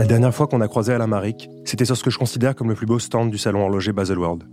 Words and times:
La 0.00 0.06
dernière 0.06 0.34
fois 0.34 0.46
qu'on 0.46 0.62
a 0.62 0.66
croisé 0.66 0.94
Alain 0.94 1.06
Maric, 1.06 1.50
c'était 1.66 1.84
sur 1.84 1.94
ce 1.94 2.02
que 2.02 2.08
je 2.08 2.16
considère 2.16 2.54
comme 2.54 2.70
le 2.70 2.74
plus 2.74 2.86
beau 2.86 2.98
stand 2.98 3.30
du 3.30 3.36
salon 3.36 3.64
horloger 3.64 3.92
Baselworld, 3.92 4.44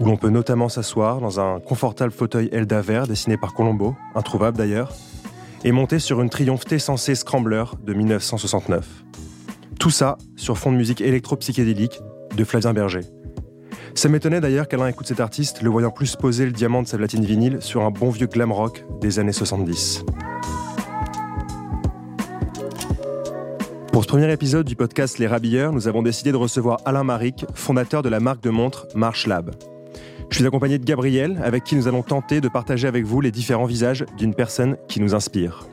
où 0.00 0.04
l'on 0.04 0.16
peut 0.16 0.30
notamment 0.30 0.68
s'asseoir 0.68 1.20
dans 1.20 1.38
un 1.38 1.60
confortable 1.60 2.10
fauteuil 2.10 2.48
Elda 2.50 2.80
vert 2.80 3.06
dessiné 3.06 3.36
par 3.36 3.54
Colombo, 3.54 3.94
introuvable 4.16 4.58
d'ailleurs, 4.58 4.92
et 5.62 5.70
monter 5.70 6.00
sur 6.00 6.20
une 6.20 6.28
Triumph 6.28 6.64
T100C 6.66 7.14
Scrambler 7.14 7.62
de 7.84 7.94
1969. 7.94 9.04
Tout 9.78 9.90
ça 9.90 10.18
sur 10.34 10.58
fond 10.58 10.72
de 10.72 10.76
musique 10.76 11.00
électro-psychédélique 11.00 12.00
de 12.36 12.42
Flavien 12.42 12.72
Berger. 12.72 13.02
Ça 13.94 14.08
m'étonnait 14.08 14.40
d'ailleurs 14.40 14.66
qu'Alain 14.66 14.88
écoute 14.88 15.06
cet 15.06 15.20
artiste, 15.20 15.62
le 15.62 15.70
voyant 15.70 15.92
plus 15.92 16.16
poser 16.16 16.46
le 16.46 16.52
diamant 16.52 16.82
de 16.82 16.88
sa 16.88 16.98
platine 16.98 17.24
vinyle 17.24 17.58
sur 17.60 17.82
un 17.84 17.92
bon 17.92 18.10
vieux 18.10 18.26
glam 18.26 18.50
rock 18.50 18.84
des 19.00 19.20
années 19.20 19.30
70. 19.30 20.04
Pour 23.94 24.02
ce 24.02 24.08
premier 24.08 24.32
épisode 24.32 24.66
du 24.66 24.74
podcast 24.74 25.18
Les 25.20 25.28
Rabilleurs, 25.28 25.72
nous 25.72 25.86
avons 25.86 26.02
décidé 26.02 26.32
de 26.32 26.36
recevoir 26.36 26.80
Alain 26.84 27.04
Maric, 27.04 27.46
fondateur 27.54 28.02
de 28.02 28.08
la 28.08 28.18
marque 28.18 28.42
de 28.42 28.50
montres 28.50 28.88
March 28.96 29.28
Lab. 29.28 29.54
Je 30.30 30.34
suis 30.34 30.44
accompagné 30.44 30.80
de 30.80 30.84
Gabriel, 30.84 31.40
avec 31.44 31.62
qui 31.62 31.76
nous 31.76 31.86
allons 31.86 32.02
tenter 32.02 32.40
de 32.40 32.48
partager 32.48 32.88
avec 32.88 33.04
vous 33.04 33.20
les 33.20 33.30
différents 33.30 33.66
visages 33.66 34.04
d'une 34.18 34.34
personne 34.34 34.76
qui 34.88 34.98
nous 34.98 35.14
inspire. 35.14 35.68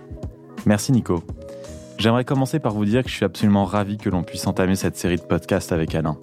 Merci 0.68 0.92
Nico. 0.92 1.24
J'aimerais 1.98 2.24
commencer 2.24 2.60
par 2.60 2.76
vous 2.76 2.86
dire 2.86 3.02
que 3.02 3.10
je 3.10 3.16
suis 3.16 3.26
absolument 3.26 3.66
ravi 3.66 3.98
que 3.98 4.12
l'on 4.12 4.22
puisse 4.22 4.46
entamer 4.46 4.76
cette 4.76 4.98
série 4.98 5.16
de 5.16 5.24
podcasts 5.24 5.72
avec 5.72 5.96
Alain. 5.96 6.16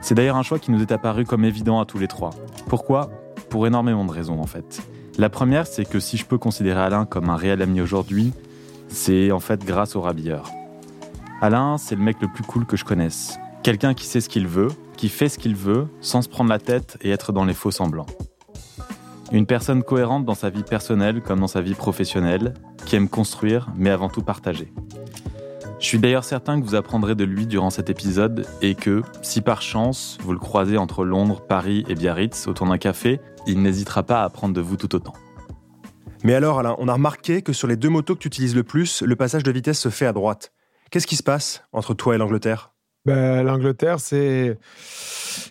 C'est 0.00 0.14
d'ailleurs 0.14 0.38
un 0.38 0.42
choix 0.42 0.58
qui 0.58 0.70
nous 0.70 0.80
est 0.80 0.92
apparu 0.92 1.26
comme 1.26 1.44
évident 1.44 1.78
à 1.78 1.84
tous 1.84 1.98
les 1.98 2.08
trois. 2.08 2.30
Pourquoi? 2.68 3.10
Pour 3.50 3.66
énormément 3.66 4.06
de 4.06 4.12
raisons 4.12 4.40
en 4.40 4.46
fait. 4.46 4.80
La 5.18 5.28
première, 5.28 5.66
c'est 5.66 5.84
que 5.84 6.00
si 6.00 6.16
je 6.16 6.24
peux 6.24 6.38
considérer 6.38 6.80
Alain 6.80 7.04
comme 7.04 7.28
un 7.28 7.36
réel 7.36 7.60
ami 7.60 7.82
aujourd'hui, 7.82 8.32
c'est 8.88 9.30
en 9.30 9.40
fait 9.40 9.62
grâce 9.62 9.94
au 9.94 10.00
rabilleur. 10.00 10.50
Alain, 11.42 11.76
c'est 11.76 11.96
le 11.96 12.02
mec 12.02 12.18
le 12.20 12.28
plus 12.28 12.44
cool 12.44 12.66
que 12.66 12.76
je 12.76 12.84
connaisse. 12.84 13.36
Quelqu'un 13.64 13.94
qui 13.94 14.06
sait 14.06 14.20
ce 14.20 14.28
qu'il 14.28 14.46
veut, 14.46 14.68
qui 14.96 15.08
fait 15.08 15.28
ce 15.28 15.38
qu'il 15.38 15.56
veut, 15.56 15.88
sans 16.00 16.22
se 16.22 16.28
prendre 16.28 16.48
la 16.48 16.60
tête 16.60 16.96
et 17.00 17.10
être 17.10 17.32
dans 17.32 17.44
les 17.44 17.52
faux 17.52 17.72
semblants. 17.72 18.06
Une 19.32 19.44
personne 19.44 19.82
cohérente 19.82 20.24
dans 20.24 20.36
sa 20.36 20.50
vie 20.50 20.62
personnelle 20.62 21.20
comme 21.20 21.40
dans 21.40 21.48
sa 21.48 21.60
vie 21.60 21.74
professionnelle, 21.74 22.54
qui 22.86 22.94
aime 22.94 23.08
construire, 23.08 23.66
mais 23.74 23.90
avant 23.90 24.08
tout 24.08 24.22
partager. 24.22 24.72
Je 25.80 25.84
suis 25.84 25.98
d'ailleurs 25.98 26.22
certain 26.22 26.60
que 26.60 26.64
vous 26.64 26.76
apprendrez 26.76 27.16
de 27.16 27.24
lui 27.24 27.48
durant 27.48 27.70
cet 27.70 27.90
épisode 27.90 28.46
et 28.60 28.76
que, 28.76 29.02
si 29.22 29.40
par 29.40 29.62
chance 29.62 30.18
vous 30.22 30.32
le 30.32 30.38
croisez 30.38 30.78
entre 30.78 31.04
Londres, 31.04 31.40
Paris 31.40 31.84
et 31.88 31.96
Biarritz 31.96 32.46
autour 32.46 32.68
d'un 32.68 32.78
café, 32.78 33.20
il 33.48 33.62
n'hésitera 33.62 34.04
pas 34.04 34.20
à 34.20 34.24
apprendre 34.26 34.54
de 34.54 34.60
vous 34.60 34.76
tout 34.76 34.94
autant. 34.94 35.14
Mais 36.22 36.34
alors, 36.34 36.60
Alain, 36.60 36.76
on 36.78 36.86
a 36.86 36.92
remarqué 36.92 37.42
que 37.42 37.52
sur 37.52 37.66
les 37.66 37.74
deux 37.74 37.88
motos 37.88 38.14
que 38.14 38.20
tu 38.20 38.28
utilises 38.28 38.54
le 38.54 38.62
plus, 38.62 39.02
le 39.02 39.16
passage 39.16 39.42
de 39.42 39.50
vitesse 39.50 39.80
se 39.80 39.88
fait 39.88 40.06
à 40.06 40.12
droite. 40.12 40.51
Qu'est-ce 40.92 41.06
qui 41.06 41.16
se 41.16 41.22
passe 41.22 41.64
entre 41.72 41.94
toi 41.94 42.14
et 42.14 42.18
l'Angleterre? 42.18 42.74
Bah, 43.06 43.42
L'Angleterre, 43.42 43.98
c'est 43.98 44.58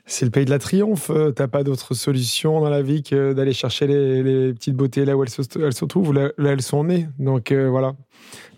c'est 0.05 0.23
le 0.23 0.29
pays 0.29 0.45
de 0.45 0.51
la 0.51 0.59
triomphe. 0.59 1.09
Euh, 1.09 1.31
t'as 1.31 1.47
pas 1.47 1.63
d'autre 1.63 1.95
solution 1.95 2.61
dans 2.61 2.69
la 2.69 2.83
vie 2.83 3.01
que 3.01 3.33
d'aller 3.33 3.51
chercher 3.51 3.87
les, 3.87 4.53
petites 4.53 4.75
beautés 4.75 5.03
là 5.03 5.17
où 5.17 5.23
elles 5.23 5.31
se, 5.31 5.41
elles 5.59 5.73
se 5.73 5.85
trouvent, 5.85 6.13
là, 6.13 6.29
elles 6.37 6.61
sont 6.61 6.83
nées. 6.83 7.07
Donc 7.17 7.51
euh, 7.51 7.67
voilà. 7.71 7.95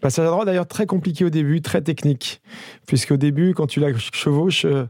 Passage 0.01 0.27
à 0.27 0.29
droite, 0.29 0.45
d'ailleurs, 0.45 0.67
très 0.67 0.85
compliqué 0.85 1.23
au 1.23 1.29
début, 1.29 1.61
très 1.61 1.81
technique. 1.81 2.41
Puisqu'au 2.85 3.15
début, 3.15 3.53
quand 3.53 3.67
tu 3.67 3.79
la 3.79 3.97
chevauches, 3.97 4.65
euh, 4.65 4.85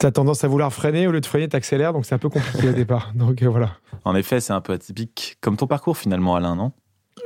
tu 0.00 0.06
as 0.06 0.12
tendance 0.12 0.42
à 0.42 0.48
vouloir 0.48 0.72
freiner. 0.72 1.06
Au 1.06 1.12
lieu 1.12 1.20
de 1.20 1.26
freiner, 1.26 1.50
tu 1.50 1.56
accélères. 1.56 1.92
Donc 1.92 2.06
c'est 2.06 2.14
un 2.14 2.18
peu 2.18 2.30
compliqué 2.30 2.70
au 2.70 2.72
départ. 2.72 3.12
Donc 3.14 3.42
voilà. 3.42 3.72
En 4.06 4.16
effet, 4.16 4.40
c'est 4.40 4.54
un 4.54 4.62
peu 4.62 4.72
atypique. 4.72 5.36
Comme 5.42 5.58
ton 5.58 5.66
parcours 5.66 5.98
finalement, 5.98 6.34
Alain, 6.34 6.56
non? 6.56 6.72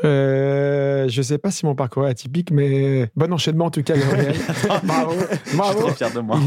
Euh, 0.02 1.09
je 1.09 1.22
sais 1.22 1.38
pas 1.38 1.50
si 1.50 1.64
mon 1.64 1.75
parcours 1.75 2.06
est 2.06 2.10
atypique, 2.10 2.50
mais 2.50 3.10
bon 3.16 3.32
enchaînement 3.32 3.66
en 3.66 3.70
tout 3.70 3.82
cas, 3.82 3.97
Gabriel. 3.97 4.34
bravo, 4.84 5.14
bravo. 5.56 5.78
Je 5.78 5.84
suis 5.84 5.94
très 5.94 5.94
fier 5.94 6.12
de 6.12 6.20
moi. 6.20 6.38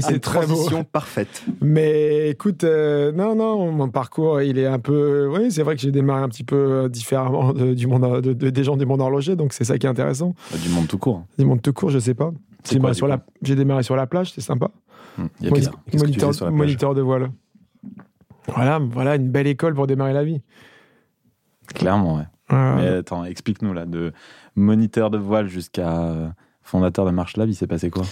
C'est 0.00 0.20
très 0.20 0.40
transition 0.40 0.84
parfaite. 0.84 1.44
Mais 1.60 2.30
écoute, 2.30 2.64
euh, 2.64 3.12
non, 3.12 3.34
non, 3.34 3.70
mon 3.72 3.88
parcours, 3.88 4.42
il 4.42 4.58
est 4.58 4.66
un 4.66 4.78
peu. 4.78 5.28
Oui, 5.32 5.50
c'est 5.50 5.62
vrai 5.62 5.76
que 5.76 5.80
j'ai 5.80 5.90
démarré 5.92 6.22
un 6.22 6.28
petit 6.28 6.44
peu 6.44 6.88
différemment 6.90 7.52
du 7.52 7.86
monde, 7.86 8.20
de, 8.20 8.32
des 8.32 8.64
gens 8.64 8.76
du 8.76 8.86
monde 8.86 9.00
horloger, 9.00 9.36
donc 9.36 9.52
c'est 9.52 9.64
ça 9.64 9.78
qui 9.78 9.86
est 9.86 9.90
intéressant. 9.90 10.34
Du 10.62 10.68
monde 10.68 10.88
tout 10.88 10.98
court. 10.98 11.24
Du 11.38 11.44
monde 11.44 11.62
tout 11.62 11.72
court, 11.72 11.90
je 11.90 11.98
sais 11.98 12.14
pas. 12.14 12.32
J'ai 12.68 12.76
démarré, 12.76 12.94
sur 12.94 13.06
la... 13.06 13.20
démarré 13.42 13.82
sur 13.84 13.94
la 13.94 14.06
plage, 14.06 14.32
c'est 14.32 14.40
sympa. 14.40 14.70
Hum, 15.18 15.28
y 15.40 15.46
a 15.46 15.50
Moni... 15.50 15.66
moniteur, 15.94 16.52
moniteur 16.52 16.94
de 16.94 17.00
voile. 17.00 17.30
Voilà, 18.48 18.78
voilà 18.78 19.16
une 19.16 19.28
belle 19.28 19.46
école 19.46 19.74
pour 19.74 19.86
démarrer 19.86 20.12
la 20.12 20.24
vie. 20.24 20.40
Clairement, 21.74 22.16
ouais. 22.16 22.24
Mais 22.50 22.88
attends, 22.88 23.24
explique-nous 23.24 23.72
là, 23.72 23.86
de 23.86 24.12
moniteur 24.54 25.10
de 25.10 25.18
voile 25.18 25.48
jusqu'à 25.48 25.98
euh, 25.98 26.28
fondateur 26.62 27.04
de 27.04 27.10
Marche 27.10 27.36
Lab, 27.36 27.48
il 27.48 27.54
s'est 27.54 27.66
passé 27.66 27.90
quoi? 27.90 28.04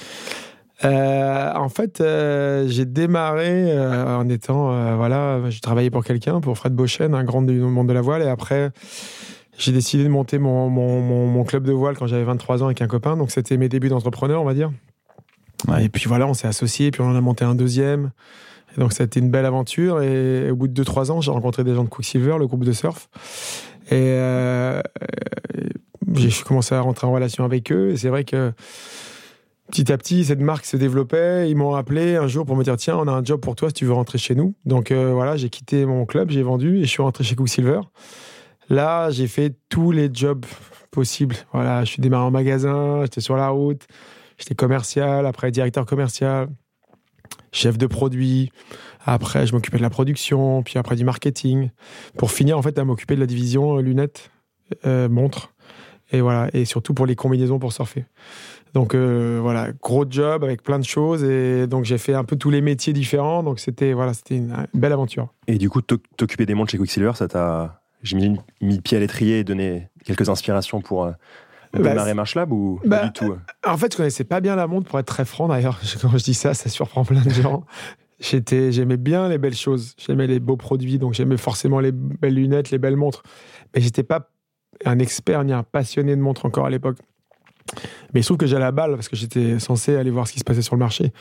Euh, 0.84 1.52
en 1.54 1.68
fait, 1.68 2.00
euh, 2.00 2.66
j'ai 2.68 2.84
démarré 2.84 3.72
en 3.78 4.28
étant, 4.28 4.96
voilà, 4.96 5.40
j'ai 5.48 5.60
travaillé 5.60 5.90
pour 5.90 6.04
quelqu'un, 6.04 6.40
pour 6.40 6.58
Fred 6.58 6.74
Beauchesne, 6.74 7.14
un 7.14 7.24
grand 7.24 7.42
du 7.42 7.58
monde 7.60 7.88
de 7.88 7.92
la 7.92 8.00
voile, 8.00 8.22
et 8.22 8.28
après, 8.28 8.72
j'ai 9.56 9.72
décidé 9.72 10.02
de 10.02 10.08
monter 10.08 10.38
mon, 10.38 10.68
mon, 10.68 11.00
mon, 11.00 11.44
club 11.44 11.64
de 11.64 11.72
voile 11.72 11.96
quand 11.96 12.06
j'avais 12.06 12.24
23 12.24 12.62
ans 12.62 12.66
avec 12.66 12.82
un 12.82 12.88
copain, 12.88 13.16
donc 13.16 13.30
c'était 13.30 13.56
mes 13.56 13.68
débuts 13.68 13.88
d'entrepreneur, 13.88 14.42
on 14.42 14.44
va 14.44 14.54
dire. 14.54 14.72
Et 15.80 15.88
puis 15.88 16.04
voilà, 16.08 16.26
on 16.26 16.34
s'est 16.34 16.48
associés, 16.48 16.90
puis 16.90 17.00
on 17.00 17.06
en 17.06 17.16
a 17.16 17.20
monté 17.20 17.44
un 17.44 17.54
deuxième. 17.54 18.10
Et 18.76 18.80
donc 18.80 18.92
ça 18.92 19.04
a 19.04 19.06
été 19.06 19.20
une 19.20 19.30
belle 19.30 19.46
aventure, 19.46 20.02
et 20.02 20.50
au 20.50 20.56
bout 20.56 20.68
de 20.68 20.82
2-3 20.82 21.12
ans, 21.12 21.20
j'ai 21.20 21.30
rencontré 21.30 21.62
des 21.62 21.74
gens 21.74 21.84
de 21.84 21.88
Quicksilver, 21.88 22.36
le 22.38 22.46
groupe 22.46 22.64
de 22.64 22.72
surf. 22.72 23.08
Et 23.90 24.16
euh, 24.16 24.80
j'ai 26.14 26.30
commencé 26.42 26.74
à 26.74 26.80
rentrer 26.80 27.06
en 27.06 27.12
relation 27.12 27.44
avec 27.44 27.70
eux. 27.72 27.90
Et 27.90 27.96
c'est 27.96 28.08
vrai 28.08 28.24
que 28.24 28.52
petit 29.70 29.92
à 29.92 29.98
petit, 29.98 30.24
cette 30.24 30.40
marque 30.40 30.64
se 30.64 30.76
développait. 30.76 31.50
Ils 31.50 31.56
m'ont 31.56 31.74
appelé 31.74 32.16
un 32.16 32.28
jour 32.28 32.46
pour 32.46 32.56
me 32.56 32.64
dire 32.64 32.76
tiens, 32.76 32.96
on 32.96 33.08
a 33.08 33.12
un 33.12 33.24
job 33.24 33.40
pour 33.40 33.56
toi 33.56 33.68
si 33.68 33.74
tu 33.74 33.84
veux 33.84 33.92
rentrer 33.92 34.18
chez 34.18 34.34
nous. 34.34 34.54
Donc 34.64 34.90
euh, 34.90 35.12
voilà, 35.12 35.36
j'ai 35.36 35.50
quitté 35.50 35.84
mon 35.86 36.06
club, 36.06 36.30
j'ai 36.30 36.42
vendu 36.42 36.78
et 36.78 36.84
je 36.84 36.90
suis 36.90 37.02
rentré 37.02 37.24
chez 37.24 37.36
Quicksilver. 37.36 37.80
Là, 38.70 39.10
j'ai 39.10 39.26
fait 39.26 39.54
tous 39.68 39.92
les 39.92 40.08
jobs 40.12 40.46
possibles. 40.90 41.36
Voilà, 41.52 41.84
je 41.84 41.90
suis 41.90 42.00
démarré 42.00 42.24
en 42.24 42.30
magasin, 42.30 43.02
j'étais 43.02 43.20
sur 43.20 43.36
la 43.36 43.48
route, 43.48 43.82
j'étais 44.38 44.54
commercial, 44.54 45.26
après 45.26 45.50
directeur 45.50 45.84
commercial, 45.84 46.48
chef 47.52 47.76
de 47.76 47.86
produit. 47.86 48.50
Après, 49.04 49.46
je 49.46 49.52
m'occupais 49.52 49.76
de 49.76 49.82
la 49.82 49.90
production, 49.90 50.62
puis 50.62 50.78
après 50.78 50.96
du 50.96 51.04
marketing. 51.04 51.70
Pour 52.16 52.30
finir, 52.30 52.58
en 52.58 52.62
fait, 52.62 52.78
à 52.78 52.84
m'occuper 52.84 53.14
de 53.14 53.20
la 53.20 53.26
division 53.26 53.76
euh, 53.76 53.82
lunettes, 53.82 54.30
euh, 54.86 55.08
montres, 55.08 55.52
et 56.10 56.20
voilà, 56.20 56.48
et 56.52 56.64
surtout 56.64 56.94
pour 56.94 57.06
les 57.06 57.16
combinaisons 57.16 57.58
pour 57.58 57.72
surfer. 57.72 58.04
Donc 58.72 58.94
euh, 58.94 59.38
voilà, 59.40 59.68
gros 59.82 60.04
job 60.08 60.42
avec 60.42 60.62
plein 60.62 60.78
de 60.78 60.84
choses, 60.84 61.22
et 61.22 61.66
donc 61.66 61.84
j'ai 61.84 61.98
fait 61.98 62.14
un 62.14 62.24
peu 62.24 62.36
tous 62.36 62.50
les 62.50 62.60
métiers 62.60 62.92
différents. 62.92 63.42
Donc 63.42 63.60
c'était 63.60 63.92
voilà, 63.92 64.14
c'était 64.14 64.36
une, 64.36 64.66
belle 64.74 64.92
aventure. 64.92 65.28
Et 65.46 65.58
du 65.58 65.70
coup, 65.70 65.80
t'occuper 65.80 66.46
des 66.46 66.54
montres 66.54 66.72
chez 66.72 66.78
Quicksilver, 66.78 67.12
ça 67.14 67.28
t'a, 67.28 67.82
j'ai 68.02 68.16
mis, 68.16 68.38
le 68.60 68.80
pied 68.80 68.96
à 68.96 69.00
l'étrier 69.00 69.40
et 69.40 69.44
donné 69.44 69.88
quelques 70.04 70.28
inspirations 70.28 70.80
pour 70.80 71.04
bah, 71.06 71.14
démarrer 71.90 72.14
Marche 72.14 72.34
Lab 72.34 72.52
ou 72.52 72.80
pas 72.82 72.88
bah, 72.88 73.04
du 73.04 73.12
tout 73.12 73.36
En 73.64 73.76
fait, 73.76 73.92
je 73.92 73.96
connaissais 73.96 74.24
pas 74.24 74.40
bien 74.40 74.56
la 74.56 74.66
montre, 74.66 74.88
pour 74.88 74.98
être 74.98 75.06
très 75.06 75.24
franc 75.24 75.48
d'ailleurs. 75.48 75.80
Quand 76.02 76.16
je 76.16 76.24
dis 76.24 76.34
ça, 76.34 76.54
ça 76.54 76.68
surprend 76.68 77.04
plein 77.04 77.22
de 77.22 77.30
gens. 77.30 77.64
J'étais, 78.20 78.72
j'aimais 78.72 78.96
bien 78.96 79.28
les 79.28 79.38
belles 79.38 79.56
choses, 79.56 79.94
j'aimais 79.98 80.26
les 80.26 80.40
beaux 80.40 80.56
produits, 80.56 80.98
donc 80.98 81.14
j'aimais 81.14 81.36
forcément 81.36 81.80
les 81.80 81.92
belles 81.92 82.34
lunettes, 82.34 82.70
les 82.70 82.78
belles 82.78 82.96
montres. 82.96 83.22
Mais 83.74 83.80
j'étais 83.80 84.04
pas 84.04 84.30
un 84.84 84.98
expert 84.98 85.44
ni 85.44 85.52
un 85.52 85.62
passionné 85.62 86.14
de 86.16 86.20
montres 86.20 86.46
encore 86.46 86.66
à 86.66 86.70
l'époque. 86.70 86.98
Mais 88.12 88.20
il 88.20 88.22
se 88.22 88.28
trouve 88.28 88.38
que 88.38 88.46
j'allais 88.46 88.64
à 88.64 88.72
balle 88.72 88.92
parce 88.92 89.08
que 89.08 89.16
j'étais 89.16 89.58
censé 89.58 89.96
aller 89.96 90.10
voir 90.10 90.28
ce 90.28 90.32
qui 90.32 90.38
se 90.38 90.44
passait 90.44 90.62
sur 90.62 90.76
le 90.76 90.80
marché. 90.80 91.12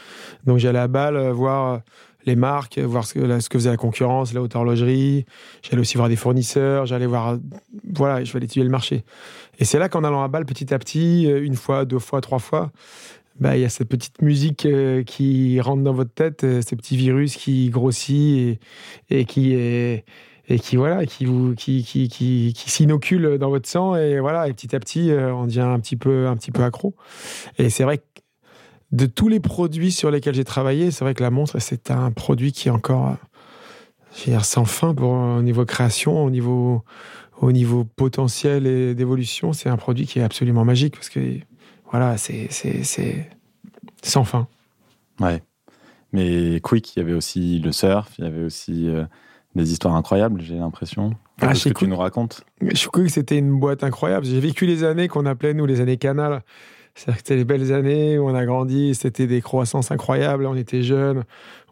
Donc 0.45 0.59
j'allais 0.59 0.79
à 0.79 0.87
balle 0.87 1.15
euh, 1.15 1.33
voir 1.33 1.81
les 2.25 2.35
marques, 2.35 2.77
voir 2.77 3.05
ce 3.05 3.13
que, 3.13 3.39
ce 3.39 3.49
que 3.49 3.57
faisait 3.57 3.69
la 3.69 3.77
concurrence, 3.77 4.33
la 4.33 4.41
haute 4.41 4.55
horlogerie. 4.55 5.25
J'allais 5.61 5.81
aussi 5.81 5.97
voir 5.97 6.09
des 6.09 6.15
fournisseurs, 6.15 6.85
j'allais 6.85 7.05
voir, 7.05 7.37
voilà, 7.93 8.23
je 8.23 8.31
vais 8.31 8.39
étudier 8.39 8.63
le 8.63 8.69
marché. 8.69 9.03
Et 9.59 9.65
c'est 9.65 9.79
là 9.79 9.89
qu'en 9.89 10.03
allant 10.03 10.23
à 10.23 10.27
balle 10.27 10.45
petit 10.45 10.73
à 10.73 10.79
petit, 10.79 11.29
euh, 11.29 11.43
une 11.43 11.55
fois, 11.55 11.85
deux 11.85 11.99
fois, 11.99 12.21
trois 12.21 12.39
fois, 12.39 12.71
bah, 13.39 13.57
y 13.57 13.65
a 13.65 13.69
cette 13.69 13.89
petite 13.89 14.21
musique 14.21 14.65
euh, 14.65 15.03
qui 15.03 15.59
rentre 15.59 15.81
dans 15.81 15.93
votre 15.93 16.13
tête, 16.13 16.43
euh, 16.43 16.61
ces 16.61 16.75
petits 16.75 16.97
virus 16.97 17.35
qui 17.35 17.69
grossit 17.69 18.59
et, 19.09 19.25
qui 19.25 20.75
voilà 20.75 21.05
qui 21.05 22.53
s'inocule 22.55 23.37
dans 23.39 23.49
votre 23.49 23.67
sang 23.67 23.95
et 23.95 24.19
voilà 24.19 24.47
et 24.47 24.53
petit 24.53 24.75
à 24.75 24.79
petit 24.79 25.09
euh, 25.09 25.33
on 25.33 25.45
devient 25.45 25.61
un 25.61 25.79
petit 25.79 25.95
peu 25.95 26.27
un 26.27 26.35
petit 26.35 26.51
peu 26.51 26.63
accro. 26.63 26.95
Et 27.57 27.69
c'est 27.69 27.83
vrai 27.83 27.97
que 27.97 28.03
de 28.91 29.07
tous 29.07 29.29
les 29.29 29.39
produits 29.39 29.91
sur 29.91 30.11
lesquels 30.11 30.35
j'ai 30.35 30.43
travaillé 30.43 30.91
c'est 30.91 31.03
vrai 31.03 31.15
que 31.15 31.23
la 31.23 31.31
montre 31.31 31.59
c'est 31.59 31.89
un 31.89 32.11
produit 32.11 32.51
qui 32.51 32.67
est 32.67 32.71
encore 32.71 33.15
dire, 34.25 34.45
sans 34.45 34.65
fin 34.65 34.93
pour 34.93 35.11
au 35.11 35.41
niveau 35.41 35.65
création 35.65 36.23
au 36.23 36.29
niveau 36.29 36.83
au 37.41 37.51
niveau 37.51 37.83
potentiel 37.83 38.67
et 38.67 38.95
d'évolution. 38.95 39.53
C'est 39.53 39.69
un 39.69 39.77
produit 39.77 40.05
qui 40.05 40.19
est 40.19 40.23
absolument 40.23 40.65
magique 40.65 40.93
parce 40.93 41.09
que 41.09 41.19
voilà, 41.93 42.17
c'est 42.17 42.49
sans 44.01 44.23
fin. 44.23 44.47
Ouais. 45.19 45.43
Mais 46.11 46.59
Quick, 46.59 46.95
il 46.95 46.99
y 46.99 47.01
avait 47.03 47.13
aussi 47.13 47.59
le 47.59 47.71
surf, 47.71 48.09
il 48.17 48.25
y 48.25 48.27
avait 48.27 48.43
aussi 48.43 48.89
euh, 48.89 49.05
des 49.53 49.71
histoires 49.71 49.95
incroyables, 49.95 50.41
j'ai 50.41 50.55
l'impression. 50.55 51.11
Ah, 51.39 51.53
ce 51.53 51.69
que 51.69 51.77
tu 51.77 51.87
nous 51.87 51.95
racontes? 51.95 52.43
Je 52.61 52.87
Quick, 52.87 53.11
c'était 53.11 53.37
une 53.37 53.59
boîte 53.59 53.83
incroyable. 53.83 54.25
J'ai 54.25 54.39
vécu 54.39 54.65
les 54.65 54.83
années 54.83 55.07
qu'on 55.07 55.27
appelait, 55.27 55.53
nous, 55.53 55.67
les 55.67 55.81
années 55.81 55.97
Canal. 55.97 56.41
C'était 56.95 57.35
les 57.35 57.45
belles 57.45 57.71
années 57.71 58.17
où 58.17 58.27
on 58.27 58.33
a 58.33 58.45
grandi, 58.45 58.95
c'était 58.95 59.27
des 59.27 59.41
croissances 59.41 59.91
incroyables, 59.91 60.47
on 60.47 60.55
était 60.55 60.81
jeunes, 60.81 61.25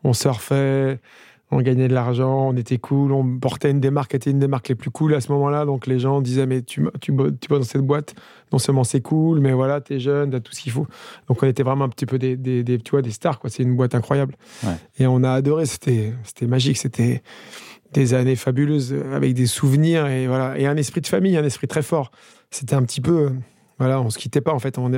on 0.04 0.14
surfait, 0.14 1.00
on 1.52 1.62
gagnait 1.62 1.90
de 1.90 1.94
l'argent, 1.94 2.50
on 2.50 2.56
était 2.56 2.78
cool, 2.78 3.12
on 3.12 3.38
portait 3.38 3.70
une 3.70 3.82
des 3.82 3.92
marques 3.92 4.16
était 4.16 4.32
une 4.32 4.40
des 4.40 4.48
marques 4.48 4.70
les 4.70 4.76
plus 4.76 4.90
cool 4.90 5.14
à 5.14 5.22
ce 5.22 5.32
moment-là. 5.34 5.66
Donc 5.66 5.86
les 5.86 6.00
gens 6.00 6.22
disaient 6.22 6.46
mais 6.46 6.62
tu 6.62 6.88
tu 7.02 7.12
dans 7.12 7.64
cette 7.64 7.82
boîte, 7.82 8.16
non 8.54 8.58
seulement 8.60 8.86
c'est 8.86 9.02
cool, 9.02 9.42
mais 9.42 9.52
voilà 9.52 9.82
t'es 9.82 10.00
jeune, 10.00 10.32
t'as 10.32 10.40
tout 10.40 10.54
ce 10.54 10.62
qu'il 10.62 10.72
faut. 10.72 10.88
Donc 11.28 11.44
on 11.44 11.48
était 11.48 11.64
vraiment 11.64 11.86
un 11.86 11.90
petit 11.90 12.06
peu 12.06 12.18
des, 12.18 12.38
des, 12.38 12.64
des 12.64 12.80
tu 12.80 12.92
vois 12.92 13.02
des 13.02 13.12
stars 13.12 13.40
quoi. 13.40 13.50
C'est 13.50 13.64
une 13.64 13.76
boîte 13.76 13.96
incroyable. 13.96 14.36
Ouais. 14.64 14.76
Et 14.98 15.08
on 15.08 15.24
a 15.24 15.32
adoré. 15.32 15.66
C'était 15.66 16.14
c'était 16.24 16.48
magique. 16.48 16.78
C'était 16.78 17.22
des 17.94 18.14
années 18.14 18.38
fabuleuses 18.38 18.96
avec 19.14 19.34
des 19.34 19.46
souvenirs 19.46 20.08
et 20.08 20.28
voilà 20.28 20.58
et 20.58 20.66
un 20.66 20.78
esprit 20.78 21.02
de 21.02 21.08
famille, 21.08 21.36
un 21.36 21.44
esprit 21.44 21.68
très 21.68 21.84
fort. 21.84 22.12
C'était 22.50 22.76
un 22.76 22.84
petit 22.84 23.02
peu 23.02 23.32
voilà, 23.78 24.00
on 24.00 24.10
se 24.10 24.20
quittait 24.20 24.42
pas 24.42 24.54
en 24.54 24.60
fait. 24.60 24.78
On, 24.78 24.92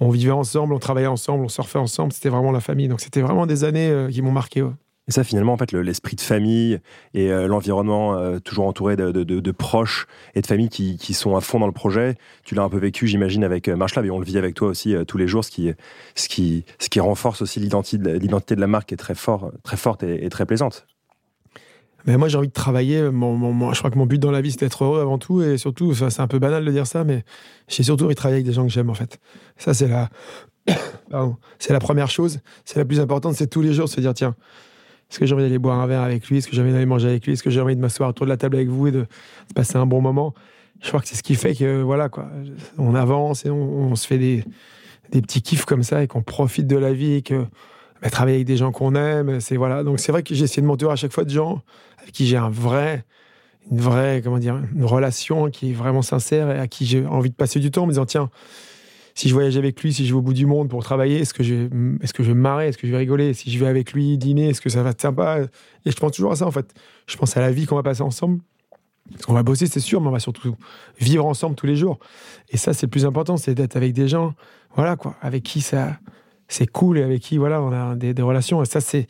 on 0.00 0.08
vivait 0.08 0.32
ensemble, 0.32 0.72
on 0.72 0.78
travaillait 0.78 1.06
ensemble, 1.06 1.44
on 1.44 1.48
surfait 1.48 1.78
ensemble. 1.78 2.12
C'était 2.12 2.30
vraiment 2.30 2.50
la 2.50 2.60
famille. 2.60 2.88
Donc 2.88 3.00
c'était 3.00 3.20
vraiment 3.20 3.46
des 3.46 3.62
années 3.62 3.90
euh, 3.90 4.08
qui 4.08 4.22
m'ont 4.22 4.32
marqué. 4.32 4.62
Ouais. 4.62 4.72
Et 5.08 5.10
ça, 5.10 5.24
finalement, 5.24 5.52
en 5.54 5.56
fait, 5.56 5.72
l'esprit 5.72 6.14
de 6.14 6.20
famille 6.20 6.78
et 7.12 7.32
euh, 7.32 7.48
l'environnement 7.48 8.14
euh, 8.14 8.38
toujours 8.38 8.66
entouré 8.66 8.94
de, 8.94 9.10
de, 9.10 9.24
de, 9.24 9.40
de, 9.40 9.50
proches 9.50 10.06
et 10.36 10.42
de 10.42 10.46
familles 10.46 10.68
qui, 10.68 11.14
sont 11.14 11.34
à 11.34 11.40
fond 11.40 11.58
dans 11.58 11.66
le 11.66 11.72
projet, 11.72 12.14
tu 12.44 12.54
l'as 12.54 12.62
un 12.62 12.68
peu 12.68 12.78
vécu, 12.78 13.08
j'imagine, 13.08 13.42
avec 13.42 13.66
euh, 13.66 13.74
MarchLab 13.74 14.06
et 14.06 14.10
on 14.12 14.20
le 14.20 14.24
vit 14.24 14.38
avec 14.38 14.54
toi 14.54 14.68
aussi 14.68 14.94
tous 15.08 15.18
les 15.18 15.26
jours, 15.26 15.44
ce 15.44 15.50
qui, 15.50 15.72
ce 16.14 16.28
qui, 16.28 16.64
ce 16.78 16.88
qui 16.88 17.00
renforce 17.00 17.42
aussi 17.42 17.58
l'identité 17.58 18.54
de 18.54 18.60
la 18.60 18.66
marque 18.68 18.88
qui 18.88 18.94
est 18.94 18.96
très, 18.96 19.16
fort, 19.16 19.50
très 19.64 19.76
forte 19.76 20.04
et, 20.04 20.28
très 20.28 20.46
plaisante. 20.46 20.86
Mais 22.06 22.16
moi, 22.16 22.28
j'ai 22.28 22.38
envie 22.38 22.48
de 22.48 22.52
travailler. 22.52 22.98
Je 22.98 23.78
crois 23.78 23.90
que 23.90 23.98
mon 23.98 24.06
but 24.06 24.18
dans 24.18 24.30
la 24.30 24.40
vie, 24.40 24.52
c'est 24.52 24.60
d'être 24.60 24.84
heureux 24.84 25.00
avant 25.00 25.18
tout. 25.18 25.42
Et 25.42 25.56
surtout, 25.56 25.94
c'est 25.94 26.20
un 26.20 26.28
peu 26.28 26.38
banal 26.38 26.64
de 26.64 26.70
dire 26.70 26.86
ça, 26.86 27.04
mais 27.04 27.24
j'ai 27.68 27.82
surtout 27.82 28.04
envie 28.04 28.14
de 28.14 28.18
travailler 28.18 28.36
avec 28.36 28.46
des 28.46 28.52
gens 28.52 28.64
que 28.64 28.72
j'aime, 28.72 28.90
en 28.90 28.94
fait. 28.94 29.20
Ça, 29.56 29.72
c'est 29.72 29.88
la, 29.88 30.10
c'est 31.58 31.72
la 31.72 31.80
première 31.80 32.10
chose. 32.10 32.40
C'est 32.64 32.78
la 32.78 32.84
plus 32.84 33.00
importante. 33.00 33.34
C'est 33.34 33.48
tous 33.48 33.62
les 33.62 33.72
jours 33.72 33.88
se 33.88 34.00
dire, 34.00 34.14
tiens, 34.14 34.34
est-ce 35.12 35.18
que 35.18 35.26
j'ai 35.26 35.34
envie 35.34 35.42
d'aller 35.42 35.58
boire 35.58 35.78
un 35.78 35.86
verre 35.86 36.00
avec 36.00 36.26
lui? 36.28 36.38
Est-ce 36.38 36.48
que 36.48 36.56
j'ai 36.56 36.62
envie 36.62 36.72
d'aller 36.72 36.86
manger 36.86 37.08
avec 37.08 37.26
lui? 37.26 37.34
Est-ce 37.34 37.42
que 37.42 37.50
j'ai 37.50 37.60
envie 37.60 37.76
de 37.76 37.80
m'asseoir 37.82 38.08
autour 38.08 38.24
de 38.24 38.30
la 38.30 38.38
table 38.38 38.56
avec 38.56 38.68
vous 38.68 38.86
et 38.86 38.92
de, 38.92 39.04
passer 39.54 39.76
un 39.76 39.84
bon 39.84 40.00
moment? 40.00 40.32
Je 40.80 40.88
crois 40.88 41.02
que 41.02 41.08
c'est 41.08 41.16
ce 41.16 41.22
qui 41.22 41.34
fait 41.34 41.54
que, 41.54 41.82
voilà, 41.82 42.08
quoi. 42.08 42.30
On 42.78 42.94
avance 42.94 43.44
et 43.44 43.50
on, 43.50 43.90
on 43.90 43.94
se 43.94 44.06
fait 44.06 44.16
des, 44.16 44.42
des 45.10 45.20
petits 45.20 45.42
kiffs 45.42 45.66
comme 45.66 45.82
ça 45.82 46.02
et 46.02 46.06
qu'on 46.06 46.22
profite 46.22 46.66
de 46.66 46.78
la 46.78 46.94
vie 46.94 47.12
et 47.12 47.22
que, 47.22 47.44
bah, 48.00 48.08
travailler 48.08 48.36
avec 48.36 48.46
des 48.46 48.56
gens 48.56 48.72
qu'on 48.72 48.94
aime, 48.94 49.38
c'est 49.40 49.58
voilà. 49.58 49.84
Donc 49.84 50.00
c'est 50.00 50.12
vrai 50.12 50.22
que 50.22 50.34
j'ai 50.34 50.44
essayé 50.44 50.62
de 50.62 50.66
m'entourer 50.66 50.94
à 50.94 50.96
chaque 50.96 51.12
fois 51.12 51.24
de 51.24 51.30
gens 51.30 51.60
avec 52.00 52.12
qui 52.12 52.26
j'ai 52.26 52.38
un 52.38 52.48
vrai, 52.48 53.04
une 53.70 53.82
vraie, 53.82 54.22
comment 54.24 54.38
dire, 54.38 54.60
une 54.74 54.84
relation 54.86 55.50
qui 55.50 55.72
est 55.72 55.74
vraiment 55.74 56.00
sincère 56.00 56.50
et 56.50 56.58
à 56.58 56.68
qui 56.68 56.86
j'ai 56.86 57.04
envie 57.04 57.28
de 57.28 57.34
passer 57.34 57.60
du 57.60 57.70
temps 57.70 57.82
en 57.82 57.86
me 57.86 57.92
disant 57.92 58.06
tiens, 58.06 58.30
si 59.14 59.28
je 59.28 59.34
voyage 59.34 59.56
avec 59.56 59.82
lui, 59.82 59.92
si 59.92 60.06
je 60.06 60.12
vais 60.12 60.18
au 60.18 60.22
bout 60.22 60.34
du 60.34 60.46
monde 60.46 60.68
pour 60.68 60.82
travailler, 60.82 61.20
est-ce 61.20 61.34
que 61.34 61.42
je, 61.42 61.68
est-ce 62.02 62.12
que 62.12 62.22
je 62.22 62.28
vais 62.28 62.34
me 62.34 62.40
marrer, 62.40 62.68
est-ce 62.68 62.78
que 62.78 62.86
je 62.86 62.92
vais 62.92 62.98
rigoler, 62.98 63.34
si 63.34 63.50
je 63.50 63.58
vais 63.58 63.66
avec 63.66 63.92
lui 63.92 64.16
dîner, 64.18 64.48
est-ce 64.48 64.60
que 64.60 64.70
ça 64.70 64.82
va 64.82 64.90
être 64.90 65.00
sympa? 65.00 65.40
Et 65.84 65.90
je 65.90 65.96
pense 65.96 66.12
toujours 66.12 66.32
à 66.32 66.36
ça 66.36 66.46
en 66.46 66.50
fait. 66.50 66.72
Je 67.06 67.16
pense 67.16 67.36
à 67.36 67.40
la 67.40 67.50
vie 67.50 67.66
qu'on 67.66 67.76
va 67.76 67.82
passer 67.82 68.02
ensemble. 68.02 68.40
Parce 69.10 69.26
qu'on 69.26 69.34
va 69.34 69.42
bosser, 69.42 69.66
c'est 69.66 69.80
sûr, 69.80 70.00
mais 70.00 70.08
on 70.08 70.12
va 70.12 70.20
surtout 70.20 70.54
vivre 70.98 71.26
ensemble 71.26 71.56
tous 71.56 71.66
les 71.66 71.74
jours. 71.74 71.98
Et 72.50 72.56
ça, 72.56 72.72
c'est 72.72 72.86
le 72.86 72.90
plus 72.90 73.04
important, 73.04 73.36
c'est 73.36 73.52
d'être 73.52 73.76
avec 73.76 73.92
des 73.92 74.06
gens, 74.06 74.32
voilà 74.76 74.94
quoi, 74.94 75.16
avec 75.20 75.42
qui 75.42 75.60
ça, 75.60 75.98
c'est 76.52 76.66
cool 76.66 76.98
et 76.98 77.02
avec 77.02 77.20
qui 77.22 77.38
voilà 77.38 77.62
on 77.62 77.72
a 77.72 77.96
des, 77.96 78.22
relations 78.22 78.62
et 78.62 78.66
ça 78.66 78.80
c'est 78.80 79.06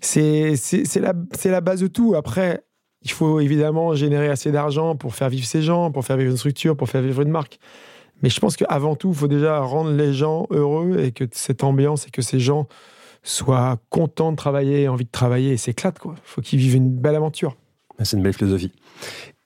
c'est 0.00 0.56
c'est 0.56 1.00
la 1.00 1.14
c'est 1.32 1.50
la 1.50 1.60
base 1.60 1.80
de 1.80 1.86
tout 1.86 2.14
après 2.14 2.62
il 3.02 3.10
faut 3.10 3.40
évidemment 3.40 3.94
générer 3.94 4.28
assez 4.28 4.50
d'argent 4.50 4.96
pour 4.96 5.14
faire 5.14 5.28
vivre 5.28 5.46
ces 5.46 5.62
gens 5.62 5.90
pour 5.90 6.04
faire 6.04 6.16
vivre 6.16 6.30
une 6.30 6.36
structure 6.36 6.76
pour 6.76 6.88
faire 6.88 7.02
vivre 7.02 7.22
une 7.22 7.30
marque 7.30 7.58
mais 8.22 8.30
je 8.30 8.40
pense 8.40 8.56
qu'avant 8.56 8.96
tout 8.96 9.10
il 9.10 9.14
faut 9.14 9.28
déjà 9.28 9.60
rendre 9.60 9.90
les 9.90 10.12
gens 10.12 10.46
heureux 10.50 10.98
et 10.98 11.12
que 11.12 11.24
cette 11.32 11.64
ambiance 11.64 12.06
et 12.06 12.10
que 12.10 12.22
ces 12.22 12.40
gens 12.40 12.66
soient 13.22 13.78
contents 13.90 14.32
de 14.32 14.36
travailler 14.36 14.88
envie 14.88 15.04
de 15.04 15.10
travailler 15.10 15.52
et 15.52 15.56
s'éclatent 15.56 15.98
quoi. 15.98 16.14
Faut 16.24 16.40
qu'ils 16.40 16.58
vivent 16.58 16.76
une 16.76 16.90
belle 16.90 17.16
aventure. 17.16 17.56
C'est 18.02 18.16
une 18.16 18.22
belle 18.22 18.34
philosophie. 18.34 18.72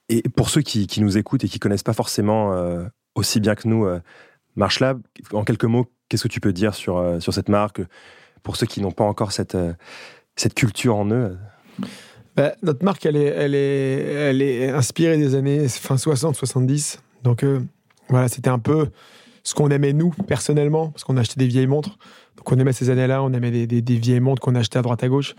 Et 0.09 0.23
pour 0.23 0.49
ceux 0.49 0.61
qui, 0.61 0.87
qui, 0.87 1.01
nous 1.01 1.17
écoutent 1.17 1.43
et 1.43 1.47
qui 1.47 1.59
connaissent 1.59 1.83
pas 1.83 1.93
forcément 1.93 2.51
euh, 2.53 2.83
aussi 3.15 3.39
bien 3.39 3.55
que 3.55 3.67
nous 3.67 3.85
euh, 3.85 3.99
MarchLab 4.55 5.01
en 5.33 5.43
quelques 5.43 5.65
mots 5.65 5.87
Qu'est-ce 6.09 6.23
que 6.23 6.27
tu 6.27 6.39
peux 6.39 6.53
dire 6.53 6.73
sur, 6.73 6.97
euh, 6.97 7.19
sur 7.19 7.33
cette 7.33 7.49
marque 7.49 7.81
pour 8.41 8.55
ceux 8.55 8.65
qui 8.65 8.81
n'ont 8.81 8.91
pas 8.91 9.03
encore 9.03 9.31
cette, 9.31 9.53
euh, 9.53 9.73
cette 10.35 10.55
culture 10.55 10.95
en 10.95 11.11
eux 11.11 11.37
bah, 12.35 12.55
Notre 12.63 12.83
marque, 12.83 13.05
elle 13.05 13.15
est, 13.15 13.25
elle, 13.25 13.53
est, 13.53 14.03
elle 14.13 14.41
est 14.41 14.69
inspirée 14.69 15.17
des 15.17 15.35
années 15.35 15.67
fin 15.67 15.95
60-70. 15.95 16.97
Donc 17.23 17.45
voilà, 18.09 18.27
c'était 18.27 18.49
un 18.49 18.59
peu 18.59 18.89
ce 19.43 19.53
qu'on 19.53 19.69
aimait 19.69 19.93
nous, 19.93 20.11
personnellement, 20.27 20.89
parce 20.89 21.03
qu'on 21.03 21.17
achetait 21.17 21.39
des 21.39 21.47
vieilles 21.47 21.67
montres. 21.67 21.97
Donc 22.37 22.51
on 22.51 22.59
aimait 22.59 22.73
ces 22.73 22.89
années-là, 22.89 23.23
on 23.23 23.33
aimait 23.33 23.51
des, 23.51 23.81
des, 23.81 23.95
vieilles 23.95 24.19
montres 24.19 24.41
qu'on 24.41 24.55
achetait 24.55 24.79
à 24.79 24.81
droite 24.81 25.03
à 25.03 25.07
gauche. 25.07 25.35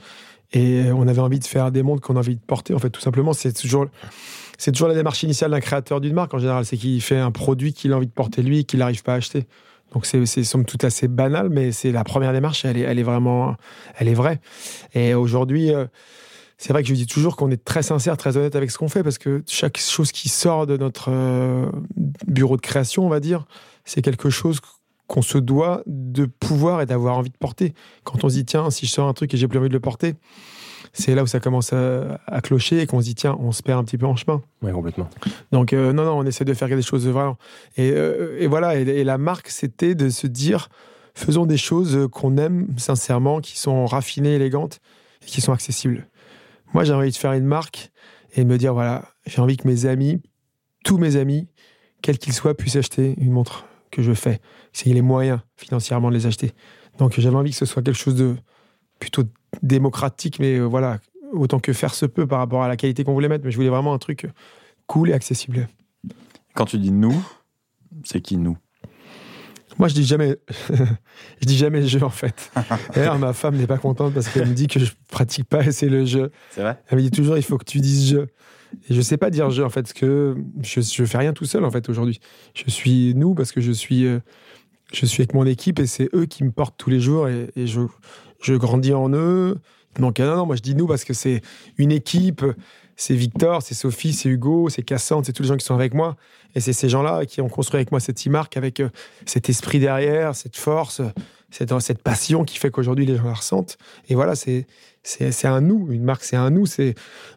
Et 0.53 0.85
on 0.93 1.07
avait 1.07 1.21
envie 1.21 1.39
de 1.39 1.45
faire 1.45 1.71
des 1.71 1.83
montres 1.83 2.03
qu'on 2.03 2.17
a 2.17 2.19
envie 2.19 2.35
de 2.35 2.41
porter. 2.41 2.75
En 2.75 2.79
fait, 2.79 2.91
tout 2.91 3.01
simplement, 3.01 3.33
c'est 3.33 3.53
toujours, 3.53 3.87
c'est 4.59 4.73
toujours 4.73 4.89
la 4.89 4.95
démarche 4.95 5.23
initiale 5.23 5.53
d'un 5.53 5.61
créateur 5.61 6.01
d'une 6.01 6.15
marque 6.15 6.35
en 6.35 6.39
général. 6.39 6.65
C'est 6.65 6.77
qu'il 6.77 7.01
fait 7.01 7.19
un 7.19 7.31
produit 7.31 7.73
qu'il 7.73 7.93
a 7.93 7.97
envie 7.97 8.09
de 8.09 8.13
porter 8.13 8.43
lui 8.43 8.61
et 8.61 8.65
qu'il 8.65 8.81
n'arrive 8.81 9.03
pas 9.03 9.13
à 9.13 9.17
acheter. 9.17 9.47
Donc 9.93 10.07
c'est 10.07 10.45
somme 10.45 10.65
toute 10.65 10.85
assez 10.85 11.09
banal, 11.09 11.49
mais 11.49 11.73
c'est 11.73 11.91
la 11.91 12.05
première 12.05 12.33
démarche, 12.33 12.65
elle 12.65 12.77
est, 12.77 12.83
elle 12.83 12.99
est 12.99 13.05
vraiment, 13.05 13.57
elle 13.99 14.09
est 14.09 14.15
vraie. 14.15 14.41
Et 14.95 15.15
aujourd'hui, 15.15 15.75
euh, 15.75 15.87
c'est 16.61 16.75
vrai 16.75 16.83
que 16.83 16.91
je 16.91 16.95
dis 16.95 17.07
toujours 17.07 17.37
qu'on 17.37 17.51
est 17.51 17.65
très 17.65 17.83
sincère, 17.83 18.19
très 18.19 18.37
honnête 18.37 18.55
avec 18.55 18.71
ce 18.71 18.77
qu'on 18.77 18.91
fait, 18.91 19.03
parce 19.03 19.17
que 19.17 19.43
chaque 19.47 19.79
chose 19.79 20.13
qui 20.13 20.29
sort 20.29 20.67
de 20.67 20.77
notre 20.77 21.11
euh, 21.11 21.71
bureau 22.27 22.57
de 22.57 22.61
création, 22.61 23.07
on 23.07 23.09
va 23.09 23.19
dire, 23.19 23.47
c'est 23.87 24.03
quelque 24.03 24.29
chose 24.29 24.61
qu'on 25.07 25.23
se 25.23 25.39
doit 25.39 25.83
de 25.87 26.27
pouvoir 26.27 26.83
et 26.83 26.87
d'avoir 26.87 27.17
envie 27.17 27.31
de 27.31 27.37
porter. 27.39 27.73
Quand 28.05 28.25
on 28.25 28.29
se 28.29 28.35
dit, 28.35 28.45
tiens, 28.45 28.69
si 28.69 28.85
je 28.85 28.91
sors 28.91 29.09
un 29.09 29.15
truc 29.15 29.33
et 29.33 29.39
j'ai 29.39 29.49
plus 29.49 29.59
envie 29.59 29.71
de 29.71 29.73
le 29.73 29.81
porter, 29.81 30.17
c'est 30.93 31.15
là 31.15 31.23
où 31.23 31.27
ça 31.27 31.41
commence 31.41 31.73
à, 31.73 32.21
à 32.27 32.43
clocher 32.43 32.83
et 32.83 32.87
qu'on 32.87 33.01
se 33.01 33.07
dit 33.07 33.15
tiens 33.15 33.39
on 33.41 33.53
se 33.53 33.63
perd 33.63 33.79
un 33.79 33.85
petit 33.85 33.97
peu 33.97 34.07
en 34.07 34.17
chemin. 34.17 34.43
Oui 34.61 34.73
complètement. 34.73 35.09
Donc 35.53 35.73
euh, 35.73 35.93
non 35.93 36.05
non 36.05 36.19
on 36.19 36.25
essaie 36.25 36.45
de 36.45 36.53
faire 36.53 36.69
des 36.69 36.83
choses 36.83 37.07
vraiment. 37.07 37.39
Et, 37.77 37.93
euh, 37.93 38.37
et 38.41 38.49
voilà 38.49 38.77
et, 38.77 38.83
et, 38.83 39.05
la 39.05 39.17
marque 39.17 39.51
c'était 39.51 39.95
de 39.95 40.09
se 40.09 40.27
dire 40.27 40.69
faisons 41.15 41.47
des 41.47 41.59
choses 41.59 42.09
qu'on 42.11 42.37
aime 42.39 42.67
sincèrement 42.77 43.41
qui 43.41 43.57
sont 43.57 43.87
raffinées 43.87 44.35
élégantes 44.35 44.81
et 45.23 45.27
qui 45.27 45.41
sont 45.41 45.53
accessibles 45.53 46.09
moi 46.75 46.85
j'ai 46.85 46.93
envie 46.93 47.11
de 47.11 47.17
faire 47.17 47.33
une 47.33 47.45
marque 47.45 47.91
et 48.35 48.45
de 48.45 48.49
me 48.49 48.59
dire 48.59 48.75
voilà 48.75 49.05
j'ai 49.27 49.41
envie 49.41 49.57
que 49.57 49.67
mes 49.67 49.87
amis 49.87 50.21
tous 50.85 50.99
mes 50.99 51.17
amis 51.17 51.49
quels 52.03 52.19
qu'ils 52.19 52.33
soient 52.33 52.57
puissent 52.57 52.77
acheter 52.77 53.15
une 53.19 53.33
montre 53.33 53.67
que 53.91 54.03
je 54.03 54.13
fais 54.13 54.41
a 54.87 54.89
les 54.89 55.03
moyens 55.03 55.41
financièrement 55.57 56.11
de 56.11 56.15
les 56.15 56.27
acheter 56.27 56.53
donc 56.99 57.19
j'avais 57.19 57.37
envie 57.37 57.51
que 57.51 57.57
ce 57.57 57.67
soit 57.67 57.83
quelque 57.83 57.97
chose 57.97 58.15
de 58.15 58.37
plutôt 59.01 59.25
démocratique, 59.63 60.39
mais 60.39 60.59
euh, 60.59 60.65
voilà, 60.65 60.99
autant 61.33 61.59
que 61.59 61.73
faire 61.73 61.95
se 61.95 62.07
peut 62.07 62.27
par 62.27 62.39
rapport 62.39 62.63
à 62.63 62.69
la 62.69 62.77
qualité 62.77 63.03
qu'on 63.03 63.15
voulait 63.15 63.29
mettre. 63.29 63.45
Mais 63.45 63.51
je 63.51 63.57
voulais 63.57 63.71
vraiment 63.71 63.93
un 63.95 63.99
truc 63.99 64.29
cool 64.87 65.11
et 65.11 65.13
accessible. 65.13 65.69
Quand 66.55 66.67
tu 66.67 66.79
dis 66.79 66.93
nous, 66.93 67.25
c'est 68.05 68.21
qui 68.21 68.37
nous? 68.37 68.57
Moi, 69.79 69.89
je 69.89 69.95
dis 69.95 70.05
jamais, 70.05 70.37
je 71.41 71.47
dis 71.47 71.57
jamais 71.57 71.87
jeu 71.87 72.03
en 72.03 72.11
fait. 72.11 72.51
D'ailleurs, 72.95 73.19
ma 73.19 73.33
femme 73.33 73.57
n'est 73.57 73.67
pas 73.67 73.79
contente 73.79 74.15
parce 74.15 74.29
qu'elle 74.29 74.49
me 74.49 74.55
dit 74.55 74.67
que 74.67 74.81
je 74.81 74.93
pratique 75.09 75.49
pas 75.49 75.61
assez 75.61 75.89
le 75.89 76.05
jeu. 76.05 76.31
C'est 76.51 76.63
vrai. 76.63 76.79
Elle 76.89 76.99
me 76.99 77.03
dit 77.03 77.11
toujours, 77.11 77.37
il 77.37 77.43
faut 77.43 77.59
que 77.59 77.65
tu 77.65 77.81
dises 77.81 78.09
jeu. 78.09 78.29
Et 78.89 78.95
je 78.95 79.01
sais 79.01 79.17
pas 79.17 79.31
dire 79.31 79.51
jeu 79.51 79.65
en 79.65 79.71
fait, 79.71 79.83
parce 79.83 79.93
que 79.93 80.37
je, 80.63 80.81
je 80.81 81.05
fais 81.05 81.19
rien 81.19 81.33
tout 81.33 81.45
seul 81.45 81.65
en 81.65 81.71
fait 81.71 81.89
aujourd'hui. 81.89 82.21
Je 82.55 82.71
suis 82.71 83.15
nous 83.15 83.35
parce 83.35 83.53
que 83.53 83.61
je 83.61 83.73
suis, 83.73 84.07
euh, 84.07 84.21
je 84.93 85.07
suis 85.07 85.23
avec 85.23 85.35
mon 85.35 85.45
équipe 85.45 85.81
et 85.81 85.87
c'est 85.87 86.09
eux 86.15 86.27
qui 86.27 86.45
me 86.45 86.53
portent 86.53 86.77
tous 86.77 86.91
les 86.91 87.01
jours 87.01 87.29
et, 87.29 87.51
et 87.57 87.67
je, 87.67 87.81
je 88.43 88.55
grandis 88.55 88.95
en 88.95 89.13
eux. 89.13 89.59
Donc, 89.99 90.21
non, 90.21 90.37
non, 90.37 90.47
moi 90.47 90.57
je 90.57 90.63
dis 90.63 90.75
nous 90.75 90.87
parce 90.87 91.05
que 91.05 91.15
c'est 91.15 91.43
une 91.79 91.91
équipe. 91.91 92.45
C'est 93.01 93.15
Victor, 93.15 93.63
c'est 93.63 93.73
Sophie, 93.73 94.13
c'est 94.13 94.29
Hugo, 94.29 94.69
c'est 94.69 94.83
Cassandre, 94.83 95.25
c'est 95.25 95.33
tous 95.33 95.43
les 95.43 95.49
gens 95.49 95.57
qui 95.57 95.65
sont 95.65 95.75
avec 95.75 95.95
moi. 95.95 96.17
Et 96.55 96.61
c'est 96.61 96.75
ces 96.75 96.91
gens-là 96.91 97.25
qui 97.25 97.41
ont 97.41 97.49
construit 97.49 97.79
avec 97.79 97.93
moi 97.93 97.99
cette 97.99 98.27
e-marque 98.27 98.59
avec 98.59 98.79
euh, 98.79 98.91
cet 99.25 99.49
esprit 99.49 99.79
derrière, 99.79 100.35
cette 100.35 100.59
force, 100.59 101.01
cette, 101.51 101.73
cette 101.81 102.03
passion 102.03 102.45
qui 102.45 102.59
fait 102.59 102.71
qu'aujourd'hui 102.71 103.07
les 103.07 103.17
gens 103.17 103.25
la 103.25 103.33
ressentent. 103.33 103.79
Et 104.11 104.15
voilà, 104.15 104.35
c'est 104.35 104.67
un 105.45 105.61
nous. 105.63 105.89
Une 105.91 106.05
marque, 106.05 106.25
c'est 106.25 106.37
un 106.37 106.51
nous. 106.51 106.67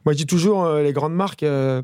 Moi 0.04 0.12
je 0.12 0.18
dis 0.18 0.26
toujours, 0.26 0.66
euh, 0.66 0.84
les 0.84 0.92
grandes 0.92 1.16
marques 1.16 1.44
euh, 1.44 1.82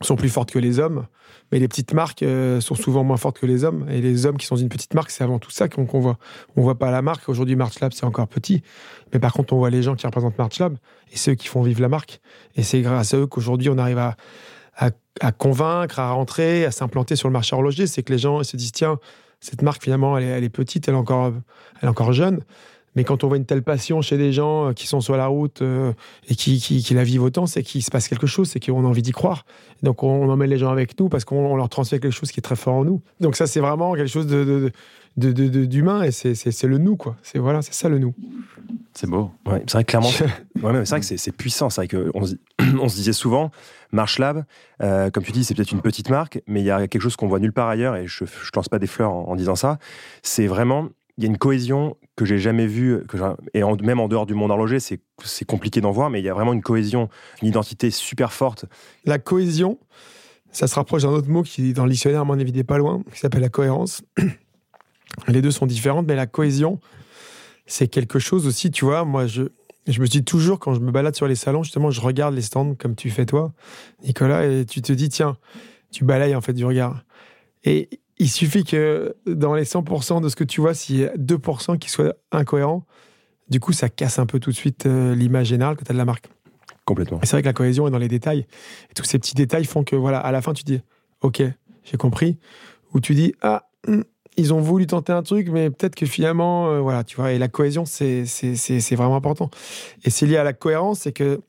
sont 0.00 0.16
plus 0.16 0.30
fortes 0.30 0.50
que 0.50 0.58
les 0.58 0.78
hommes. 0.78 1.06
Mais 1.54 1.60
les 1.60 1.68
petites 1.68 1.94
marques 1.94 2.24
euh, 2.24 2.60
sont 2.60 2.74
souvent 2.74 3.04
moins 3.04 3.16
fortes 3.16 3.38
que 3.38 3.46
les 3.46 3.62
hommes. 3.62 3.86
Et 3.88 4.00
les 4.00 4.26
hommes 4.26 4.38
qui 4.38 4.46
sont 4.46 4.56
une 4.56 4.68
petite 4.68 4.92
marque, 4.92 5.10
c'est 5.10 5.22
avant 5.22 5.38
tout 5.38 5.52
ça 5.52 5.68
qu'on 5.68 5.86
qu 5.86 5.98
voit. 5.98 6.18
On 6.56 6.62
voit 6.62 6.80
pas 6.80 6.90
la 6.90 7.00
marque. 7.00 7.28
Aujourd'hui, 7.28 7.54
MarchLab, 7.54 7.92
c'est 7.92 8.04
encore 8.04 8.26
petit. 8.26 8.64
Mais 9.12 9.20
par 9.20 9.32
contre, 9.32 9.52
on 9.52 9.58
voit 9.58 9.70
les 9.70 9.80
gens 9.80 9.94
qui 9.94 10.04
représentent 10.04 10.36
MarchLab 10.36 10.76
et 11.12 11.16
ceux 11.16 11.36
qui 11.36 11.46
font 11.46 11.62
vivre 11.62 11.80
la 11.80 11.88
marque. 11.88 12.20
Et 12.56 12.64
c'est 12.64 12.82
grâce 12.82 13.14
à 13.14 13.18
eux 13.18 13.28
qu'aujourd'hui, 13.28 13.70
on 13.70 13.78
arrive 13.78 13.98
à, 13.98 15.30
convaincre, 15.38 16.00
à 16.00 16.10
rentrer, 16.10 16.64
à 16.64 16.72
s'implanter 16.72 17.14
sur 17.14 17.28
le 17.28 17.32
marché 17.32 17.54
horloger. 17.54 17.86
C'est 17.86 18.02
que 18.02 18.12
les 18.12 18.18
gens 18.18 18.42
se 18.42 18.56
disent, 18.56 18.72
tiens, 18.72 18.98
cette 19.38 19.62
marque, 19.62 19.84
finalement, 19.84 20.18
elle 20.18 20.24
est, 20.24 20.30
elle 20.30 20.42
est, 20.42 20.48
petite, 20.48 20.88
elle 20.88 20.94
est, 20.94 20.98
encore, 20.98 21.34
elle 21.80 21.86
est 21.86 21.88
encore 21.88 22.12
jeune. 22.12 22.40
Mais 22.96 23.04
quand 23.04 23.24
on 23.24 23.28
voit 23.28 23.36
une 23.36 23.44
telle 23.44 23.62
passion 23.62 24.02
chez 24.02 24.16
des 24.16 24.32
gens 24.32 24.72
qui 24.72 24.86
sont 24.86 25.00
sur 25.00 25.16
la 25.16 25.26
route 25.26 25.62
et 26.28 26.34
qui, 26.34 26.58
qui, 26.60 26.94
la 26.94 27.04
vivent 27.04 27.22
autant, 27.22 27.46
c'est 27.46 27.62
qu'il 27.62 27.82
se 27.82 27.90
passe 27.90 28.08
quelque 28.08 28.26
chose, 28.26 28.48
c'est 28.48 28.60
qu'on 28.60 28.84
a 28.84 28.88
envie 28.88 29.02
d'y 29.02 29.12
croire. 29.12 29.44
Donc 29.82 30.02
on, 30.02 30.28
emmène 30.28 30.50
les 30.50 30.58
gens 30.58 30.70
avec 30.70 30.98
nous 30.98 31.08
parce 31.08 31.24
qu'on 31.24 31.56
leur 31.56 31.68
transmet 31.68 31.98
quelque 31.98 32.12
chose 32.12 32.30
qui 32.30 32.40
est 32.40 32.42
très 32.42 32.56
fort 32.56 32.74
en 32.74 32.84
nous. 32.84 33.02
Donc 33.20 33.36
ça, 33.36 33.46
c'est 33.46 33.60
vraiment 33.60 33.94
quelque 33.94 34.10
chose 34.10 34.26
de, 34.26 34.70
d'humain 35.16 36.02
et 36.02 36.10
c'est 36.10 36.62
le 36.64 36.78
nous, 36.78 36.96
quoi. 36.96 37.16
C'est 37.22 37.38
voilà, 37.38 37.62
c'est 37.62 37.74
ça 37.74 37.88
le 37.88 37.98
nous. 37.98 38.14
C'est 38.94 39.08
beau. 39.08 39.30
Ouais, 39.46 39.62
c'est 39.66 39.72
vrai 39.72 39.84
clairement. 39.84 40.08
ouais, 40.62 40.84
c'est 40.84 40.90
vrai 40.90 41.00
que 41.00 41.06
c'est 41.06 41.32
puissant. 41.32 41.68
C'est 41.70 41.80
vrai 41.80 41.88
qu'on 41.88 42.22
on 42.80 42.88
se 42.88 42.94
disait 42.94 43.12
souvent, 43.12 43.50
Marsh 43.92 44.18
Lab, 44.18 44.44
euh, 44.82 45.10
comme 45.10 45.22
tu 45.22 45.32
dis, 45.32 45.44
c'est 45.44 45.54
peut-être 45.54 45.72
une 45.72 45.80
petite 45.80 46.10
marque, 46.10 46.40
mais 46.46 46.60
il 46.60 46.66
y 46.66 46.70
a 46.70 46.86
quelque 46.86 47.02
chose 47.02 47.16
qu'on 47.16 47.28
voit 47.28 47.40
nulle 47.40 47.52
part 47.52 47.68
ailleurs, 47.68 47.96
et 47.96 48.06
je 48.06 48.24
ne 48.24 48.28
lance 48.54 48.68
pas 48.68 48.78
des 48.78 48.86
fleurs 48.86 49.12
en, 49.12 49.36
disant 49.36 49.56
ça. 49.56 49.78
C'est 50.22 50.46
vraiment, 50.46 50.88
il 51.16 51.24
y 51.24 51.26
a 51.26 51.30
une 51.30 51.38
cohésion 51.38 51.96
que 52.16 52.24
j'ai 52.24 52.38
jamais 52.38 52.66
vue, 52.66 53.04
et 53.54 53.62
même 53.82 54.00
en 54.00 54.08
dehors 54.08 54.26
du 54.26 54.34
monde 54.34 54.50
horloger, 54.50 54.78
c'est 54.80 55.00
compliqué 55.46 55.80
d'en 55.80 55.90
voir, 55.90 56.10
mais 56.10 56.20
il 56.20 56.24
y 56.24 56.28
a 56.28 56.34
vraiment 56.34 56.52
une 56.52 56.62
cohésion, 56.62 57.08
une 57.42 57.48
identité 57.48 57.90
super 57.90 58.32
forte. 58.32 58.66
La 59.04 59.18
cohésion, 59.18 59.78
ça 60.50 60.66
se 60.66 60.74
rapproche 60.74 61.02
d'un 61.02 61.10
autre 61.10 61.28
mot 61.28 61.42
qui, 61.42 61.72
dans 61.72 61.84
le 61.84 61.90
dictionnaire, 61.90 62.22
à 62.22 62.24
mon 62.24 62.38
avis, 62.38 62.52
n'est 62.52 62.64
pas 62.64 62.78
loin, 62.78 63.02
qui 63.12 63.20
s'appelle 63.20 63.42
la 63.42 63.48
cohérence. 63.48 64.02
Les 65.28 65.42
deux 65.42 65.50
sont 65.52 65.66
différentes, 65.66 66.06
mais 66.06 66.16
la 66.16 66.26
cohésion, 66.26 66.80
c'est 67.66 67.86
quelque 67.86 68.18
chose 68.18 68.46
aussi, 68.46 68.72
tu 68.72 68.84
vois, 68.84 69.04
moi, 69.04 69.26
je, 69.26 69.44
je 69.86 70.00
me 70.00 70.06
dis 70.06 70.24
toujours, 70.24 70.58
quand 70.58 70.74
je 70.74 70.80
me 70.80 70.90
balade 70.90 71.14
sur 71.14 71.28
les 71.28 71.36
salons, 71.36 71.62
justement, 71.62 71.90
je 71.90 72.00
regarde 72.00 72.34
les 72.34 72.42
stands 72.42 72.74
comme 72.74 72.96
tu 72.96 73.10
fais 73.10 73.26
toi, 73.26 73.52
Nicolas, 74.02 74.46
et 74.46 74.64
tu 74.64 74.82
te 74.82 74.92
dis, 74.92 75.08
tiens, 75.08 75.36
tu 75.92 76.04
balayes 76.04 76.34
en 76.34 76.40
fait 76.40 76.52
du 76.52 76.64
regard. 76.64 77.04
Et 77.64 77.88
il 78.18 78.30
suffit 78.30 78.64
que 78.64 79.14
dans 79.26 79.54
les 79.54 79.64
100% 79.64 80.20
de 80.22 80.28
ce 80.28 80.36
que 80.36 80.44
tu 80.44 80.60
vois, 80.60 80.74
s'il 80.74 80.98
y 80.98 81.04
a 81.04 81.14
2% 81.16 81.78
qui 81.78 81.90
soient 81.90 82.14
incohérents, 82.32 82.86
du 83.48 83.60
coup, 83.60 83.72
ça 83.72 83.88
casse 83.88 84.18
un 84.18 84.26
peu 84.26 84.38
tout 84.38 84.50
de 84.50 84.56
suite 84.56 84.86
euh, 84.86 85.14
l'image 85.14 85.48
générale 85.48 85.76
que 85.76 85.84
tu 85.84 85.90
as 85.90 85.92
de 85.92 85.98
la 85.98 86.04
marque. 86.04 86.28
Complètement. 86.84 87.20
Et 87.22 87.26
c'est 87.26 87.32
vrai 87.32 87.42
que 87.42 87.46
la 87.46 87.52
cohésion 87.52 87.86
est 87.86 87.90
dans 87.90 87.98
les 87.98 88.08
détails. 88.08 88.46
Et 88.90 88.94
tous 88.94 89.04
ces 89.04 89.18
petits 89.18 89.34
détails 89.34 89.64
font 89.64 89.84
que, 89.84 89.96
voilà, 89.96 90.18
à 90.18 90.32
la 90.32 90.42
fin, 90.42 90.52
tu 90.52 90.64
dis, 90.64 90.80
OK, 91.20 91.42
j'ai 91.82 91.96
compris. 91.96 92.38
Ou 92.92 93.00
tu 93.00 93.14
dis, 93.14 93.34
ah, 93.42 93.68
hmm, 93.86 94.02
ils 94.36 94.52
ont 94.54 94.60
voulu 94.60 94.86
tenter 94.86 95.12
un 95.12 95.22
truc, 95.22 95.48
mais 95.48 95.70
peut-être 95.70 95.94
que 95.94 96.06
finalement, 96.06 96.68
euh, 96.68 96.80
voilà, 96.80 97.04
tu 97.04 97.16
vois, 97.16 97.32
et 97.32 97.38
la 97.38 97.48
cohésion, 97.48 97.84
c'est 97.84 98.24
vraiment 98.92 99.16
important. 99.16 99.50
Et 100.04 100.10
c'est 100.10 100.26
lié 100.26 100.36
à 100.36 100.44
la 100.44 100.52
cohérence, 100.52 101.00
c'est 101.00 101.12
que 101.12 101.40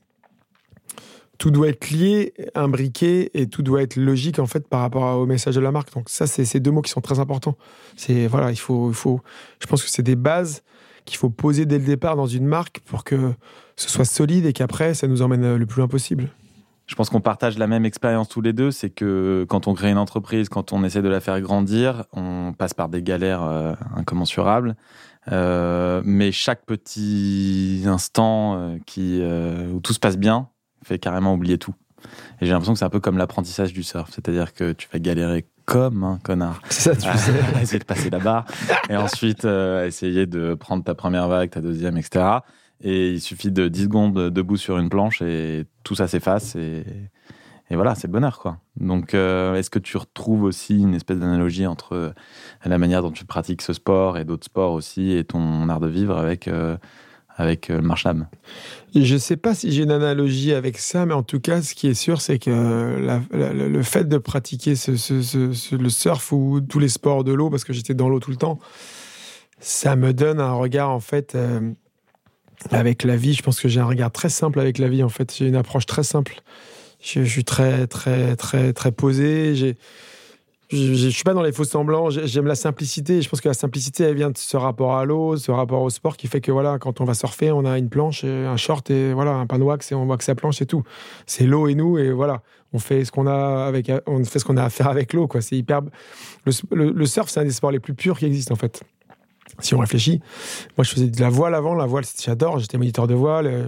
tout 1.37 1.51
doit 1.51 1.67
être 1.69 1.89
lié, 1.89 2.33
imbriqué, 2.55 3.31
et 3.39 3.47
tout 3.47 3.61
doit 3.61 3.81
être 3.81 3.95
logique, 3.95 4.39
en 4.39 4.45
fait, 4.45 4.67
par 4.67 4.81
rapport 4.81 5.17
au 5.17 5.25
message 5.25 5.55
de 5.55 5.61
la 5.61 5.71
marque. 5.71 5.93
Donc 5.93 6.09
ça, 6.09 6.27
c'est 6.27 6.45
ces 6.45 6.59
deux 6.59 6.71
mots 6.71 6.81
qui 6.81 6.91
sont 6.91 7.01
très 7.01 7.19
importants. 7.19 7.57
C'est, 7.95 8.27
voilà, 8.27 8.51
il 8.51 8.59
faut, 8.59 8.89
il 8.89 8.95
faut, 8.95 9.21
je 9.59 9.67
pense 9.67 9.83
que 9.83 9.89
c'est 9.89 10.03
des 10.03 10.15
bases 10.15 10.63
qu'il 11.05 11.17
faut 11.17 11.29
poser 11.29 11.65
dès 11.65 11.77
le 11.77 11.85
départ 11.85 12.15
dans 12.15 12.27
une 12.27 12.45
marque 12.45 12.79
pour 12.79 13.03
que 13.03 13.33
ce 13.75 13.89
soit 13.89 14.05
solide 14.05 14.45
et 14.45 14.53
qu'après, 14.53 14.93
ça 14.93 15.07
nous 15.07 15.21
emmène 15.21 15.55
le 15.55 15.65
plus 15.65 15.79
loin 15.79 15.87
possible. 15.87 16.29
Je 16.87 16.93
pense 16.93 17.09
qu'on 17.09 17.21
partage 17.21 17.57
la 17.57 17.65
même 17.65 17.83
expérience 17.83 18.29
tous 18.29 18.41
les 18.41 18.53
deux, 18.53 18.69
c'est 18.69 18.91
que 18.91 19.45
quand 19.49 19.67
on 19.67 19.73
crée 19.73 19.89
une 19.89 19.97
entreprise, 19.97 20.49
quand 20.49 20.71
on 20.71 20.83
essaie 20.83 21.01
de 21.01 21.09
la 21.09 21.19
faire 21.19 21.41
grandir, 21.41 22.05
on 22.13 22.53
passe 22.53 22.75
par 22.75 22.89
des 22.89 23.01
galères 23.01 23.43
euh, 23.43 23.73
incommensurables. 23.95 24.75
Euh, 25.31 26.03
mais 26.05 26.31
chaque 26.31 26.63
petit 26.65 27.83
instant 27.87 28.57
euh, 28.57 28.77
qui, 28.85 29.19
où 29.73 29.79
tout 29.79 29.93
se 29.93 29.99
passe 29.99 30.17
bien 30.17 30.49
fait 30.85 30.99
carrément 30.99 31.33
oublier 31.33 31.57
tout. 31.57 31.75
Et 32.39 32.45
j'ai 32.45 32.51
l'impression 32.51 32.73
que 32.73 32.79
c'est 32.79 32.85
un 32.85 32.89
peu 32.89 32.99
comme 32.99 33.17
l'apprentissage 33.17 33.73
du 33.73 33.83
surf, 33.83 34.09
c'est-à-dire 34.11 34.53
que 34.53 34.73
tu 34.73 34.87
vas 34.91 34.99
galérer 34.99 35.45
comme 35.65 36.03
un 36.03 36.19
connard. 36.19 36.61
Ça, 36.69 36.95
tu 36.95 37.01
sais. 37.01 37.33
essayer 37.61 37.79
de 37.79 37.85
passer 37.85 38.09
la 38.09 38.19
barre 38.19 38.45
et 38.89 38.95
ensuite 38.95 39.45
essayer 39.45 40.27
de 40.27 40.53
prendre 40.53 40.83
ta 40.83 40.93
première 40.93 41.27
vague, 41.27 41.49
ta 41.49 41.61
deuxième, 41.61 41.97
etc. 41.97 42.41
Et 42.81 43.11
il 43.11 43.21
suffit 43.21 43.51
de 43.51 43.67
10 43.67 43.83
secondes 43.83 44.29
debout 44.29 44.57
sur 44.57 44.77
une 44.77 44.89
planche 44.89 45.21
et 45.21 45.65
tout 45.83 45.95
ça 45.95 46.07
s'efface. 46.07 46.55
Et, 46.55 46.83
et, 47.69 47.75
voilà, 47.75 47.95
c'est 47.95 48.07
le 48.07 48.13
bonheur, 48.13 48.39
quoi. 48.39 48.57
Donc, 48.75 49.13
euh, 49.13 49.55
est-ce 49.55 49.69
que 49.69 49.79
tu 49.79 49.97
retrouves 49.97 50.43
aussi 50.43 50.79
une 50.81 50.93
espèce 50.93 51.19
d'analogie 51.19 51.65
entre 51.65 51.93
euh, 51.93 52.13
la 52.65 52.77
manière 52.77 53.01
dont 53.01 53.11
tu 53.11 53.25
pratiques 53.25 53.61
ce 53.61 53.73
sport 53.73 54.17
et 54.17 54.25
d'autres 54.25 54.45
sports 54.45 54.73
aussi 54.73 55.13
et 55.13 55.23
ton 55.23 55.67
art 55.69 55.79
de 55.79 55.87
vivre 55.87 56.17
avec, 56.17 56.47
euh, 56.47 56.77
avec 57.35 57.67
le 57.67 57.81
marche 57.81 58.07
Je 58.95 59.13
ne 59.13 59.19
sais 59.19 59.37
pas 59.37 59.53
si 59.53 59.71
j'ai 59.71 59.83
une 59.83 59.91
analogie 59.91 60.53
avec 60.53 60.77
ça, 60.77 61.05
mais 61.05 61.13
en 61.13 61.23
tout 61.23 61.39
cas, 61.39 61.61
ce 61.61 61.75
qui 61.75 61.87
est 61.87 61.93
sûr, 61.93 62.21
c'est 62.21 62.39
que 62.39 62.49
le 63.31 63.83
fait 63.83 64.07
de 64.07 64.17
pratiquer 64.17 64.73
le 64.87 65.89
surf 65.89 66.31
ou 66.31 66.61
tous 66.61 66.79
les 66.79 66.89
sports 66.89 67.23
de 67.23 67.33
l'eau, 67.33 67.49
parce 67.49 67.63
que 67.63 67.73
j'étais 67.73 67.93
dans 67.93 68.09
l'eau 68.09 68.19
tout 68.19 68.31
le 68.31 68.37
temps, 68.37 68.59
ça 69.59 69.95
me 69.95 70.13
donne 70.13 70.39
un 70.39 70.53
regard, 70.53 70.91
en 70.91 70.99
fait 70.99 71.37
avec 72.71 73.03
la 73.03 73.15
vie. 73.15 73.33
Je 73.33 73.43
pense 73.43 73.59
que 73.59 73.67
j'ai 73.67 73.79
un 73.79 73.85
regard 73.85 74.11
très 74.11 74.29
simple 74.29 74.59
avec 74.59 74.77
la 74.77 74.87
vie. 74.87 75.03
En 75.03 75.09
fait, 75.09 75.33
j'ai 75.35 75.47
une 75.47 75.55
approche 75.55 75.85
très 75.85 76.03
simple. 76.03 76.41
Je, 77.01 77.23
suis 77.23 77.43
très, 77.43 77.87
très, 77.87 78.35
très, 78.35 78.73
très 78.73 78.91
posé. 78.91 79.75
Je, 80.69 80.93
je, 80.93 81.09
suis 81.09 81.23
pas 81.23 81.33
dans 81.33 81.43
les 81.43 81.51
faux 81.51 81.63
semblants. 81.63 82.09
J'aime 82.09 82.47
la 82.47 82.55
simplicité. 82.55 83.21
Je 83.21 83.29
pense 83.29 83.41
que 83.41 83.47
la 83.47 83.53
simplicité, 83.53 84.03
elle 84.03 84.15
vient 84.15 84.31
de 84.31 84.37
ce 84.37 84.57
rapport 84.57 84.95
à 84.95 85.05
l'eau, 85.05 85.37
ce 85.37 85.51
rapport 85.51 85.81
au 85.81 85.89
sport 85.89 86.17
qui 86.17 86.27
fait 86.27 86.41
que 86.41 86.51
voilà, 86.51 86.79
quand 86.79 87.01
on 87.01 87.05
va 87.05 87.13
surfer, 87.13 87.51
on 87.51 87.65
a 87.65 87.77
une 87.77 87.89
planche, 87.89 88.23
un 88.23 88.57
short 88.57 88.89
et 88.89 89.13
voilà, 89.13 89.31
un 89.31 89.45
pan 89.45 89.59
de 89.59 89.63
wax 89.63 89.91
et 89.91 89.95
on 89.95 90.05
voit 90.05 90.17
que 90.17 90.23
sa 90.23 90.35
planche 90.35 90.61
et 90.61 90.65
tout. 90.65 90.83
C'est 91.25 91.45
l'eau 91.45 91.67
et 91.67 91.75
nous 91.75 91.97
et 91.97 92.11
voilà, 92.11 92.41
on 92.73 92.79
fait 92.79 93.05
ce 93.05 93.11
qu'on 93.11 93.27
a 93.27 93.65
avec, 93.65 93.91
on 94.07 94.23
fait 94.23 94.39
ce 94.39 94.45
qu'on 94.45 94.57
a 94.57 94.63
à 94.63 94.69
faire 94.69 94.87
avec 94.87 95.13
l'eau. 95.13 95.29
C'est 95.39 95.57
hyper. 95.57 95.81
Le, 96.45 97.05
surf, 97.05 97.29
c'est 97.29 97.39
un 97.39 97.45
des 97.45 97.51
sports 97.51 97.71
les 97.71 97.79
plus 97.79 97.93
purs 97.93 98.17
qui 98.17 98.25
existent 98.25 98.53
en 98.53 98.57
fait 98.57 98.83
si 99.59 99.73
on 99.75 99.79
réfléchit. 99.79 100.19
Moi, 100.77 100.83
je 100.83 100.91
faisais 100.91 101.07
de 101.07 101.21
la 101.21 101.29
voile 101.29 101.55
avant. 101.55 101.75
La 101.75 101.85
voile, 101.85 102.03
j'adore. 102.21 102.59
J'étais 102.59 102.77
moniteur 102.77 103.07
de 103.07 103.13
voile. 103.13 103.47
Euh, 103.47 103.67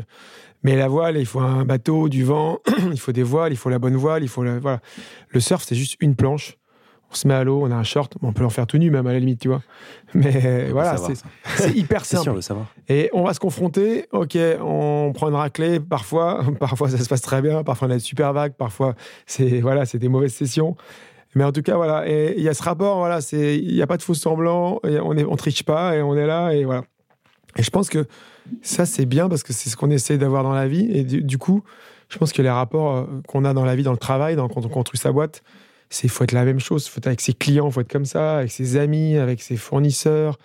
mais 0.63 0.75
la 0.75 0.88
voile, 0.88 1.18
il 1.18 1.25
faut 1.25 1.39
un 1.39 1.63
bateau, 1.66 2.10
du 2.10 2.24
vent, 2.24 2.60
il 2.92 3.00
faut 3.00 3.12
des 3.12 3.24
voiles, 3.24 3.54
il 3.54 3.58
faut 3.58 3.70
la 3.70 3.80
bonne 3.80 3.96
voile, 3.96 4.24
il 4.24 4.27
faut 4.27 4.44
voilà. 4.60 4.82
Le 5.30 5.39
surf, 5.39 5.63
c'est 5.66 5.75
juste 5.75 5.96
une 6.01 6.16
planche. 6.16 6.58
On 7.12 7.16
se 7.16 7.28
met 7.28 7.34
à 7.34 7.44
l'eau, 7.44 7.62
on 7.64 7.72
a 7.72 7.76
un 7.76 7.84
short, 7.84 8.16
on 8.22 8.34
peut 8.34 8.44
en 8.44 8.50
faire 8.50 8.68
tout 8.68 8.78
nu 8.78 8.92
même 8.92 9.08
à 9.08 9.14
la 9.14 9.20
limite, 9.20 9.40
tu 9.40 9.48
vois. 9.48 9.62
Mais 10.14 10.70
voilà, 10.72 10.98
c'est 11.56 11.76
hyper 11.76 12.04
simple. 12.06 12.40
Et 12.90 13.10
on 13.14 13.24
va 13.24 13.34
se 13.34 13.40
confronter. 13.40 14.08
Ok, 14.12 14.38
on 14.62 15.12
prend 15.14 15.30
une 15.30 15.36
raclée 15.36 15.80
parfois, 15.80 16.44
parfois 16.60 16.90
ça 16.90 16.98
se 16.98 17.08
passe 17.08 17.22
très 17.22 17.42
bien, 17.42 17.64
parfois 17.64 17.88
on 17.88 17.92
a 17.92 17.96
des 17.96 18.00
super 18.00 18.34
vagues, 18.34 18.54
parfois 18.54 18.96
c'est 19.26 19.62
voilà, 19.62 19.86
c'est 19.86 20.00
des 20.00 20.10
mauvaises 20.10 20.34
sessions. 20.34 20.76
Mais 21.36 21.44
en 21.44 21.52
tout 21.52 21.62
cas, 21.62 21.76
voilà. 21.76 22.10
Et 22.10 22.34
il 22.38 22.44
y 22.44 22.50
a 22.50 22.54
ce 22.54 22.64
rapport, 22.64 22.98
voilà. 22.98 23.20
Il 23.32 23.74
n'y 23.74 23.82
a 23.82 23.88
pas 23.88 23.98
de 23.98 24.02
faux 24.02 24.14
semblant, 24.14 24.80
on 24.84 25.14
ne 25.14 25.24
on 25.24 25.36
triche 25.36 25.64
pas 25.64 25.96
et 25.96 26.02
on 26.02 26.16
est 26.16 26.26
là 26.26 26.52
et 26.52 26.66
voilà. 26.66 26.84
Et 27.58 27.64
je 27.64 27.70
pense 27.70 27.90
que 27.90 28.06
ça, 28.62 28.86
c'est 28.86 29.06
bien 29.06 29.30
parce 29.30 29.44
que 29.44 29.54
c'est 29.54 29.70
ce 29.70 29.78
qu'on 29.78 29.90
essaie 29.90 30.18
d'avoir 30.18 30.44
dans 30.44 30.54
la 30.54 30.68
vie. 30.68 30.90
Et 30.92 31.04
du, 31.04 31.38
coup, 31.38 31.64
je 32.10 32.18
pense 32.18 32.32
que 32.32 32.42
les 32.42 32.50
rapports 32.50 32.96
euh, 32.96 33.06
qu'on 33.28 33.46
a 33.46 33.54
dans 33.54 33.66
la 33.66 33.76
vie, 33.76 33.84
dans 33.84 33.92
le 33.92 33.98
travail, 33.98 34.36
dans, 34.36 34.48
quand 34.48 34.66
on 34.66 34.70
construit 34.70 35.00
sa 35.00 35.12
boîte, 35.12 35.44
c'est 35.89 36.08
faut 36.08 36.24
être 36.24 36.32
la 36.32 36.46
même 36.46 36.60
chose. 36.60 36.88
faut 36.88 37.00
être 37.00 37.08
avec 37.08 37.22
ses 37.22 37.34
clients, 37.34 37.70
faut 37.72 37.82
être 37.82 37.91
comme 37.91 38.06
ça, 38.06 38.38
avec 38.38 38.51
ses 38.51 38.77
amis, 38.77 39.17
avec 39.17 39.41
ses 39.41 39.58
fournisseurs, 39.58 40.38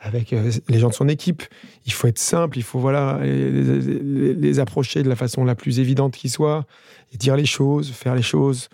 avec 0.00 0.32
euh, 0.32 0.50
les 0.68 0.78
gens 0.78 0.88
de 0.88 0.94
son 0.94 1.08
équipe. 1.08 1.42
Il 1.86 1.92
faut 1.92 2.08
être 2.08 2.18
simple, 2.18 2.58
il 2.58 2.64
faut 2.64 2.78
voilà 2.78 3.20
les, 3.22 4.58
approcher 4.58 5.02
de 5.02 5.08
la 5.08 5.16
façon 5.16 5.44
la 5.44 5.54
plus 5.54 5.80
évidente 5.80 6.14
qui 6.16 6.28
soit, 6.28 6.66
et 7.12 7.16
dire 7.16 7.36
les 7.36 7.46
choses, 7.46 7.90
faire 7.90 8.14
les 8.14 8.22
choses 8.22 8.68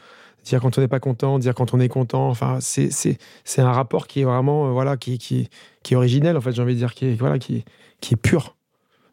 dire 0.45 0.61
quand 0.61 0.79
on 0.79 0.81
n'est 0.81 0.89
pas 0.89 1.01
content, 1.01 1.39
dire 1.39 1.55
quand 1.55 1.75
on 1.75 1.81
est 1.81 1.89
content. 1.89 2.29
Enfin, 2.29 2.59
c'est, 2.61 3.19
un 3.59 3.73
rapport 3.73 4.07
qui 4.07 4.21
est 4.21 4.25
vraiment, 4.25 4.69
euh, 4.69 4.71
voilà, 4.71 4.97
qui, 4.97 5.19
qui, 5.19 5.49
qui 5.83 5.95
est 5.95 5.97
originel, 5.97 6.37
en 6.37 6.41
fait, 6.41 6.53
j'ai 6.53 6.63
envie 6.63 6.75
de 6.75 6.79
dire, 6.79 6.95
qui 6.95 7.15
voilà, 7.15 7.39
qui, 7.39 7.65
qui 8.01 8.15
est 8.15 8.19
pur. 8.19 8.57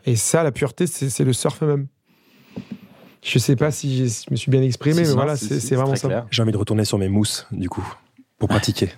Et 0.06 0.16
ça, 0.16 0.44
la 0.44 0.52
pureté, 0.52 0.88
c'est, 0.88 1.24
le 1.24 1.34
surf 1.34 1.62
même. 1.62 1.88
Je 3.24 3.38
sais 3.40 3.56
pas 3.56 3.72
si 3.72 4.08
je 4.08 4.32
me 4.32 4.36
suis 4.36 4.50
bien 4.50 4.62
exprimé, 4.62 5.02
mais 5.02 5.14
voilà, 5.14 5.36
c'est, 5.36 5.76
vraiment 5.76 5.96
ça. 5.96 6.26
J'ai 6.32 6.42
envie 6.42 6.52
de 6.52 6.58
retourner 6.58 6.86
sur 6.86 6.98
mes 6.98 7.10
mousses, 7.10 7.48
du 7.52 7.70
coup, 7.70 7.88
pour 8.38 8.50
pratiquer. 8.50 8.90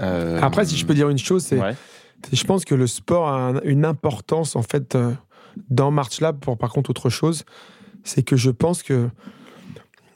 Euh, 0.00 0.38
Après, 0.40 0.64
si 0.64 0.76
je 0.76 0.86
peux 0.86 0.94
dire 0.94 1.08
une 1.08 1.18
chose, 1.18 1.42
c'est, 1.44 1.60
je 2.32 2.44
pense 2.44 2.64
que 2.64 2.74
le 2.74 2.86
sport 2.86 3.28
a 3.28 3.54
une 3.64 3.84
importance, 3.84 4.56
en 4.56 4.62
fait, 4.62 4.94
euh, 4.94 5.12
dans 5.70 5.90
March 5.90 6.20
Lab, 6.20 6.38
pour 6.38 6.56
par 6.56 6.72
contre 6.72 6.90
autre 6.90 7.10
chose, 7.10 7.44
c'est 8.04 8.22
que 8.22 8.36
je 8.36 8.50
pense 8.50 8.82
que 8.82 9.08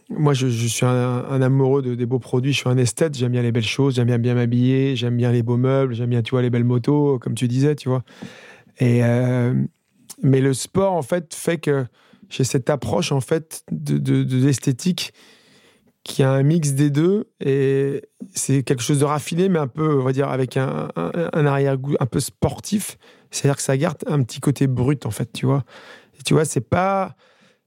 moi, 0.08 0.34
je, 0.34 0.46
suis 0.48 0.84
un, 0.84 1.42
amoureux 1.42 1.82
de, 1.82 1.94
des 1.94 2.06
beaux 2.06 2.18
produits. 2.18 2.52
Je 2.52 2.58
suis 2.58 2.68
un 2.68 2.76
esthète. 2.76 3.16
J'aime 3.16 3.32
bien 3.32 3.42
les 3.42 3.52
belles 3.52 3.62
choses. 3.62 3.94
J'aime 3.94 4.06
bien 4.06 4.18
bien 4.18 4.34
m'habiller. 4.34 4.94
J'aime 4.96 5.16
bien 5.16 5.32
les 5.32 5.42
beaux 5.42 5.56
meubles. 5.56 5.94
J'aime 5.94 6.10
bien, 6.10 6.22
tu 6.22 6.30
vois, 6.32 6.42
les 6.42 6.50
belles 6.50 6.64
motos, 6.64 7.18
comme 7.18 7.34
tu 7.34 7.48
disais, 7.48 7.74
tu 7.74 7.88
vois. 7.88 8.02
Et 8.78 9.02
euh, 9.04 9.54
mais 10.22 10.40
le 10.40 10.54
sport, 10.54 10.92
en 10.92 11.02
fait, 11.02 11.34
fait 11.34 11.58
que 11.58 11.86
j'ai 12.32 12.44
cette 12.44 12.70
approche, 12.70 13.12
en 13.12 13.20
fait, 13.20 13.62
de, 13.70 14.24
l'esthétique 14.44 15.12
qui 16.02 16.22
a 16.22 16.32
un 16.32 16.42
mix 16.42 16.72
des 16.72 16.90
deux. 16.90 17.28
Et 17.44 18.02
c'est 18.34 18.62
quelque 18.62 18.82
chose 18.82 19.00
de 19.00 19.04
raffiné, 19.04 19.48
mais 19.48 19.58
un 19.58 19.68
peu, 19.68 20.00
on 20.00 20.02
va 20.02 20.12
dire, 20.12 20.28
avec 20.28 20.56
un, 20.56 20.88
un 20.96 21.46
arrière-goût 21.46 21.94
un 22.00 22.06
peu 22.06 22.20
sportif. 22.20 22.96
C'est-à-dire 23.30 23.56
que 23.56 23.62
ça 23.62 23.76
garde 23.76 23.98
un 24.06 24.22
petit 24.22 24.40
côté 24.40 24.66
brut, 24.66 25.04
en 25.04 25.10
fait, 25.10 25.30
tu 25.32 25.46
vois. 25.46 25.64
Tu 26.24 26.34
vois, 26.34 26.44
c'est 26.44 26.60
pas 26.60 27.16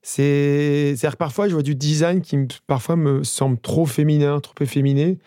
c'est, 0.01 0.95
c'est-à-dire 0.95 1.17
parfois, 1.17 1.47
je 1.47 1.53
vois 1.53 1.63
du 1.63 1.73
design 1.73 2.21
qui 2.21 2.37
parfois 2.67 2.95
me 2.95 3.23
semble 3.23 3.59
trop 3.59 3.87
féminin, 3.87 4.39
trop 4.39 4.53
efféminé. 4.61 5.17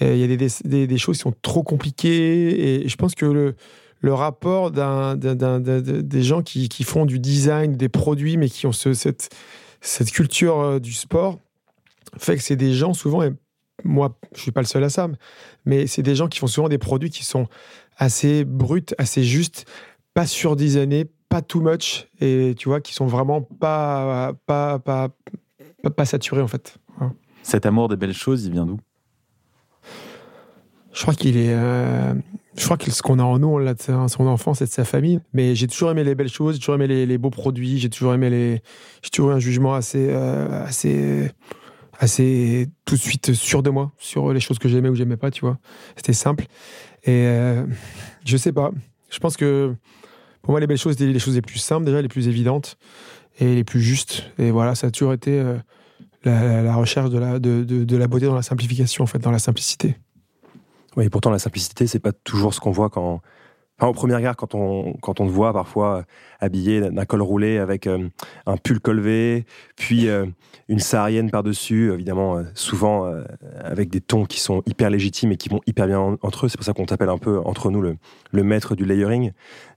Il 0.00 0.16
y 0.16 0.24
a 0.24 0.26
des, 0.26 0.48
des, 0.64 0.86
des, 0.88 0.98
choses 0.98 1.16
qui 1.16 1.22
sont 1.22 1.34
trop 1.42 1.62
compliquées. 1.62 2.82
Et 2.82 2.88
je 2.88 2.96
pense 2.96 3.14
que 3.14 3.54
le 4.00 4.14
rapport 4.14 4.70
des 4.70 6.22
gens 6.22 6.42
qui, 6.42 6.84
font 6.84 7.06
du 7.06 7.18
design, 7.18 7.76
des 7.76 7.88
produits, 7.88 8.36
mais 8.36 8.48
qui 8.48 8.66
ont 8.66 8.72
ce- 8.72 8.94
cette, 8.94 9.30
culture 10.12 10.60
euh, 10.60 10.78
du 10.78 10.92
sport, 10.92 11.38
fait 12.18 12.36
que 12.36 12.42
c'est 12.42 12.56
des 12.56 12.72
gens 12.72 12.94
souvent, 12.94 13.22
et 13.22 13.32
moi 13.84 14.18
je 14.34 14.40
suis 14.40 14.52
pas 14.52 14.60
le 14.60 14.66
seul 14.66 14.84
à 14.84 14.90
ça, 14.90 15.08
mais 15.64 15.86
c'est 15.86 16.02
des 16.02 16.14
gens 16.14 16.28
qui 16.28 16.38
font 16.38 16.46
souvent 16.46 16.68
des 16.68 16.78
produits 16.78 17.10
qui 17.10 17.24
sont 17.24 17.46
assez 17.96 18.44
bruts, 18.44 18.94
assez 18.98 19.24
justes, 19.24 19.66
pas 20.14 20.26
surdesignés, 20.26 21.06
pas 21.28 21.42
too 21.42 21.60
much, 21.60 22.06
et 22.20 22.54
tu 22.56 22.68
vois, 22.68 22.80
qui 22.80 22.94
sont 22.94 23.06
vraiment 23.06 23.42
pas, 23.42 24.32
pas, 24.46 24.78
pas, 24.78 25.08
pas, 25.82 25.90
pas 25.90 26.04
saturés 26.04 26.42
en 26.42 26.48
fait. 26.48 26.78
Cet 27.42 27.66
amour 27.66 27.88
des 27.88 27.96
belles 27.96 28.12
choses, 28.12 28.44
il 28.44 28.52
vient 28.52 28.66
d'où? 28.66 28.78
Je 30.96 31.02
crois 31.02 31.14
qu'il 31.14 31.36
est. 31.36 31.52
euh, 31.52 32.14
je 32.56 32.64
crois 32.64 32.78
que 32.78 32.90
ce 32.90 33.02
qu'on 33.02 33.18
a 33.18 33.22
en 33.22 33.38
nous, 33.38 33.48
on 33.48 33.58
l'a 33.58 33.74
de 33.74 33.82
son 33.82 34.26
enfance 34.26 34.62
et 34.62 34.64
de 34.64 34.70
sa 34.70 34.86
famille. 34.86 35.20
Mais 35.34 35.54
j'ai 35.54 35.66
toujours 35.66 35.90
aimé 35.90 36.04
les 36.04 36.14
belles 36.14 36.30
choses, 36.30 36.54
j'ai 36.54 36.60
toujours 36.60 36.76
aimé 36.76 36.86
les, 36.86 37.18
beaux 37.18 37.28
produits, 37.28 37.78
j'ai 37.78 37.90
toujours 37.90 38.14
aimé 38.14 38.30
les. 38.30 38.62
J'ai 39.02 39.10
toujours 39.10 39.30
eu 39.32 39.34
un 39.34 39.38
jugement 39.38 39.74
assez, 39.74 40.06
euh, 40.08 40.64
assez, 40.64 41.30
assez 41.98 42.68
tout 42.86 42.94
de 42.94 43.00
suite 43.00 43.34
sûr 43.34 43.62
de 43.62 43.68
moi 43.68 43.92
sur 43.98 44.32
les 44.32 44.40
choses 44.40 44.58
que 44.58 44.70
j'aimais 44.70 44.88
ou 44.88 44.94
j'aimais 44.94 45.18
pas. 45.18 45.30
Tu 45.30 45.42
vois, 45.42 45.58
c'était 45.96 46.14
simple. 46.14 46.46
Et 47.04 47.26
euh, 47.26 47.66
je 48.24 48.38
sais 48.38 48.52
pas. 48.52 48.70
Je 49.10 49.18
pense 49.18 49.36
que 49.36 49.74
pour 50.40 50.52
moi, 50.52 50.60
les 50.60 50.66
belles 50.66 50.78
choses, 50.78 50.94
c'était 50.94 51.12
les 51.12 51.18
choses 51.18 51.34
les 51.34 51.42
plus 51.42 51.58
simples 51.58 51.84
déjà, 51.84 52.00
les 52.00 52.08
plus 52.08 52.26
évidentes 52.26 52.78
et 53.38 53.54
les 53.54 53.64
plus 53.64 53.82
justes. 53.82 54.30
Et 54.38 54.50
voilà, 54.50 54.74
ça 54.74 54.86
a 54.86 54.90
toujours 54.90 55.12
été 55.12 55.38
euh, 55.38 55.58
la, 56.24 56.62
la 56.62 56.74
recherche 56.74 57.10
de 57.10 57.18
la, 57.18 57.38
de, 57.38 57.64
de, 57.64 57.84
de 57.84 57.96
la 57.98 58.06
beauté 58.06 58.24
dans 58.24 58.34
la 58.34 58.42
simplification, 58.42 59.04
en 59.04 59.06
fait, 59.06 59.18
dans 59.18 59.30
la 59.30 59.38
simplicité. 59.38 59.96
Oui, 60.96 61.04
et 61.04 61.10
pourtant 61.10 61.30
la 61.30 61.38
simplicité, 61.38 61.86
c'est 61.86 61.98
pas 62.00 62.12
toujours 62.12 62.54
ce 62.54 62.60
qu'on 62.60 62.70
voit 62.70 62.88
quand. 62.90 63.20
Enfin, 63.78 63.90
au 63.90 63.92
premier 63.92 64.14
regard, 64.14 64.36
quand 64.36 64.54
on, 64.54 64.94
quand 65.02 65.20
on 65.20 65.26
te 65.26 65.30
voit 65.30 65.52
parfois 65.52 65.98
euh, 65.98 66.02
habillé 66.40 66.80
d'un 66.80 67.04
col 67.04 67.20
roulé 67.20 67.58
avec 67.58 67.86
euh, 67.86 68.08
un 68.46 68.56
pull 68.56 68.80
col 68.80 69.00
V, 69.00 69.44
puis 69.76 70.08
euh, 70.08 70.24
une 70.68 70.78
saharienne 70.78 71.30
par-dessus, 71.30 71.92
évidemment, 71.92 72.42
souvent 72.54 73.04
avec 73.62 73.90
des 73.90 74.00
tons 74.00 74.24
qui 74.24 74.40
sont 74.40 74.62
hyper 74.64 74.88
légitimes 74.88 75.30
et 75.32 75.36
qui 75.36 75.50
vont 75.50 75.60
hyper 75.66 75.86
bien 75.86 76.00
en- 76.00 76.16
entre 76.22 76.46
eux. 76.46 76.48
C'est 76.48 76.56
pour 76.56 76.64
ça 76.64 76.72
qu'on 76.72 76.86
t'appelle 76.86 77.10
un 77.10 77.18
peu, 77.18 77.38
entre 77.44 77.70
nous, 77.70 77.82
le, 77.82 77.98
le 78.32 78.42
maître 78.42 78.74
du 78.74 78.86
layering. 78.86 79.32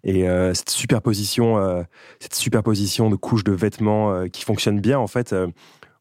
Et 0.05 0.25
cette 0.53 0.69
superposition, 0.69 1.85
cette 2.19 2.33
superposition 2.33 3.09
de 3.09 3.15
couches 3.17 3.43
de 3.43 3.51
vêtements 3.51 4.27
qui 4.29 4.45
fonctionne 4.45 4.79
bien, 4.79 4.97
en 4.97 5.07
fait, 5.07 5.35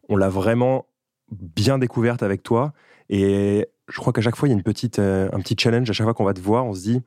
on 0.08 0.16
l'a 0.16 0.28
vraiment 0.30 0.86
bien 1.32 1.78
découverte 1.78 2.22
avec 2.22 2.42
toi. 2.42 2.72
Et 3.10 3.66
je 3.88 3.96
crois 3.98 4.12
qu'à 4.12 4.20
chaque 4.20 4.36
fois, 4.36 4.48
il 4.48 4.52
y 4.52 4.54
a 4.54 4.56
une 4.56 4.62
petite, 4.62 4.98
euh, 4.98 5.28
un 5.32 5.40
petit 5.40 5.56
challenge. 5.58 5.88
À 5.88 5.92
chaque 5.92 6.04
fois 6.04 6.14
qu'on 6.14 6.24
va 6.24 6.34
te 6.34 6.40
voir, 6.40 6.66
on 6.66 6.74
se 6.74 6.82
dit 6.82 7.02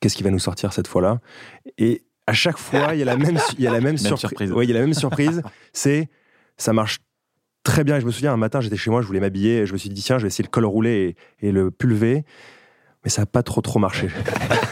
qu'est-ce 0.00 0.14
qui 0.16 0.22
va 0.22 0.30
nous 0.30 0.38
sortir 0.38 0.72
cette 0.72 0.86
fois-là? 0.86 1.20
Et 1.78 2.02
à 2.26 2.32
chaque 2.32 2.58
fois, 2.58 2.94
il 2.94 2.98
y 2.98 3.02
a 3.02 3.04
la 3.06 3.16
même, 3.16 3.38
il 3.58 3.64
y 3.64 3.66
a 3.66 3.72
la 3.72 3.80
même, 3.86 3.96
surpri- 3.96 4.18
surprise. 4.18 4.52
Ouais, 4.52 4.64
il 4.64 4.68
y 4.68 4.72
a 4.72 4.74
la 4.74 4.80
même 4.84 4.94
surprise. 4.94 5.42
C'est 5.72 6.08
ça 6.56 6.72
marche 6.72 6.98
très 7.62 7.84
bien. 7.84 7.96
Et 7.96 8.00
je 8.00 8.06
me 8.06 8.10
souviens, 8.10 8.32
un 8.32 8.36
matin, 8.36 8.60
j'étais 8.60 8.76
chez 8.76 8.90
moi, 8.90 9.00
je 9.02 9.06
voulais 9.06 9.20
m'habiller. 9.20 9.66
Je 9.66 9.72
me 9.72 9.78
suis 9.78 9.88
dit, 9.90 10.02
tiens, 10.02 10.18
je 10.18 10.22
vais 10.22 10.28
essayer 10.28 10.44
le 10.44 10.50
col 10.50 10.64
roulé 10.64 11.16
et, 11.40 11.48
et 11.48 11.52
le 11.52 11.70
pulvé. 11.70 12.24
Mais 13.06 13.10
ça 13.10 13.22
n'a 13.22 13.26
pas 13.26 13.44
trop, 13.44 13.60
trop 13.60 13.78
marché. 13.78 14.08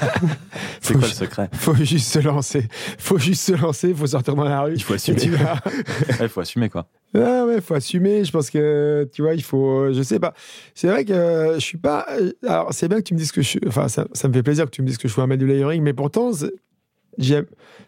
C'est 0.80 0.94
quoi 0.94 1.02
le 1.06 1.14
secret? 1.14 1.48
Faut 1.52 1.76
juste 1.76 2.12
se 2.12 2.18
lancer. 2.18 2.66
Faut 2.98 3.16
juste 3.16 3.42
se 3.42 3.52
lancer. 3.52 3.94
Faut 3.94 4.08
sortir 4.08 4.34
dans 4.34 4.42
la 4.42 4.62
rue. 4.62 4.72
Il 4.74 4.82
faut 4.82 4.94
assumer. 4.94 5.18
vas- 5.28 5.62
Il 6.20 6.28
faut 6.28 6.40
assumer 6.40 6.68
quoi. 6.68 6.88
Ah 7.14 7.44
ouais, 7.46 7.60
faut 7.60 7.74
assumer. 7.74 8.24
Je 8.24 8.32
pense 8.32 8.50
que 8.50 9.08
tu 9.12 9.22
vois, 9.22 9.34
il 9.34 9.42
faut. 9.44 9.92
Je 9.92 10.02
sais 10.02 10.18
pas. 10.18 10.34
C'est 10.74 10.88
vrai 10.88 11.04
que 11.04 11.12
euh, 11.12 11.54
je 11.54 11.60
suis 11.60 11.78
pas. 11.78 12.08
Alors 12.44 12.74
c'est 12.74 12.88
bien 12.88 12.98
que 12.98 13.04
tu 13.04 13.14
me 13.14 13.18
dises 13.20 13.30
que 13.30 13.40
je. 13.40 13.46
suis- 13.50 13.60
Enfin, 13.68 13.86
ça, 13.86 14.06
ça 14.14 14.26
me 14.26 14.32
fait 14.32 14.42
plaisir 14.42 14.64
que 14.64 14.70
tu 14.70 14.82
me 14.82 14.88
dises 14.88 14.98
que 14.98 15.06
je 15.06 15.12
suis 15.12 15.22
un 15.22 15.28
du 15.28 15.46
layering, 15.46 15.80
mais 15.80 15.92
pourtant. 15.92 16.30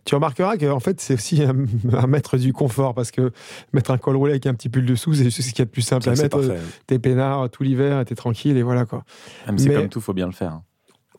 Tu 0.05 0.15
remarqueras 0.15 0.57
que 0.57 0.67
en 0.71 0.79
fait, 0.81 1.01
c'est 1.01 1.15
aussi 1.15 1.43
un, 1.43 1.55
un 1.93 2.07
maître 2.07 2.37
du 2.37 2.53
confort 2.53 2.95
parce 2.95 3.11
que 3.11 3.33
mettre 3.73 3.91
un 3.91 3.99
col 3.99 4.17
roulé 4.17 4.33
avec 4.33 4.47
un 4.47 4.55
petit 4.55 4.69
pull 4.69 4.87
dessous, 4.87 5.15
c'est 5.15 5.25
juste 5.25 5.43
ce 5.43 5.49
qu'il 5.51 5.59
y 5.59 5.63
a 5.63 5.65
de 5.65 5.71
plus 5.71 5.83
simple 5.83 6.09
à 6.09 6.13
mettre. 6.23 6.39
T'es 6.87 6.99
peinard 6.99 7.51
tout 7.51 7.63
l'hiver, 7.63 8.05
t'es 8.05 8.15
tranquille 8.15 8.57
et 8.57 8.63
voilà 8.63 8.85
quoi. 8.87 9.05
Ah, 9.47 9.53
mais 9.53 9.59
c'est 9.59 9.69
comme 9.81 9.89
tout, 9.89 10.01
faut 10.01 10.13
bien 10.15 10.27
le 10.27 10.33
faire. 10.33 10.53
hein. 10.53 10.63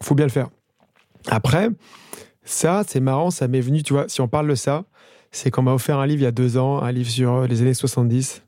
faut 0.02 0.16
bien 0.16 0.26
le 0.26 0.32
faire. 0.32 0.50
Après, 1.28 1.70
ça, 2.46 2.84
c'est 2.88 3.00
marrant, 3.02 3.32
ça 3.32 3.48
m'est 3.48 3.60
venu, 3.62 3.84
tu 3.84 3.94
vois, 3.94 4.06
si 4.08 4.22
on 4.22 4.28
parle 4.30 4.48
de 4.48 4.56
ça, 4.56 4.86
c'est 5.32 5.52
qu'on 5.52 5.64
m'a 5.64 5.74
offert 5.74 6.00
un 6.00 6.06
livre 6.08 6.22
il 6.22 6.24
y 6.24 6.28
a 6.28 6.32
deux 6.32 6.58
ans, 6.58 6.82
un 6.82 6.92
livre 6.92 7.10
sur 7.10 7.34
euh, 7.34 7.48
les 7.48 7.62
années 7.62 7.74
70. 7.74 8.44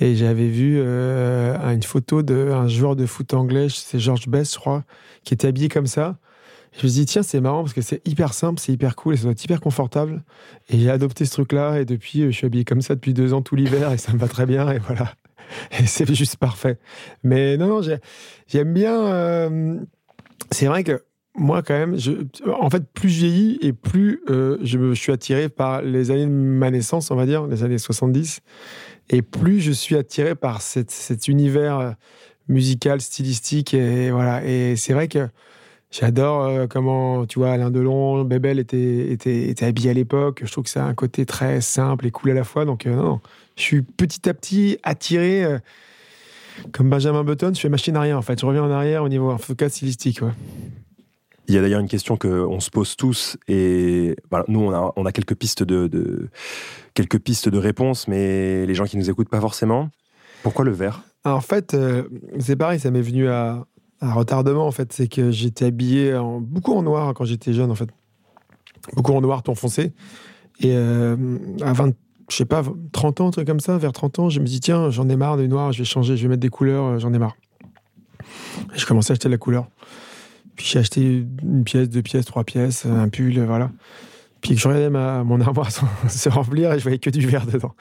Et 0.00 0.16
j'avais 0.16 0.48
vu 0.48 0.76
euh, 0.78 1.56
une 1.72 1.82
photo 1.82 2.22
d'un 2.22 2.66
joueur 2.68 2.96
de 2.96 3.06
foot 3.06 3.32
anglais, 3.32 3.68
c'est 3.70 3.98
George 4.00 4.28
Best, 4.28 4.54
je 4.54 4.58
crois, 4.58 4.82
qui 5.22 5.32
était 5.34 5.46
habillé 5.48 5.68
comme 5.68 5.86
ça. 5.86 6.18
Je 6.76 6.86
me 6.86 6.90
suis 6.90 7.00
dit, 7.00 7.06
tiens, 7.06 7.22
c'est 7.22 7.40
marrant 7.40 7.62
parce 7.62 7.72
que 7.72 7.82
c'est 7.82 8.06
hyper 8.06 8.34
simple, 8.34 8.58
c'est 8.60 8.72
hyper 8.72 8.96
cool 8.96 9.14
et 9.14 9.16
ça 9.16 9.24
doit 9.24 9.32
être 9.32 9.44
hyper 9.44 9.60
confortable. 9.60 10.24
Et 10.68 10.78
j'ai 10.78 10.90
adopté 10.90 11.24
ce 11.24 11.30
truc-là 11.32 11.80
et 11.80 11.84
depuis, 11.84 12.22
je 12.22 12.30
suis 12.30 12.46
habillé 12.46 12.64
comme 12.64 12.82
ça 12.82 12.94
depuis 12.94 13.14
deux 13.14 13.32
ans 13.32 13.42
tout 13.42 13.54
l'hiver 13.54 13.92
et 13.92 13.98
ça 13.98 14.12
me 14.12 14.18
va 14.18 14.28
très 14.28 14.46
bien 14.46 14.70
et 14.70 14.78
voilà. 14.78 15.12
Et 15.78 15.86
c'est 15.86 16.12
juste 16.14 16.36
parfait. 16.38 16.78
Mais 17.22 17.58
non, 17.58 17.68
non, 17.68 17.82
j'ai- 17.82 17.98
j'aime 18.48 18.72
bien. 18.72 19.06
euh, 19.06 19.76
c'est 20.50 20.66
vrai 20.66 20.84
que 20.84 21.04
moi, 21.36 21.62
quand 21.62 21.74
même, 21.74 21.96
en 22.60 22.70
fait, 22.70 22.84
plus 22.92 23.08
je 23.10 23.26
vieillis 23.26 23.58
et 23.60 23.72
plus 23.72 24.22
euh, 24.30 24.56
je, 24.62 24.78
me, 24.78 24.94
suis 24.94 25.12
attiré 25.12 25.48
par 25.48 25.82
les 25.82 26.10
années 26.10 26.26
de 26.26 26.30
ma 26.30 26.70
naissance, 26.70 27.10
on 27.10 27.16
va 27.16 27.26
dire, 27.26 27.46
les 27.46 27.62
années 27.64 27.78
70, 27.78 28.40
et 29.10 29.20
plus 29.20 29.60
je 29.60 29.72
suis 29.72 29.96
attiré 29.96 30.34
par 30.34 30.62
cette, 30.62 30.90
cet 30.90 31.28
univers 31.28 31.78
euh, 31.78 31.90
musical, 32.48 33.00
stylistique, 33.00 33.74
et 33.74 34.10
voilà. 34.10 34.44
Et 34.46 34.76
c'est 34.76 34.92
vrai 34.94 35.08
que 35.08 35.28
j'adore 35.98 36.44
euh, 36.44 36.66
comment, 36.66 37.24
tu 37.26 37.38
vois, 37.38 37.52
Alain 37.52 37.70
Delon, 37.70 38.24
Bébel 38.24 38.58
était, 38.58 39.12
était, 39.12 39.48
était 39.48 39.64
habillé 39.66 39.90
à 39.90 39.94
l'époque. 39.94 40.42
Je 40.44 40.50
trouve 40.50 40.64
que 40.64 40.70
ça 40.70 40.84
a 40.84 40.88
un 40.88 40.94
côté 40.94 41.24
très 41.24 41.60
simple 41.60 42.06
et 42.06 42.10
cool 42.10 42.32
à 42.32 42.34
la 42.34 42.44
fois. 42.44 42.64
Donc, 42.64 42.86
euh, 42.86 42.94
non, 42.94 43.02
non, 43.04 43.20
je 43.56 43.62
suis 43.62 43.82
petit 43.82 44.28
à 44.28 44.34
petit 44.34 44.78
attiré. 44.82 45.44
euh, 45.44 45.58
comme 46.72 46.88
Benjamin 46.88 47.24
Button, 47.24 47.52
je 47.54 47.60
fais 47.60 47.68
machine 47.68 47.96
arrière 47.96 48.16
en 48.18 48.22
fait. 48.22 48.40
Je 48.40 48.46
reviens 48.46 48.62
en 48.64 48.70
arrière 48.70 49.02
au 49.02 49.08
niveau 49.08 49.30
en 49.30 49.38
tout 49.38 49.54
cas 49.56 49.68
stylistique. 49.68 50.22
Ouais. 50.22 50.30
Il 51.48 51.54
y 51.54 51.58
a 51.58 51.60
d'ailleurs 51.60 51.80
une 51.80 51.88
question 51.88 52.16
qu'on 52.16 52.58
se 52.60 52.70
pose 52.70 52.96
tous, 52.96 53.36
et 53.48 54.16
voilà, 54.30 54.46
nous, 54.48 54.60
on 54.60 54.72
a, 54.72 54.92
on 54.96 55.04
a 55.04 55.12
quelques, 55.12 55.34
pistes 55.34 55.62
de, 55.62 55.88
de- 55.88 56.28
quelques 56.94 57.18
pistes 57.18 57.50
de 57.50 57.58
réponses, 57.58 58.08
mais 58.08 58.64
les 58.64 58.74
gens 58.74 58.84
qui 58.84 58.96
nous 58.96 59.10
écoutent, 59.10 59.28
pas 59.28 59.40
forcément. 59.42 59.90
Pourquoi 60.42 60.64
le 60.64 60.70
vert? 60.70 61.02
En 61.24 61.42
fait, 61.42 61.74
euh, 61.74 62.04
c'est 62.38 62.56
pareil, 62.56 62.80
ça 62.80 62.90
m'est 62.90 63.02
venu 63.02 63.28
à, 63.28 63.66
à 64.04 64.12
retardement 64.12 64.66
en 64.66 64.70
fait. 64.70 64.92
C'est 64.92 65.08
que 65.08 65.30
j'étais 65.30 65.66
habillé 65.66 66.14
en, 66.14 66.40
beaucoup 66.40 66.74
en 66.74 66.82
noir 66.82 67.14
quand 67.14 67.24
j'étais 67.24 67.52
jeune 67.52 67.70
en 67.70 67.74
fait. 67.74 67.88
Beaucoup 68.94 69.12
en 69.12 69.20
noir, 69.20 69.42
ton 69.42 69.54
foncé. 69.54 69.92
Et 70.60 70.72
euh, 70.74 71.16
à 71.62 71.72
20, 71.72 71.94
je 72.28 72.36
sais 72.36 72.44
pas, 72.44 72.62
30 72.92 73.20
ans, 73.20 73.28
un 73.28 73.30
truc 73.30 73.46
comme 73.46 73.60
ça, 73.60 73.78
vers 73.78 73.92
30 73.92 74.18
ans, 74.18 74.28
je 74.28 74.40
me 74.40 74.46
dis 74.46 74.60
tiens, 74.60 74.90
j'en 74.90 75.08
ai 75.08 75.16
marre 75.16 75.36
du 75.36 75.48
noir, 75.48 75.72
je 75.72 75.78
vais 75.78 75.84
changer, 75.84 76.16
je 76.16 76.22
vais 76.22 76.28
mettre 76.28 76.42
des 76.42 76.50
couleurs, 76.50 76.84
euh, 76.84 76.98
j'en 76.98 77.12
ai 77.12 77.18
marre. 77.18 77.36
Et 78.74 78.78
je 78.78 78.86
commençais 78.86 79.12
à 79.12 79.14
acheter 79.14 79.28
de 79.28 79.32
la 79.32 79.38
couleur. 79.38 79.68
Puis 80.56 80.66
j'ai 80.66 80.78
acheté 80.78 81.26
une 81.42 81.64
pièce, 81.64 81.88
deux 81.88 82.02
pièces, 82.02 82.26
trois 82.26 82.44
pièces, 82.44 82.86
un 82.86 83.08
pull, 83.08 83.38
voilà. 83.44 83.70
Puis 84.44 84.58
je 84.58 84.68
regardais 84.68 84.90
ma, 84.90 85.24
mon 85.24 85.40
armoire 85.40 85.70
se- 86.08 86.28
remplir 86.28 86.70
et 86.72 86.78
je 86.78 86.82
voyais 86.82 86.98
que 86.98 87.08
du 87.08 87.26
vert 87.26 87.46
dedans. 87.46 87.74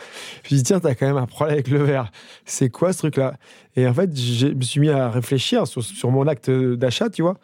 Je 0.43 0.56
me 0.56 0.58
dis 0.60 0.63
tiens, 0.63 0.80
t'as 0.80 0.95
quand 0.95 1.06
même 1.06 1.17
un 1.17 1.26
problème 1.26 1.56
avec 1.56 1.67
le 1.67 1.84
vert. 1.84 2.10
C'est 2.45 2.69
quoi 2.69 2.93
ce 2.93 2.99
truc-là? 2.99 3.36
Et 3.76 3.86
en 3.86 3.93
fait, 3.93 4.15
je 4.17 4.47
me 4.47 4.62
suis 4.62 4.80
mis 4.80 4.89
à 4.89 5.10
réfléchir 5.10 5.67
sur, 5.67 5.84
sur 5.84 6.10
mon 6.10 6.26
acte 6.26 6.49
d'achat, 6.49 7.10
tu 7.10 7.21
vois. 7.21 7.38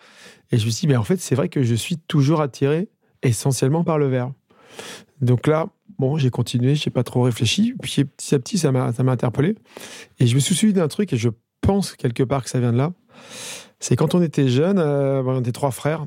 Et 0.52 0.58
je 0.58 0.66
me 0.66 0.72
suis 0.72 0.82
dit, 0.82 0.88
mais 0.88 0.96
en 0.96 1.04
fait, 1.04 1.20
c'est 1.20 1.36
vrai 1.36 1.50
que 1.50 1.64
je 1.64 1.76
suis 1.76 1.98
toujours 1.98 2.40
attiré 2.40 2.88
essentiellement 3.22 3.84
par 3.84 3.98
le 3.98 4.08
vert. 4.08 4.32
Donc 5.20 5.48
là, 5.48 5.68
bon, 5.98 6.18
j'ai 6.18 6.30
continué, 6.30 6.76
j'ai 6.76 6.90
pas 6.90 7.04
trop 7.04 7.24
réfléchi. 7.24 7.76
Puis 7.82 8.06
petit 8.06 8.36
à 8.36 8.40
petit, 8.40 8.58
ça 8.58 8.72
m'a 8.72 8.86
interpellé. 8.88 9.56
Et 10.20 10.28
je 10.28 10.36
me 10.36 10.40
suis 10.40 10.56
souvenu 10.56 10.72
d'un 10.72 10.88
truc, 10.88 11.12
et 11.12 11.18
je 11.18 11.30
pense 11.60 11.94
quelque 11.94 12.24
part 12.24 12.44
que 12.46 12.50
ça 12.50 12.62
vient 12.62 12.72
de 12.72 12.78
là. 12.78 12.94
C'est 13.82 13.98
quand 13.98 14.16
on 14.16 14.22
était 14.22 14.48
jeune, 14.48 14.80
euh, 14.80 15.22
on 15.26 15.42
était 15.42 15.52
trois 15.52 15.72
frères. 15.72 16.06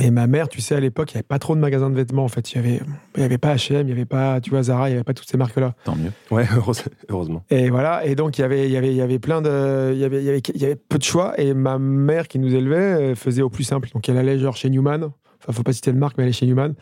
Et 0.00 0.10
ma 0.10 0.26
mère, 0.26 0.48
tu 0.48 0.60
sais, 0.60 0.74
à 0.74 0.80
l'époque, 0.80 1.12
il 1.12 1.16
n'y 1.16 1.18
avait 1.18 1.22
pas 1.26 1.38
trop 1.38 1.54
de 1.54 1.60
magasins 1.60 1.90
de 1.90 1.94
vêtements. 1.94 2.24
En 2.24 2.28
fait, 2.28 2.52
il 2.52 2.60
n'y 2.60 2.66
avait, 2.66 2.80
il 3.16 3.20
y 3.22 3.24
avait 3.24 3.38
pas 3.38 3.54
H&M, 3.54 3.80
il 3.82 3.86
n'y 3.86 3.92
avait 3.92 4.04
pas, 4.04 4.40
tu 4.40 4.50
vois, 4.50 4.62
Zara, 4.62 4.88
il 4.88 4.92
n'y 4.92 4.96
avait 4.96 5.04
pas 5.04 5.14
toutes 5.14 5.28
ces 5.30 5.36
marques-là. 5.36 5.74
Tant 5.84 5.96
mieux. 5.96 6.12
Ouais, 6.30 6.46
heureuse- 6.56 6.84
heureusement. 7.08 7.44
Et 7.50 7.68
voilà, 7.70 8.04
et 8.06 8.14
donc 8.14 8.38
il 8.38 8.40
y 8.40 8.44
avait, 8.44 8.66
il 8.66 8.72
y 8.72 8.76
avait, 8.76 8.90
il 8.90 8.96
y 8.96 9.02
avait 9.02 9.18
plein 9.18 9.42
de, 9.42 9.90
il 9.92 9.98
y 9.98 10.04
avait, 10.04 10.18
il 10.20 10.24
y 10.24 10.28
avait, 10.28 10.38
il 10.54 10.60
y 10.60 10.64
avait 10.64 10.76
peu 10.76 10.98
de 10.98 11.02
choix. 11.04 11.38
Et 11.40 11.52
ma 11.54 11.78
mère 11.78 12.28
qui 12.28 12.38
nous 12.38 12.54
élevait 12.54 12.76
euh, 12.76 13.14
faisait 13.14 13.42
au 13.42 13.50
plus 13.50 13.64
simple. 13.64 13.88
Donc 13.92 14.08
elle 14.08 14.16
allait 14.16 14.38
genre 14.38 14.56
chez 14.56 14.70
Newman. 14.70 15.10
Enfin, 15.44 15.52
faut 15.52 15.64
pas 15.64 15.72
citer 15.72 15.92
de 15.92 15.98
marque, 15.98 16.16
mais 16.16 16.22
elle 16.22 16.26
allait 16.28 16.32
chez 16.32 16.46
Newman. 16.46 16.74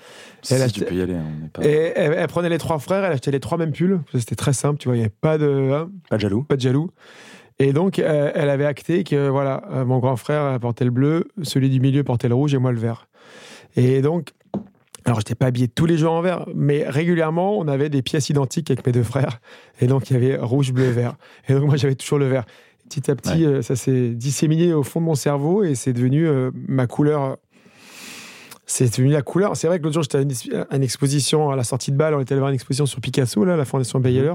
Si, 0.42 0.52
Elle 0.52 0.70
tu 0.70 0.84
peux 0.84 0.94
y 0.94 1.00
aller. 1.00 1.14
hein, 1.14 1.24
On 1.44 1.48
pas... 1.48 1.64
Et 1.66 1.92
elle, 1.96 2.12
elle 2.14 2.26
prenait 2.28 2.50
les 2.50 2.58
trois 2.58 2.78
frères, 2.78 3.02
elle 3.04 3.12
achetait 3.12 3.30
les 3.30 3.40
trois 3.40 3.56
mêmes 3.56 3.72
pulls. 3.72 4.00
C'était 4.14 4.34
très 4.34 4.52
simple, 4.52 4.78
tu 4.78 4.88
vois, 4.88 4.96
il 4.96 4.98
n'y 4.98 5.04
avait 5.04 5.14
pas 5.18 5.38
de, 5.38 5.70
hein, 5.72 5.90
Pas 6.10 6.16
de 6.16 6.20
jaloux 6.20 6.42
pas 6.44 6.56
de 6.56 6.60
jaloux. 6.60 6.90
Et 7.60 7.74
donc, 7.74 7.98
euh, 7.98 8.32
elle 8.34 8.48
avait 8.48 8.64
acté 8.64 9.04
que 9.04 9.28
voilà, 9.28 9.62
euh, 9.70 9.84
mon 9.84 9.98
grand 9.98 10.16
frère 10.16 10.58
portait 10.58 10.86
le 10.86 10.90
bleu, 10.90 11.28
celui 11.42 11.68
du 11.68 11.78
milieu 11.78 12.02
portait 12.02 12.28
le 12.28 12.34
rouge 12.34 12.54
et 12.54 12.58
moi 12.58 12.72
le 12.72 12.80
vert. 12.80 13.06
Et 13.76 14.00
donc, 14.00 14.30
alors 15.04 15.20
j'étais 15.20 15.34
pas 15.34 15.46
habillé 15.46 15.68
tous 15.68 15.84
les 15.84 15.98
jours 15.98 16.12
en 16.12 16.22
vert, 16.22 16.46
mais 16.54 16.88
régulièrement, 16.88 17.58
on 17.58 17.68
avait 17.68 17.90
des 17.90 18.00
pièces 18.00 18.30
identiques 18.30 18.70
avec 18.70 18.86
mes 18.86 18.92
deux 18.92 19.02
frères. 19.02 19.40
Et 19.82 19.86
donc, 19.86 20.08
il 20.08 20.14
y 20.14 20.16
avait 20.16 20.38
rouge, 20.38 20.72
bleu, 20.72 20.88
vert. 20.88 21.16
Et 21.48 21.52
donc, 21.52 21.64
moi, 21.64 21.76
j'avais 21.76 21.94
toujours 21.96 22.18
le 22.18 22.28
vert. 22.28 22.46
Petit 22.88 23.10
à 23.10 23.14
petit, 23.14 23.44
euh, 23.44 23.60
ça 23.60 23.76
s'est 23.76 24.08
disséminé 24.08 24.72
au 24.72 24.82
fond 24.82 25.00
de 25.00 25.04
mon 25.04 25.14
cerveau 25.14 25.62
et 25.62 25.74
c'est 25.74 25.92
devenu 25.92 26.28
ma 26.66 26.86
couleur 26.86 27.36
c'est 28.64 28.96
devenu 28.96 29.12
la 29.12 29.22
couleur. 29.22 29.56
C'est 29.56 29.66
vrai 29.66 29.80
que 29.80 29.84
l'autre 29.84 29.94
jour, 29.94 30.04
j'étais 30.04 30.18
à 30.18 30.76
une, 30.76 30.82
exposition 30.82 31.50
à 31.50 31.56
la 31.56 31.64
sortie 31.64 31.90
de 31.90 31.96
balle. 31.96 32.14
On 32.14 32.20
était 32.20 32.32
allé 32.32 32.38
voir 32.38 32.50
une 32.50 32.54
exposition 32.54 32.86
sur 32.86 33.00
Picasso, 33.00 33.44
là, 33.44 33.56
la 33.56 33.64
Fondation 33.64 33.98
Bayeler. 33.98 34.34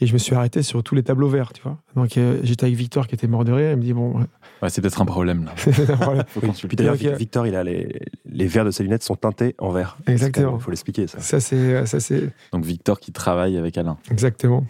Et 0.00 0.06
je 0.06 0.12
me 0.12 0.18
suis 0.18 0.34
arrêté 0.34 0.62
sur 0.62 0.82
tous 0.82 0.94
les 0.94 1.02
tableaux 1.02 1.28
verts, 1.28 1.52
tu 1.52 1.62
vois. 1.62 1.76
Donc 1.96 2.16
euh, 2.16 2.38
j'étais 2.42 2.66
avec 2.66 2.76
Victor 2.76 3.06
qui 3.08 3.14
était 3.14 3.26
mort 3.26 3.44
de 3.44 3.52
rire. 3.52 3.72
Il 3.72 3.76
me 3.76 3.82
dit 3.82 3.92
bon. 3.92 4.20
Ouais, 4.62 4.70
c'est 4.70 4.80
peut-être 4.80 5.00
un 5.02 5.06
problème 5.06 5.44
là. 5.44 5.54
Puis 6.68 6.76
d'ailleurs, 6.76 6.94
Victor, 6.94 7.46
il 7.46 7.54
a 7.56 7.64
les, 7.64 8.00
les 8.26 8.46
verres 8.46 8.64
de 8.64 8.70
ses 8.70 8.82
lunettes 8.82 9.02
sont 9.02 9.16
teintés 9.16 9.54
en 9.58 9.70
vert. 9.70 9.98
Exactement. 10.06 10.56
Il 10.58 10.62
faut 10.62 10.70
l'expliquer 10.70 11.06
ça. 11.06 11.20
Ça 11.20 11.40
c'est 11.40 11.86
ça 11.86 12.00
c'est. 12.00 12.30
Donc 12.52 12.64
Victor 12.64 13.00
qui 13.00 13.12
travaille 13.12 13.56
avec 13.56 13.76
Alain. 13.76 13.98
Exactement. 14.10 14.64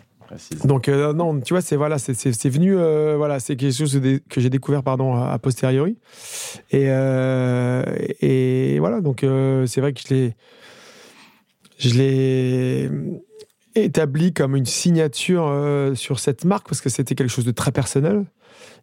Donc 0.65 0.89
euh, 0.89 1.13
non, 1.13 1.41
tu 1.41 1.55
vois, 1.55 1.61
c'est 1.61 1.77
voilà, 1.77 1.99
c'est 1.99 2.49
venu, 2.49 2.77
euh, 2.77 3.15
voilà, 3.17 3.41
c'est 3.41 3.57
quelque 3.57 3.75
chose 3.75 4.01
que 4.29 4.41
j'ai 4.41 4.51
découvert 4.51 4.83
pardon 4.83 5.15
a, 5.15 5.39
posteriori. 5.39 5.97
Et 6.71 6.87
euh, 6.89 7.83
et 8.21 8.79
voilà, 8.79 9.01
donc 9.01 9.25
c'est 9.67 9.81
vrai 9.81 9.93
que 9.93 10.01
je 10.01 10.15
l'ai, 10.15 10.37
je 11.79 11.95
l'ai 11.95 12.91
établi 13.85 14.33
comme 14.33 14.57
une 14.57 14.67
signature 14.67 15.53
sur 15.95 16.19
cette 16.19 16.45
marque 16.45 16.69
parce 16.69 16.81
que 16.81 16.89
c'était 16.89 17.15
quelque 17.15 17.31
chose 17.31 17.45
de 17.45 17.51
très 17.51 17.73
personnel 17.73 18.25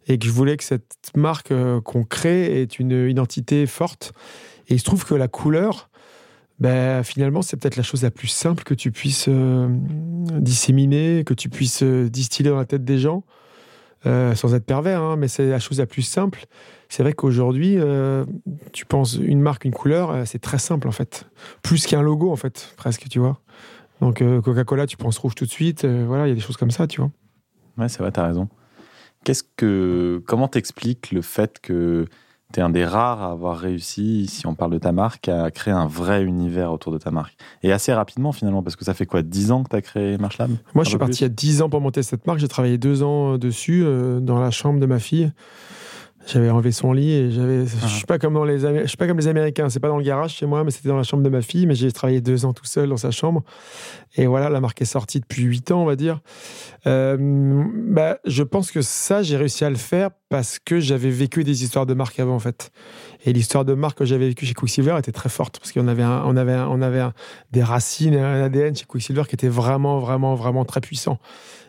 et 0.08 0.18
que 0.18 0.26
je 0.26 0.30
voulais 0.30 0.56
que 0.56 0.64
cette 0.64 1.10
marque 1.14 1.52
qu'on 1.84 2.04
crée 2.04 2.60
ait 2.60 2.64
une 2.64 3.08
identité 3.08 3.66
forte. 3.66 4.12
Et 4.68 4.74
il 4.74 4.78
se 4.78 4.84
trouve 4.84 5.04
que 5.04 5.14
la 5.14 5.28
couleur, 5.28 5.90
ben, 6.58 7.02
finalement, 7.02 7.42
c'est 7.42 7.56
peut-être 7.56 7.76
la 7.76 7.82
chose 7.82 8.02
la 8.02 8.10
plus 8.10 8.28
simple 8.28 8.64
que 8.64 8.74
tu 8.74 8.90
puisses 8.90 9.26
euh, 9.28 9.68
disséminer, 10.40 11.22
que 11.24 11.34
tu 11.34 11.48
puisses 11.48 11.82
euh, 11.82 12.08
distiller 12.08 12.50
dans 12.50 12.56
la 12.56 12.64
tête 12.64 12.84
des 12.84 12.98
gens, 12.98 13.24
euh, 14.06 14.34
sans 14.34 14.54
être 14.54 14.64
pervers, 14.64 15.02
hein, 15.02 15.16
mais 15.16 15.28
c'est 15.28 15.48
la 15.48 15.58
chose 15.58 15.78
la 15.78 15.86
plus 15.86 16.02
simple. 16.02 16.46
C'est 16.88 17.02
vrai 17.02 17.12
qu'aujourd'hui, 17.12 17.78
tu 18.72 18.86
penses 18.86 19.18
une 19.20 19.40
marque, 19.40 19.64
une 19.64 19.72
couleur, 19.72 20.24
c'est 20.24 20.38
très 20.38 20.58
simple 20.58 20.86
en 20.86 20.92
fait. 20.92 21.26
Plus 21.62 21.84
qu'un 21.84 22.00
logo 22.00 22.30
en 22.30 22.36
fait, 22.36 22.72
presque, 22.76 23.08
tu 23.08 23.18
vois. 23.18 23.40
Donc 24.00 24.22
Coca-Cola, 24.42 24.86
tu 24.86 24.96
penses 24.96 25.18
rouge 25.18 25.34
tout 25.34 25.46
de 25.46 25.50
suite, 25.50 25.84
voilà, 25.84 26.26
il 26.26 26.30
y 26.30 26.32
a 26.32 26.34
des 26.34 26.40
choses 26.40 26.56
comme 26.56 26.70
ça, 26.70 26.86
tu 26.86 27.00
vois. 27.00 27.10
Ouais, 27.78 27.88
c'est 27.88 27.98
vrai, 27.98 28.12
tu 28.12 28.20
as 28.20 28.26
raison. 28.26 28.48
Qu'est-ce 29.24 29.42
que, 29.56 30.22
comment 30.26 30.48
t'expliques 30.48 31.10
le 31.10 31.20
fait 31.20 31.58
que 31.60 32.06
tu 32.52 32.60
es 32.60 32.62
un 32.62 32.70
des 32.70 32.84
rares 32.84 33.22
à 33.22 33.32
avoir 33.32 33.58
réussi, 33.58 34.26
si 34.28 34.46
on 34.46 34.54
parle 34.54 34.70
de 34.70 34.78
ta 34.78 34.92
marque, 34.92 35.28
à 35.28 35.50
créer 35.50 35.74
un 35.74 35.86
vrai 35.86 36.22
univers 36.22 36.72
autour 36.72 36.92
de 36.92 36.98
ta 36.98 37.10
marque? 37.10 37.36
Et 37.62 37.72
assez 37.72 37.92
rapidement 37.92 38.32
finalement, 38.32 38.62
parce 38.62 38.76
que 38.76 38.84
ça 38.84 38.94
fait 38.94 39.06
quoi 39.06 39.22
10 39.22 39.50
ans 39.50 39.64
que 39.64 39.70
tu 39.70 39.76
as 39.76 39.82
créé 39.82 40.16
Marchlab? 40.16 40.52
Moi, 40.74 40.84
je 40.84 40.90
suis 40.90 40.98
parti 40.98 41.20
il 41.20 41.22
y 41.22 41.26
a 41.26 41.30
10 41.30 41.62
ans 41.62 41.68
pour 41.68 41.80
monter 41.80 42.02
cette 42.02 42.26
marque. 42.26 42.38
J'ai 42.38 42.48
travaillé 42.48 42.78
deux 42.78 43.02
ans 43.02 43.36
dessus, 43.36 43.82
euh, 43.84 44.20
dans 44.20 44.38
la 44.38 44.50
chambre 44.50 44.78
de 44.78 44.86
ma 44.86 45.00
fille. 45.00 45.32
J'avais 46.26 46.50
enlevé 46.50 46.72
son 46.72 46.92
lit 46.92 47.12
et 47.12 47.30
j'avais. 47.30 47.66
Je 47.66 47.86
suis 47.86 48.04
pas 48.04 48.18
comme 48.18 48.34
dans 48.34 48.44
les. 48.44 48.58
Je 48.58 48.86
suis 48.86 48.96
pas 48.96 49.06
comme 49.06 49.18
les 49.18 49.28
Américains. 49.28 49.68
C'est 49.70 49.78
pas 49.78 49.88
dans 49.88 49.98
le 49.98 50.02
garage 50.02 50.34
chez 50.34 50.46
moi, 50.46 50.64
mais 50.64 50.72
c'était 50.72 50.88
dans 50.88 50.96
la 50.96 51.04
chambre 51.04 51.22
de 51.22 51.28
ma 51.28 51.40
fille. 51.40 51.66
Mais 51.66 51.76
j'ai 51.76 51.92
travaillé 51.92 52.20
deux 52.20 52.44
ans 52.44 52.52
tout 52.52 52.64
seul 52.64 52.88
dans 52.88 52.96
sa 52.96 53.12
chambre. 53.12 53.44
Et 54.16 54.26
voilà, 54.26 54.50
la 54.50 54.60
marque 54.60 54.82
est 54.82 54.86
sortie 54.86 55.20
depuis 55.20 55.42
huit 55.42 55.70
ans, 55.70 55.82
on 55.82 55.86
va 55.86 55.94
dire. 55.94 56.20
Euh, 56.86 57.16
bah, 57.18 58.18
je 58.24 58.42
pense 58.42 58.72
que 58.72 58.82
ça, 58.82 59.22
j'ai 59.22 59.36
réussi 59.36 59.64
à 59.64 59.70
le 59.70 59.76
faire 59.76 60.10
parce 60.28 60.58
que 60.58 60.80
j'avais 60.80 61.10
vécu 61.10 61.44
des 61.44 61.62
histoires 61.62 61.86
de 61.86 61.94
marque 61.94 62.18
avant, 62.18 62.34
en 62.34 62.40
fait. 62.40 62.72
Et 63.24 63.32
l'histoire 63.32 63.64
de 63.64 63.74
marque 63.74 63.98
que 63.98 64.04
j'avais 64.04 64.28
vécue 64.28 64.44
chez 64.44 64.54
Quicksilver 64.54 64.96
était 64.98 65.12
très 65.12 65.28
forte 65.28 65.58
parce 65.58 65.72
qu'on 65.72 65.86
avait, 65.88 66.04
on 66.04 66.36
avait, 66.36 66.56
on 66.56 66.82
avait 66.82 67.04
des 67.52 67.62
racines 67.62 68.16
un 68.16 68.42
ADN 68.42 68.74
chez 68.74 68.86
Quicksilver 68.86 69.22
qui 69.28 69.34
était 69.34 69.48
vraiment, 69.48 69.98
vraiment, 69.98 70.34
vraiment 70.34 70.64
très 70.64 70.80
puissant. 70.80 71.18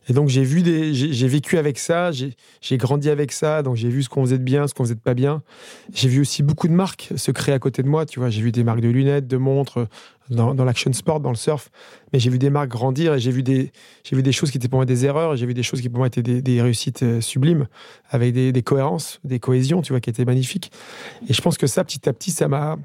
Et 0.09 0.13
donc 0.13 0.29
j'ai 0.29 0.43
vu 0.43 0.61
des, 0.61 0.93
j'ai 0.93 1.27
vécu 1.27 1.57
avec 1.57 1.77
ça, 1.77 2.11
j'ai 2.11 2.77
grandi 2.77 3.09
avec 3.09 3.33
ça, 3.33 3.61
donc 3.61 3.75
j'ai 3.75 3.89
vu 3.89 4.03
ce 4.03 4.09
qu'on 4.09 4.23
faisait 4.23 4.37
de 4.37 4.43
bien, 4.43 4.67
ce 4.67 4.73
qu'on 4.73 4.83
faisait 4.83 4.95
de 4.95 5.01
pas 5.01 5.13
bien. 5.13 5.43
J'ai 5.93 6.07
vu 6.07 6.21
aussi 6.21 6.43
beaucoup 6.43 6.69
de 6.69 6.73
marques 6.73 7.09
se 7.15 7.31
créer 7.31 7.53
à 7.53 7.59
côté 7.59 7.83
de 7.83 7.89
moi, 7.89 8.05
tu 8.05 8.19
vois. 8.19 8.29
J'ai 8.29 8.41
vu 8.41 8.53
des 8.53 8.63
marques 8.63 8.79
de 8.79 8.87
lunettes, 8.87 9.27
de 9.27 9.37
montres, 9.37 9.87
dans, 10.29 10.53
l'action 10.65 10.91
sport, 10.93 11.19
dans 11.19 11.29
le 11.29 11.35
surf, 11.35 11.69
mais 12.11 12.19
j'ai 12.19 12.29
vu 12.29 12.39
des 12.39 12.49
marques 12.49 12.69
grandir 12.69 13.13
et 13.13 13.19
j'ai 13.19 13.31
vu 13.31 13.43
des, 13.43 13.71
vu 14.11 14.23
des 14.23 14.31
choses 14.31 14.51
qui 14.51 14.57
étaient 14.57 14.67
pour 14.67 14.77
moi 14.77 14.85
des 14.85 15.05
erreurs, 15.05 15.33
et 15.33 15.37
j'ai 15.37 15.45
vu 15.45 15.53
des 15.53 15.63
choses 15.63 15.81
qui 15.81 15.89
pour 15.89 15.99
moi 15.99 16.07
étaient 16.07 16.21
des, 16.21 16.61
réussites 16.61 17.03
euh, 17.03 17.21
sublimes, 17.21 17.67
avec 18.09 18.33
des, 18.33 18.51
des, 18.51 18.63
cohérences, 18.63 19.19
des 19.23 19.39
cohésions, 19.39 19.81
tu 19.81 19.93
vois, 19.93 19.99
qui 19.99 20.09
étaient 20.09 20.25
magnifiques. 20.25 20.71
Et 21.27 21.33
je 21.33 21.41
pense 21.41 21.57
que 21.57 21.67
ça, 21.67 21.83
petit 21.83 22.07
à 22.07 22.13
petit, 22.13 22.31
ça 22.31 22.47
m'a, 22.47 22.77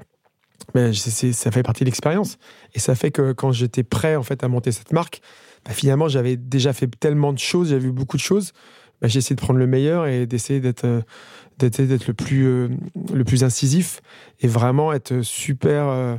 ben, 0.73 0.93
ça 0.93 1.51
fait 1.51 1.63
partie 1.63 1.83
de 1.83 1.85
l'expérience. 1.85 2.37
Et 2.73 2.79
ça 2.79 2.95
fait 2.95 3.11
que 3.11 3.33
quand 3.33 3.51
j'étais 3.51 3.83
prêt 3.83 4.15
en 4.15 4.23
fait 4.23 4.43
à 4.43 4.47
monter 4.47 4.71
cette 4.71 4.91
marque, 4.91 5.21
bah, 5.65 5.71
finalement, 5.71 6.07
j'avais 6.07 6.37
déjà 6.37 6.73
fait 6.73 6.87
tellement 6.87 7.33
de 7.33 7.39
choses, 7.39 7.69
j'avais 7.69 7.81
vu 7.81 7.91
beaucoup 7.91 8.17
de 8.17 8.21
choses. 8.21 8.53
Bah, 9.01 9.07
j'ai 9.07 9.19
essayé 9.19 9.35
de 9.35 9.41
prendre 9.41 9.59
le 9.59 9.67
meilleur 9.67 10.07
et 10.07 10.25
d'essayer 10.25 10.59
d'être 10.59 10.85
euh, 10.85 11.01
le 11.61 12.13
plus 12.13 12.47
euh, 12.47 12.69
le 13.13 13.23
plus 13.23 13.43
incisif 13.43 14.01
et 14.39 14.47
vraiment 14.47 14.93
être 14.93 15.21
super 15.21 15.87
euh, 15.87 16.15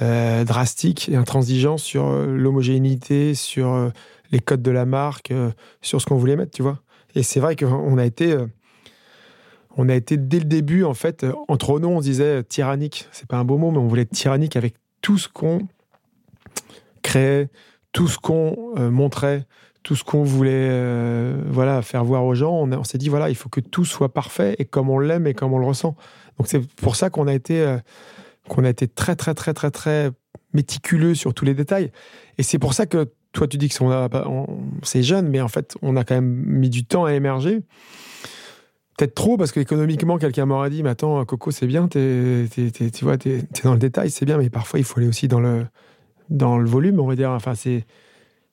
drastique 0.00 1.08
et 1.08 1.16
intransigeant 1.16 1.76
sur 1.76 2.08
l'homogénéité, 2.10 3.34
sur 3.34 3.90
les 4.30 4.38
codes 4.38 4.62
de 4.62 4.70
la 4.70 4.84
marque, 4.84 5.32
sur 5.82 6.00
ce 6.00 6.06
qu'on 6.06 6.16
voulait 6.16 6.36
mettre, 6.36 6.52
tu 6.52 6.62
vois. 6.62 6.78
Et 7.14 7.22
c'est 7.22 7.40
vrai 7.40 7.56
qu'on 7.56 7.98
a 7.98 8.04
été 8.04 8.36
on 9.76 9.88
a 9.88 9.94
été 9.94 10.16
dès 10.16 10.38
le 10.38 10.44
début 10.44 10.84
en 10.84 10.94
fait 10.94 11.26
entre 11.48 11.80
nous 11.80 11.88
on 11.88 12.00
disait 12.00 12.42
tyrannique, 12.44 13.08
c'est 13.12 13.26
pas 13.26 13.38
un 13.38 13.44
beau 13.44 13.58
mot 13.58 13.70
mais 13.70 13.78
on 13.78 13.86
voulait 13.86 14.02
être 14.02 14.10
tyrannique 14.10 14.56
avec 14.56 14.74
tout 15.02 15.18
ce 15.18 15.28
qu'on 15.28 15.66
créait, 17.02 17.48
tout 17.92 18.08
ce 18.08 18.18
qu'on 18.18 18.74
euh, 18.76 18.90
montrait, 18.90 19.46
tout 19.82 19.96
ce 19.96 20.04
qu'on 20.04 20.22
voulait 20.22 20.68
euh, 20.70 21.40
voilà, 21.46 21.82
faire 21.82 22.04
voir 22.04 22.24
aux 22.24 22.34
gens, 22.34 22.52
on, 22.52 22.84
s'est 22.84 22.98
dit, 22.98 23.08
voilà, 23.08 23.30
il 23.30 23.34
faut 23.34 23.48
que 23.48 23.60
tout 23.60 23.84
soit 23.84 24.12
parfait 24.12 24.54
et 24.58 24.64
comme 24.64 24.90
on 24.90 24.98
l'aime 24.98 25.26
et 25.26 25.34
comme 25.34 25.52
on 25.52 25.58
le 25.58 25.66
ressent. 25.66 25.96
Donc 26.38 26.48
c'est 26.48 26.60
pour 26.76 26.96
ça 26.96 27.10
qu'on 27.10 27.26
a 27.26 27.34
été, 27.34 27.60
euh, 27.62 27.78
qu'on 28.48 28.64
a 28.64 28.70
été 28.70 28.88
très, 28.88 29.16
très, 29.16 29.34
très, 29.34 29.54
très, 29.54 29.70
très 29.70 30.10
méticuleux 30.52 31.14
sur 31.14 31.34
tous 31.34 31.44
les 31.44 31.54
détails. 31.54 31.90
Et 32.38 32.42
c'est 32.42 32.58
pour 32.58 32.74
ça 32.74 32.86
que 32.86 33.10
toi, 33.32 33.46
tu 33.46 33.58
dis 33.58 33.68
que 33.68 33.74
c'est 34.82 35.02
jeune, 35.02 35.28
mais 35.28 35.40
en 35.40 35.48
fait, 35.48 35.76
on 35.82 35.96
a 35.96 36.04
quand 36.04 36.14
même 36.14 36.44
mis 36.46 36.70
du 36.70 36.84
temps 36.84 37.04
à 37.04 37.12
émerger. 37.12 37.60
Peut-être 38.96 39.14
trop, 39.14 39.36
parce 39.36 39.52
qu'économiquement, 39.52 40.18
quelqu'un 40.18 40.46
m'aurait 40.46 40.70
dit, 40.70 40.82
mais 40.82 40.90
attends, 40.90 41.24
Coco, 41.24 41.50
c'est 41.52 41.66
bien, 41.68 41.86
tu 41.88 41.98
vois, 43.02 43.16
t'es 43.16 43.38
es 43.38 43.62
dans 43.62 43.74
le 43.74 43.78
détail, 43.78 44.10
c'est 44.10 44.24
bien, 44.24 44.38
mais 44.38 44.50
parfois, 44.50 44.80
il 44.80 44.84
faut 44.84 44.98
aller 44.98 45.08
aussi 45.08 45.28
dans 45.28 45.40
le, 45.40 45.66
dans 46.30 46.58
le 46.58 46.68
volume, 46.68 46.98
on 46.98 47.06
va 47.06 47.14
dire. 47.14 47.30
Enfin, 47.30 47.54
c'est 47.54 47.84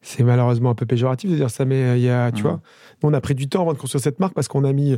c'est 0.02 0.24
malheureusement 0.24 0.70
un 0.70 0.76
peu 0.76 0.86
péjoratif 0.86 1.32
de 1.32 1.36
dire 1.36 1.50
ça, 1.50 1.66
mais 1.66 1.84
euh, 1.84 1.98
il 1.98 2.04
y 2.04 2.10
a, 2.10 2.32
tu 2.32 2.44
mmh. 2.44 2.46
vois, 2.46 2.62
on 3.02 3.12
a 3.14 3.22
pris 3.22 3.34
du 3.34 3.50
temps 3.50 3.62
avant 3.64 3.74
de 3.74 3.80
construire 3.80 4.04
cette 4.04 4.20
marque 4.20 4.36
parce 4.36 4.48
qu'on 4.48 4.64
a 4.64 4.72
mis, 4.72 4.96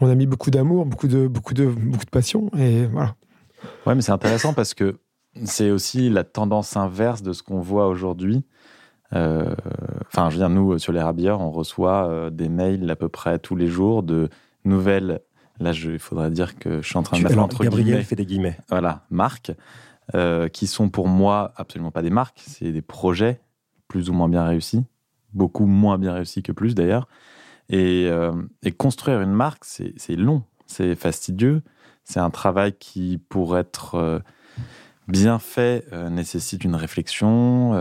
on 0.00 0.10
a 0.10 0.14
mis 0.14 0.26
beaucoup 0.26 0.50
d'amour, 0.50 0.84
beaucoup 0.84 1.08
de, 1.08 1.26
beaucoup 1.26 1.54
de, 1.54 1.64
beaucoup 1.64 2.04
de 2.04 2.10
passion, 2.10 2.50
et 2.58 2.84
voilà. 2.84 3.14
Ouais, 3.86 3.94
mais 3.94 4.02
c'est 4.02 4.12
intéressant 4.12 4.52
parce 4.54 4.74
que 4.74 4.98
c'est 5.44 5.70
aussi 5.70 6.08
la 6.10 6.24
tendance 6.24 6.76
inverse 6.76 7.22
de 7.22 7.32
ce 7.32 7.42
qu'on 7.42 7.60
voit 7.60 7.88
aujourd'hui. 7.88 8.44
Euh, 9.12 9.54
enfin, 10.08 10.30
je 10.30 10.36
dire, 10.36 10.48
nous, 10.48 10.78
sur 10.78 10.92
les 10.92 11.02
rabières, 11.02 11.40
on 11.40 11.50
reçoit 11.50 12.08
euh, 12.08 12.30
des 12.30 12.48
mails 12.48 12.90
à 12.90 12.96
peu 12.96 13.08
près 13.08 13.38
tous 13.38 13.56
les 13.56 13.68
jours 13.68 14.02
de 14.02 14.28
nouvelles. 14.64 15.20
Là, 15.60 15.72
il 15.72 15.98
faudrait 15.98 16.30
dire 16.30 16.58
que 16.58 16.82
je 16.82 16.86
suis 16.86 16.96
en 16.96 17.02
train 17.02 17.18
de 17.18 17.22
mettre 17.22 17.38
entre 17.38 17.62
Gabriel 17.62 18.04
fait 18.04 18.16
des 18.16 18.26
guillemets. 18.26 18.58
Voilà, 18.68 19.04
marque 19.10 19.52
euh, 20.14 20.48
qui 20.48 20.68
sont 20.68 20.88
pour 20.88 21.08
moi 21.08 21.52
absolument 21.56 21.90
pas 21.90 22.02
des 22.02 22.10
marques, 22.10 22.40
c'est 22.46 22.70
des 22.70 22.82
projets 22.82 23.40
plus 23.88 24.08
ou 24.08 24.12
moins 24.12 24.28
bien 24.28 24.44
réussis, 24.44 24.84
beaucoup 25.32 25.66
moins 25.66 25.98
bien 25.98 26.12
réussis 26.12 26.44
que 26.44 26.52
plus 26.52 26.76
d'ailleurs. 26.76 27.08
Et, 27.70 28.06
euh, 28.08 28.32
construire 28.78 29.20
une 29.20 29.32
marque, 29.32 29.64
c'est 29.64 30.16
long, 30.16 30.44
c'est 30.66 30.94
fastidieux, 30.94 31.62
c'est 32.08 32.20
un 32.20 32.30
travail 32.30 32.72
qui, 32.78 33.18
pour 33.28 33.58
être 33.58 33.96
euh, 33.96 34.20
bien 35.08 35.38
fait, 35.38 35.86
nécessite 36.10 36.64
une 36.64 36.74
réflexion, 36.74 37.74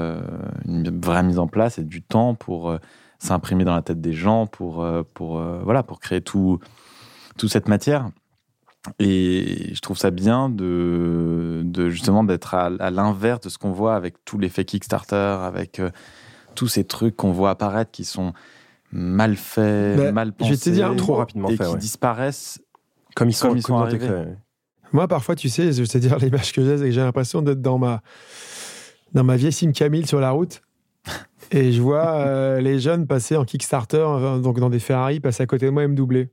une 0.66 1.02
vraie 1.02 1.24
mise 1.24 1.40
en 1.40 1.48
place 1.48 1.80
et 1.80 1.84
du 1.84 2.04
temps 2.04 2.36
pour 2.36 2.78
s'imprimer 3.18 3.64
dans 3.64 3.74
la 3.74 3.82
tête 3.82 4.00
des 4.00 4.14
gens, 4.14 4.46
pour, 4.46 4.86
pour, 5.16 5.42
voilà, 5.64 5.82
pour 5.82 6.00
créer 6.00 6.22
tout, 6.22 6.60
toute 7.36 7.50
cette 7.50 7.68
matière. 7.68 8.12
Et 9.00 9.74
je 9.74 9.80
trouve 9.82 9.98
ça 9.98 10.12
bien 10.12 10.50
de, 10.50 11.64
de 11.66 11.90
justement 11.90 12.24
d'être 12.24 12.54
à, 12.54 12.70
l'inverse 12.70 13.42
de 13.42 13.50
ce 13.50 13.58
qu'on 13.58 13.72
voit 13.72 13.96
avec 13.96 14.24
tous 14.26 14.38
les 14.38 14.50
faits 14.50 14.68
Kickstarter, 14.68 15.16
avec 15.16 15.80
euh, 15.80 15.90
tous 16.54 16.68
ces 16.68 16.84
trucs 16.84 17.16
qu'on 17.16 17.32
voit 17.32 17.50
apparaître 17.50 17.92
qui 17.92 18.06
sont 18.06 18.34
mal 18.92 19.36
faits, 19.36 19.98
bah, 19.98 20.12
mal 20.12 20.34
pensés, 20.34 20.52
je 20.52 20.56
vais 20.56 20.62
te 20.62 20.70
dire, 20.70 20.96
trop 20.96 21.16
rapidement 21.16 21.50
et 21.50 21.58
qui 21.58 21.76
disparaissent 21.78 22.62
comme 23.16 23.30
ils 23.30 23.34
sont, 23.34 23.48
comme 23.48 23.58
ils 23.58 23.64
sont 23.64 23.78
arrivés. 23.78 24.08
Moi, 24.94 25.08
parfois, 25.08 25.36
tu 25.36 25.50
sais, 25.50 25.74
je 25.74 25.82
vais 25.82 25.88
te 25.88 25.98
dire 25.98 26.18
l'image 26.20 26.54
que 26.54 26.64
j'ai, 26.64 26.78
c'est 26.78 26.86
que 26.86 26.92
j'ai 26.92 27.02
l'impression 27.02 27.42
d'être 27.42 27.62
dans 27.62 27.78
ma 27.78 28.02
dans 29.14 29.24
ma 29.24 29.36
vieille 29.38 29.52
Sim 29.52 29.72
Camille 29.72 30.06
sur 30.06 30.20
la 30.20 30.32
route. 30.32 30.62
Et 31.52 31.72
je 31.72 31.82
vois 31.82 32.08
euh, 32.08 32.60
les 32.62 32.80
jeunes 32.80 33.08
passer 33.08 33.36
en 33.36 33.46
Kickstarter, 33.46 34.06
donc 34.42 34.60
dans 34.60 34.70
des 34.70 34.80
Ferrari, 34.80 35.20
passer 35.20 35.44
à 35.44 35.46
côté 35.46 35.66
de 35.68 35.72
moi 35.72 35.84
et 35.84 35.88
me 35.88 35.96
doubler. 35.96 36.30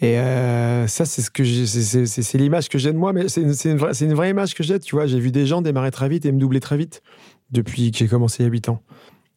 Et 0.00 0.18
euh, 0.18 0.86
ça, 0.86 1.04
c'est 1.04 1.22
ce 1.22 1.30
que 1.30 1.44
c'est 1.44 2.38
l'image 2.38 2.68
que 2.68 2.78
j'ai 2.78 2.92
de 2.92 2.96
moi, 2.96 3.12
mais 3.12 3.28
c'est 3.28 3.42
une, 3.42 3.76
vraie, 3.76 3.92
une 4.00 4.14
vraie 4.14 4.30
image 4.30 4.54
que 4.54 4.62
j'ai. 4.62 4.80
Tu 4.80 4.96
vois, 4.96 5.06
j'ai 5.06 5.20
vu 5.20 5.30
des 5.30 5.46
gens 5.46 5.62
démarrer 5.62 5.90
très 5.90 6.08
vite 6.08 6.24
et 6.24 6.32
me 6.32 6.38
doubler 6.38 6.60
très 6.60 6.76
vite 6.76 7.02
depuis 7.50 7.92
que 7.92 7.98
j'ai 7.98 8.08
commencé 8.08 8.42
il 8.42 8.46
y 8.46 8.48
a 8.48 8.52
8 8.52 8.70
ans. 8.70 8.82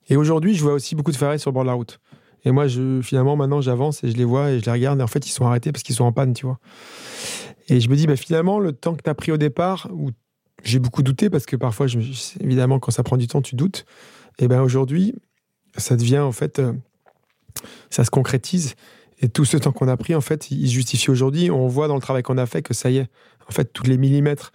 Et 0.09 0.15
aujourd'hui, 0.15 0.55
je 0.55 0.63
vois 0.63 0.73
aussi 0.73 0.95
beaucoup 0.95 1.11
de 1.11 1.17
Ferrari 1.17 1.37
sur 1.37 1.51
le 1.51 1.53
bord 1.53 1.63
de 1.63 1.67
la 1.67 1.73
route. 1.73 1.99
Et 2.47 2.51
moi, 2.51 2.69
je, 2.69 3.01
finalement, 3.01 3.35
maintenant, 3.35 3.59
j'avance 3.59 4.05
et 4.05 4.09
je 4.09 4.15
les 4.15 4.23
vois 4.23 4.51
et 4.51 4.59
je 4.61 4.65
les 4.65 4.71
regarde. 4.71 5.01
Et 5.01 5.03
en 5.03 5.07
fait, 5.07 5.27
ils 5.27 5.31
sont 5.31 5.45
arrêtés 5.45 5.73
parce 5.73 5.83
qu'ils 5.83 5.95
sont 5.95 6.05
en 6.05 6.13
panne, 6.13 6.33
tu 6.33 6.45
vois. 6.45 6.59
Et 7.67 7.81
je 7.81 7.89
me 7.89 7.95
dis, 7.97 8.07
bah, 8.07 8.15
finalement, 8.15 8.57
le 8.57 8.71
temps 8.71 8.95
que 8.95 9.03
tu 9.03 9.09
as 9.09 9.15
pris 9.15 9.33
au 9.33 9.37
départ, 9.37 9.89
où 9.91 10.11
j'ai 10.63 10.79
beaucoup 10.79 11.03
douté, 11.03 11.29
parce 11.29 11.45
que 11.45 11.57
parfois, 11.57 11.87
je, 11.87 11.99
évidemment, 12.39 12.79
quand 12.79 12.91
ça 12.91 13.03
prend 13.03 13.17
du 13.17 13.27
temps, 13.27 13.41
tu 13.41 13.55
doutes. 13.55 13.83
Et 14.39 14.47
ben 14.47 14.61
aujourd'hui, 14.61 15.13
ça 15.75 15.97
devient, 15.97 16.19
en 16.19 16.31
fait, 16.31 16.59
euh, 16.59 16.71
ça 17.89 18.05
se 18.05 18.09
concrétise. 18.09 18.75
Et 19.19 19.27
tout 19.27 19.43
ce 19.43 19.57
temps 19.57 19.73
qu'on 19.73 19.89
a 19.89 19.97
pris, 19.97 20.15
en 20.15 20.21
fait, 20.21 20.49
il 20.49 20.69
justifie 20.69 21.11
aujourd'hui. 21.11 21.51
On 21.51 21.67
voit 21.67 21.89
dans 21.89 21.95
le 21.95 22.01
travail 22.01 22.23
qu'on 22.23 22.37
a 22.37 22.45
fait 22.45 22.61
que 22.61 22.73
ça 22.73 22.89
y 22.89 22.99
est, 22.99 23.07
en 23.49 23.51
fait, 23.51 23.73
tous 23.73 23.83
les 23.83 23.97
millimètres 23.97 24.53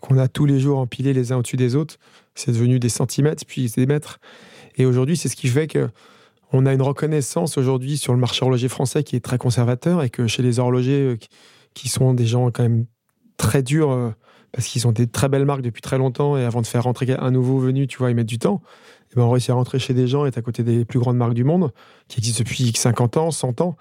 qu'on 0.00 0.16
a 0.16 0.28
tous 0.28 0.46
les 0.46 0.60
jours 0.60 0.78
empilés 0.78 1.12
les 1.12 1.30
uns 1.32 1.36
au-dessus 1.36 1.56
des 1.56 1.76
autres, 1.76 1.96
c'est 2.34 2.52
devenu 2.52 2.78
des 2.78 2.88
centimètres, 2.88 3.44
puis 3.46 3.70
des 3.76 3.84
mètres. 3.84 4.18
Et 4.76 4.86
aujourd'hui, 4.86 5.18
c'est 5.18 5.28
ce 5.28 5.36
qui 5.36 5.48
fait 5.48 5.66
que 5.66 5.90
on 6.54 6.66
a 6.66 6.72
une 6.72 6.82
reconnaissance 6.82 7.58
aujourd'hui 7.58 7.98
sur 7.98 8.12
le 8.12 8.20
marché 8.20 8.44
horloger 8.44 8.68
français 8.68 9.02
qui 9.02 9.16
est 9.16 9.20
très 9.20 9.38
conservateur 9.38 10.04
et 10.04 10.08
que 10.08 10.28
chez 10.28 10.40
les 10.40 10.60
horlogers 10.60 11.00
euh, 11.00 11.16
qui 11.74 11.88
sont 11.88 12.14
des 12.14 12.26
gens 12.26 12.52
quand 12.52 12.62
même 12.62 12.86
très 13.36 13.64
durs 13.64 13.90
euh, 13.90 14.10
parce 14.52 14.68
qu'ils 14.68 14.86
ont 14.86 14.92
des 14.92 15.08
très 15.08 15.28
belles 15.28 15.46
marques 15.46 15.62
depuis 15.62 15.82
très 15.82 15.98
longtemps 15.98 16.36
et 16.36 16.44
avant 16.44 16.62
de 16.62 16.66
faire 16.68 16.84
rentrer 16.84 17.12
un 17.18 17.32
nouveau 17.32 17.58
venu, 17.58 17.88
tu 17.88 17.98
vois, 17.98 18.10
ils 18.10 18.14
mettent 18.14 18.28
du 18.28 18.38
temps. 18.38 18.62
Et 19.10 19.16
ben 19.16 19.22
on 19.22 19.30
réussit 19.30 19.50
à 19.50 19.54
rentrer 19.54 19.80
chez 19.80 19.94
des 19.94 20.06
gens 20.06 20.26
et 20.26 20.30
à 20.34 20.42
côté 20.42 20.62
des 20.62 20.84
plus 20.84 21.00
grandes 21.00 21.16
marques 21.16 21.34
du 21.34 21.42
monde 21.42 21.72
qui 22.06 22.20
existent 22.20 22.44
depuis 22.44 22.72
50 22.72 23.16
ans, 23.16 23.30
100 23.32 23.60
ans. 23.60 23.76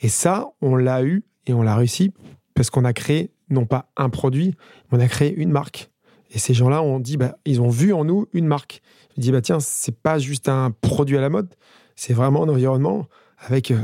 Et 0.00 0.08
ça, 0.08 0.48
on 0.62 0.76
l'a 0.76 1.02
eu 1.02 1.24
et 1.46 1.52
on 1.52 1.60
l'a 1.60 1.76
réussi 1.76 2.14
parce 2.54 2.70
qu'on 2.70 2.86
a 2.86 2.94
créé 2.94 3.32
non 3.50 3.66
pas 3.66 3.90
un 3.98 4.08
produit, 4.08 4.54
mais 4.90 4.98
on 4.98 5.00
a 5.02 5.08
créé 5.08 5.34
une 5.34 5.50
marque. 5.50 5.90
Et 6.30 6.38
ces 6.38 6.54
gens-là 6.54 6.82
ont 6.82 7.00
dit, 7.00 7.18
bah, 7.18 7.36
ils 7.44 7.60
ont 7.60 7.68
vu 7.68 7.92
en 7.92 8.06
nous 8.06 8.28
une 8.32 8.46
marque. 8.46 8.80
Ils 9.18 9.20
dit, 9.20 9.30
bah 9.30 9.42
tiens, 9.42 9.60
c'est 9.60 9.96
pas 10.00 10.18
juste 10.18 10.48
un 10.48 10.70
produit 10.70 11.18
à 11.18 11.20
la 11.20 11.28
mode, 11.28 11.54
c'est 11.96 12.12
vraiment 12.12 12.44
un 12.44 12.48
environnement 12.48 13.06
avec 13.38 13.70
euh, 13.70 13.78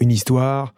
une 0.00 0.10
histoire, 0.10 0.74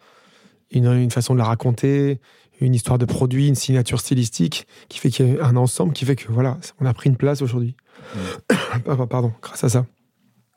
une, 0.71 1.11
façon 1.11 1.33
de 1.33 1.39
la 1.39 1.45
raconter, 1.45 2.19
une 2.59 2.75
histoire 2.75 2.97
de 2.97 3.05
produit, 3.05 3.47
une 3.47 3.55
signature 3.55 3.99
stylistique 3.99 4.67
qui 4.89 4.99
fait 4.99 5.09
qu'il 5.09 5.35
y 5.35 5.39
a 5.39 5.45
un 5.45 5.55
ensemble 5.55 5.93
qui 5.93 6.05
fait 6.05 6.15
que 6.15 6.31
voilà, 6.31 6.57
on 6.79 6.85
a 6.85 6.93
pris 6.93 7.09
une 7.09 7.17
place 7.17 7.41
aujourd'hui. 7.41 7.75
Pardon, 9.09 9.33
grâce 9.41 9.63
à 9.63 9.69
ça. 9.69 9.85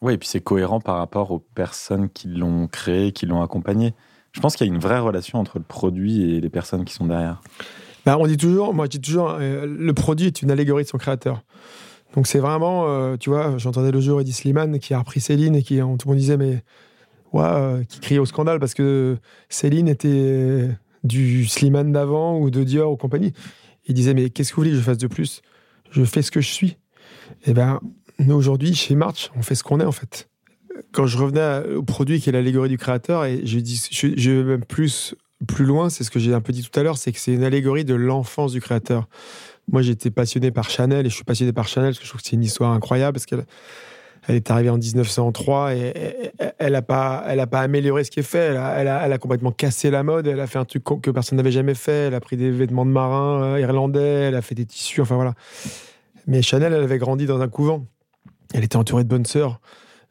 Oui, 0.02 0.14
et 0.14 0.18
puis 0.18 0.28
c'est 0.28 0.40
cohérent 0.40 0.80
par 0.80 0.96
rapport 0.96 1.30
aux 1.30 1.38
personnes 1.38 2.10
qui 2.10 2.28
l'ont 2.28 2.68
créé, 2.68 3.12
qui 3.12 3.26
l'ont 3.26 3.42
accompagné. 3.42 3.94
Je 4.32 4.40
pense 4.40 4.56
qu'il 4.56 4.66
y 4.66 4.70
a 4.70 4.72
une 4.72 4.80
vraie 4.80 4.98
relation 4.98 5.38
entre 5.38 5.58
le 5.58 5.64
produit 5.64 6.34
et 6.34 6.40
les 6.40 6.50
personnes 6.50 6.84
qui 6.84 6.92
sont 6.92 7.06
derrière. 7.06 7.40
Bah, 8.04 8.18
on 8.18 8.26
dit 8.26 8.36
toujours, 8.36 8.74
moi 8.74 8.84
je 8.84 8.90
dis 8.90 9.00
toujours, 9.00 9.30
euh, 9.30 9.64
le 9.66 9.94
produit 9.94 10.26
est 10.26 10.42
une 10.42 10.50
allégorie 10.50 10.84
de 10.84 10.88
son 10.88 10.98
créateur. 10.98 11.42
Donc 12.14 12.28
c'est 12.28 12.38
vraiment, 12.38 12.88
euh, 12.88 13.16
tu 13.16 13.30
vois, 13.30 13.58
j'entendais 13.58 13.90
le 13.90 14.00
jour 14.00 14.20
Eddie 14.20 14.32
Slimane 14.32 14.78
qui 14.78 14.94
a 14.94 14.98
repris 15.00 15.20
Céline 15.20 15.56
et 15.56 15.62
qui, 15.62 15.80
tout 15.98 16.10
le 16.10 16.16
disait, 16.16 16.36
mais 16.36 16.62
ouais, 17.32 17.42
euh, 17.44 17.84
qui 17.84 17.98
criait 17.98 18.20
au 18.20 18.26
scandale 18.26 18.60
parce 18.60 18.74
que 18.74 19.16
Céline 19.48 19.88
était 19.88 20.68
du 21.02 21.44
Slimane 21.46 21.90
d'avant 21.90 22.38
ou 22.38 22.50
de 22.50 22.62
Dior 22.62 22.92
ou 22.92 22.96
compagnie. 22.96 23.32
Il 23.86 23.94
disait, 23.94 24.14
mais 24.14 24.30
qu'est-ce 24.30 24.50
que 24.50 24.56
vous 24.56 24.62
voulez 24.62 24.70
que 24.70 24.76
je 24.76 24.82
fasse 24.82 24.98
de 24.98 25.08
plus? 25.08 25.42
Je 25.90 26.04
fais 26.04 26.22
ce 26.22 26.30
que 26.30 26.40
je 26.40 26.48
suis. 26.48 26.76
Et 27.44 27.50
eh 27.50 27.52
ben, 27.52 27.80
nous 28.20 28.34
aujourd'hui, 28.34 28.74
chez 28.74 28.94
March, 28.94 29.30
on 29.36 29.42
fait 29.42 29.56
ce 29.56 29.64
qu'on 29.64 29.80
est 29.80 29.84
en 29.84 29.92
fait. 29.92 30.28
Quand 30.92 31.06
je 31.06 31.18
revenais 31.18 31.74
au 31.74 31.82
produit 31.82 32.20
qui 32.20 32.28
est 32.28 32.32
l'allégorie 32.32 32.68
du 32.68 32.78
créateur, 32.78 33.24
et 33.24 33.44
je 33.44 33.58
dis, 33.58 33.80
vais 34.16 34.44
même 34.44 34.64
plus, 34.64 35.14
plus 35.46 35.64
loin, 35.64 35.90
c'est 35.90 36.04
ce 36.04 36.10
que 36.10 36.18
j'ai 36.18 36.32
un 36.32 36.40
peu 36.40 36.52
dit 36.52 36.62
tout 36.62 36.78
à 36.78 36.82
l'heure, 36.82 36.96
c'est 36.96 37.12
que 37.12 37.18
c'est 37.18 37.32
une 37.32 37.44
allégorie 37.44 37.84
de 37.84 37.94
l'enfance 37.94 38.52
du 38.52 38.60
créateur. 38.60 39.08
Moi, 39.70 39.82
j'étais 39.82 40.10
passionné 40.10 40.50
par 40.50 40.68
Chanel 40.68 41.06
et 41.06 41.08
je 41.08 41.14
suis 41.14 41.24
passionné 41.24 41.52
par 41.52 41.68
Chanel 41.68 41.90
parce 41.90 41.98
que 41.98 42.04
je 42.04 42.10
trouve 42.10 42.20
que 42.20 42.28
c'est 42.28 42.36
une 42.36 42.44
histoire 42.44 42.72
incroyable 42.72 43.14
parce 43.14 43.26
qu'elle 43.26 43.44
elle 44.26 44.36
est 44.36 44.50
arrivée 44.50 44.70
en 44.70 44.78
1903 44.78 45.74
et 45.74 46.32
elle 46.58 46.72
n'a 46.72 46.82
pas, 46.82 47.24
elle 47.28 47.40
a 47.40 47.46
pas 47.46 47.60
amélioré 47.60 48.04
ce 48.04 48.10
qui 48.10 48.20
est 48.20 48.24
fait. 48.24 48.54
Elle 48.54 48.88
a, 48.88 49.18
complètement 49.18 49.52
cassé 49.52 49.90
la 49.90 50.02
mode. 50.02 50.26
Elle 50.26 50.40
a 50.40 50.46
fait 50.46 50.58
un 50.58 50.64
truc 50.64 50.82
que 50.84 51.10
personne 51.10 51.36
n'avait 51.36 51.52
jamais 51.52 51.74
fait. 51.74 52.06
Elle 52.06 52.14
a 52.14 52.20
pris 52.20 52.36
des 52.36 52.50
vêtements 52.50 52.86
de 52.86 52.90
marin 52.90 53.42
euh, 53.42 53.60
irlandais. 53.60 54.00
Elle 54.00 54.34
a 54.34 54.42
fait 54.42 54.54
des 54.54 54.64
tissus. 54.64 55.00
Enfin 55.02 55.16
voilà. 55.16 55.34
Mais 56.26 56.40
Chanel, 56.40 56.72
elle 56.72 56.82
avait 56.82 56.98
grandi 56.98 57.26
dans 57.26 57.42
un 57.42 57.48
couvent. 57.48 57.86
Elle 58.54 58.64
était 58.64 58.76
entourée 58.76 59.04
de 59.04 59.08
bonnes 59.08 59.26
sœurs. 59.26 59.60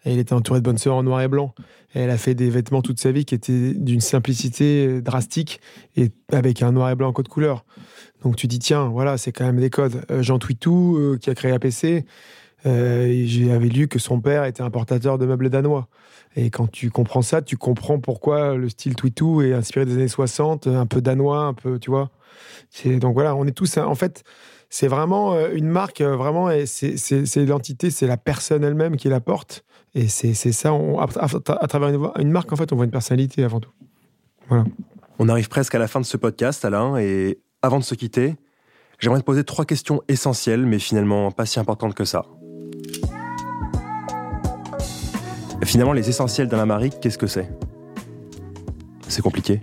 elle 0.06 0.20
était 0.20 0.34
entourée 0.34 0.60
de 0.60 0.66
bonnes 0.66 0.78
sœurs 0.78 0.96
en 0.96 1.04
noir 1.04 1.22
et 1.22 1.28
blanc. 1.28 1.56
Elle 1.94 2.10
a 2.10 2.18
fait 2.18 2.34
des 2.36 2.50
vêtements 2.50 2.82
toute 2.82 3.00
sa 3.00 3.12
vie 3.12 3.26
qui 3.26 3.36
étaient 3.36 3.74
d'une 3.74 4.02
simplicité 4.02 5.02
drastique 5.02 5.62
et 5.96 6.12
avec 6.32 6.62
un 6.62 6.72
noir 6.72 6.90
et 6.90 6.96
blanc 6.96 7.10
en 7.10 7.14
code 7.14 7.28
couleur. 7.28 7.66
Donc 8.24 8.36
tu 8.36 8.48
dis, 8.48 8.60
tiens, 8.60 8.86
voilà, 8.86 9.18
c'est 9.18 9.32
quand 9.32 9.46
même 9.46 9.60
des 9.60 9.70
codes. 9.70 10.04
Euh, 10.10 10.24
Jean 10.24 10.40
Twitou, 10.40 10.98
euh, 10.98 11.18
qui 11.18 11.30
a 11.30 11.36
créé 11.36 11.52
APC, 11.52 12.06
euh, 12.66 13.24
j'avais 13.28 13.68
lu 13.68 13.88
que 13.88 14.00
son 14.00 14.22
père 14.22 14.46
était 14.46 14.64
importateur 14.64 15.18
de 15.18 15.26
meubles 15.26 15.50
danois. 15.50 15.88
Et 16.36 16.50
quand 16.50 16.72
tu 16.72 16.90
comprends 16.90 17.22
ça, 17.22 17.42
tu 17.42 17.58
comprends 17.58 18.00
pourquoi 18.00 18.56
le 18.56 18.70
style 18.70 18.96
Twitou 18.96 19.42
est 19.42 19.54
inspiré 19.54 19.86
des 19.86 19.94
années 19.94 20.08
60, 20.08 20.68
un 20.68 20.86
peu 20.86 21.02
danois, 21.02 21.42
un 21.44 21.54
peu, 21.54 21.78
tu 21.78 21.92
vois. 21.92 22.10
Donc 22.86 23.14
voilà, 23.14 23.36
on 23.36 23.46
est 23.46 23.52
tous, 23.52 23.78
en 23.78 23.94
fait, 23.94 24.24
c'est 24.70 24.88
vraiment 24.88 25.38
une 25.50 25.68
marque, 25.68 26.02
vraiment, 26.02 26.50
c'est 26.66 27.46
l'entité, 27.46 27.92
c'est 27.92 28.08
la 28.08 28.18
personne 28.18 28.64
elle-même 28.64 28.96
qui 28.96 29.10
la 29.10 29.20
porte. 29.20 29.64
Et 29.96 30.08
c'est 30.08 30.34
ça, 30.34 30.74
on, 30.74 31.00
à, 31.00 31.04
à, 31.04 31.68
travers 31.68 31.90
une, 31.90 32.10
une, 32.20 32.32
marque, 32.32 32.52
en 32.52 32.56
fait, 32.56 32.74
on 32.74 32.76
voit 32.76 32.86
une 32.86 32.92
personnalité 32.92 33.44
avant 33.44 33.60
tout. 33.60 33.72
Voilà. 34.50 34.66
On 35.20 35.30
arrive 35.30 35.50
presque 35.50 35.76
à 35.76 35.80
la 35.80 35.88
fin 35.88 36.02
de 36.02 36.06
ce 36.06 36.18
podcast, 36.18 36.66
Alain, 36.66 36.98
et 36.98 37.40
avant 37.62 37.78
de 37.78 37.84
se 37.84 37.94
quitter, 37.94 38.36
j'aimerais 39.00 39.20
te 39.20 39.26
poser 39.26 39.44
trois 39.44 39.66
questions 39.66 40.02
essentielles, 40.08 40.66
mais 40.66 40.80
finalement 40.80 41.30
pas 41.32 41.46
si 41.46 41.60
importantes 41.60 41.94
que 41.94 42.06
ça. 42.06 42.26
Finalement, 45.64 45.94
les 45.94 46.10
essentiels 46.10 46.48
d'un 46.48 46.60
Amérique, 46.60 47.00
qu'est-ce 47.00 47.18
que 47.18 47.28
c'est? 47.28 47.50
C'est 49.08 49.22
compliqué 49.22 49.62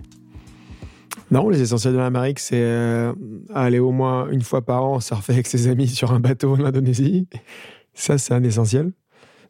Non, 1.29 1.49
les 1.49 1.61
essentiels 1.61 1.93
de 1.93 1.99
l'Amérique, 1.99 2.39
c'est 2.39 2.61
euh, 2.61 3.13
aller 3.53 3.79
au 3.79 3.91
moins 3.91 4.29
une 4.29 4.41
fois 4.41 4.61
par 4.61 4.83
an 4.83 4.99
surfer 4.99 5.33
avec 5.33 5.47
ses 5.47 5.67
amis 5.67 5.87
sur 5.87 6.11
un 6.11 6.19
bateau 6.19 6.53
en 6.53 6.63
Indonésie. 6.63 7.27
Ça, 7.93 8.17
c'est 8.17 8.33
un 8.33 8.43
essentiel. 8.43 8.93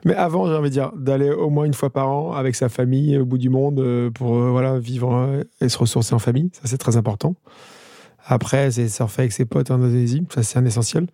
Mais 0.06 0.16
avant, 0.16 0.48
j'ai 0.48 0.54
envie 0.54 0.70
de 0.70 0.74
dire, 0.74 0.92
d'aller 0.96 1.30
au 1.30 1.50
moins 1.50 1.66
une 1.66 1.74
fois 1.74 1.90
par 1.90 2.10
an 2.10 2.34
avec 2.34 2.56
sa 2.56 2.70
famille 2.70 3.18
au 3.18 3.26
bout 3.26 3.38
du 3.38 3.50
monde 3.50 3.80
euh, 3.80 4.10
pour 4.10 4.36
euh, 4.36 4.50
voilà, 4.50 4.80
vivre 4.80 5.44
et 5.60 5.70
se 5.70 5.78
ressourcer 5.78 6.14
en 6.14 6.20
famille. 6.20 6.50
Ça, 6.54 6.62
c'est 6.66 6.78
très 6.78 6.98
important. 6.98 7.36
Après, 8.26 8.72
c'est 8.72 8.88
surfer 8.88 9.24
avec 9.24 9.32
ses 9.32 9.46
potes 9.46 9.72
en 9.72 9.76
Indonésie. 9.76 10.26
Ça, 10.34 10.44
c'est 10.44 10.58
un 10.60 10.66
essentiel. 10.66 11.08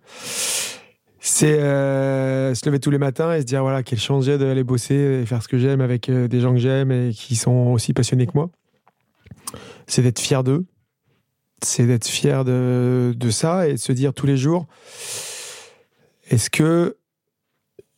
C'est 1.20 1.58
euh, 1.60 2.54
se 2.54 2.64
lever 2.66 2.78
tous 2.78 2.90
les 2.90 2.98
matins 2.98 3.34
et 3.34 3.40
se 3.40 3.44
dire 3.44 3.62
voilà, 3.62 3.82
quelle 3.82 3.98
chance 3.98 4.24
j'ai 4.24 4.38
d'aller 4.38 4.64
bosser 4.64 4.94
et 4.94 5.26
faire 5.26 5.42
ce 5.42 5.48
que 5.48 5.58
j'aime 5.58 5.80
avec 5.80 6.08
euh, 6.08 6.28
des 6.28 6.40
gens 6.40 6.52
que 6.52 6.58
j'aime 6.58 6.92
et 6.92 7.10
qui 7.12 7.34
sont 7.36 7.72
aussi 7.72 7.92
passionnés 7.92 8.26
que 8.26 8.32
moi. 8.34 8.50
C'est 9.86 10.02
d'être 10.02 10.20
fier 10.20 10.44
d'eux. 10.44 10.64
C'est 11.62 11.86
d'être 11.86 12.06
fier 12.06 12.44
de, 12.44 13.14
de 13.16 13.30
ça 13.30 13.66
et 13.66 13.72
de 13.72 13.78
se 13.78 13.90
dire 13.90 14.14
tous 14.14 14.26
les 14.26 14.36
jours 14.36 14.66
est-ce 16.30 16.50
que 16.50 16.97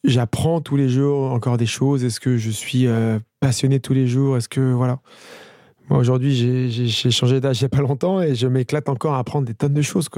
j'apprends 0.04 0.60
tous 0.60 0.76
les 0.76 0.88
jours 0.88 1.32
encore 1.32 1.56
des 1.56 1.66
choses? 1.66 2.04
Est-ce 2.04 2.20
que 2.20 2.36
je 2.36 2.50
suis 2.50 2.86
euh, 2.86 3.18
passionné 3.40 3.80
tous 3.80 3.94
les 3.94 4.06
jours? 4.06 4.36
Est-ce 4.36 4.48
que 4.48 4.72
voilà 4.72 5.00
moi, 5.90 5.98
aujourd'hui, 5.98 6.68
j'ai 6.70 7.10
changé 7.10 7.40
d'âge 7.40 7.60
il 7.60 7.64
n'y 7.64 7.66
a 7.66 7.68
pas 7.68 7.82
longtemps 7.82 8.22
et 8.22 8.36
je 8.36 8.46
m'éclate 8.46 8.88
encore 8.88 9.14
à 9.14 9.18
apprendre 9.18 9.44
des 9.44 9.54
tonnes 9.54 9.74
de 9.74 9.82
choses. 9.82 10.08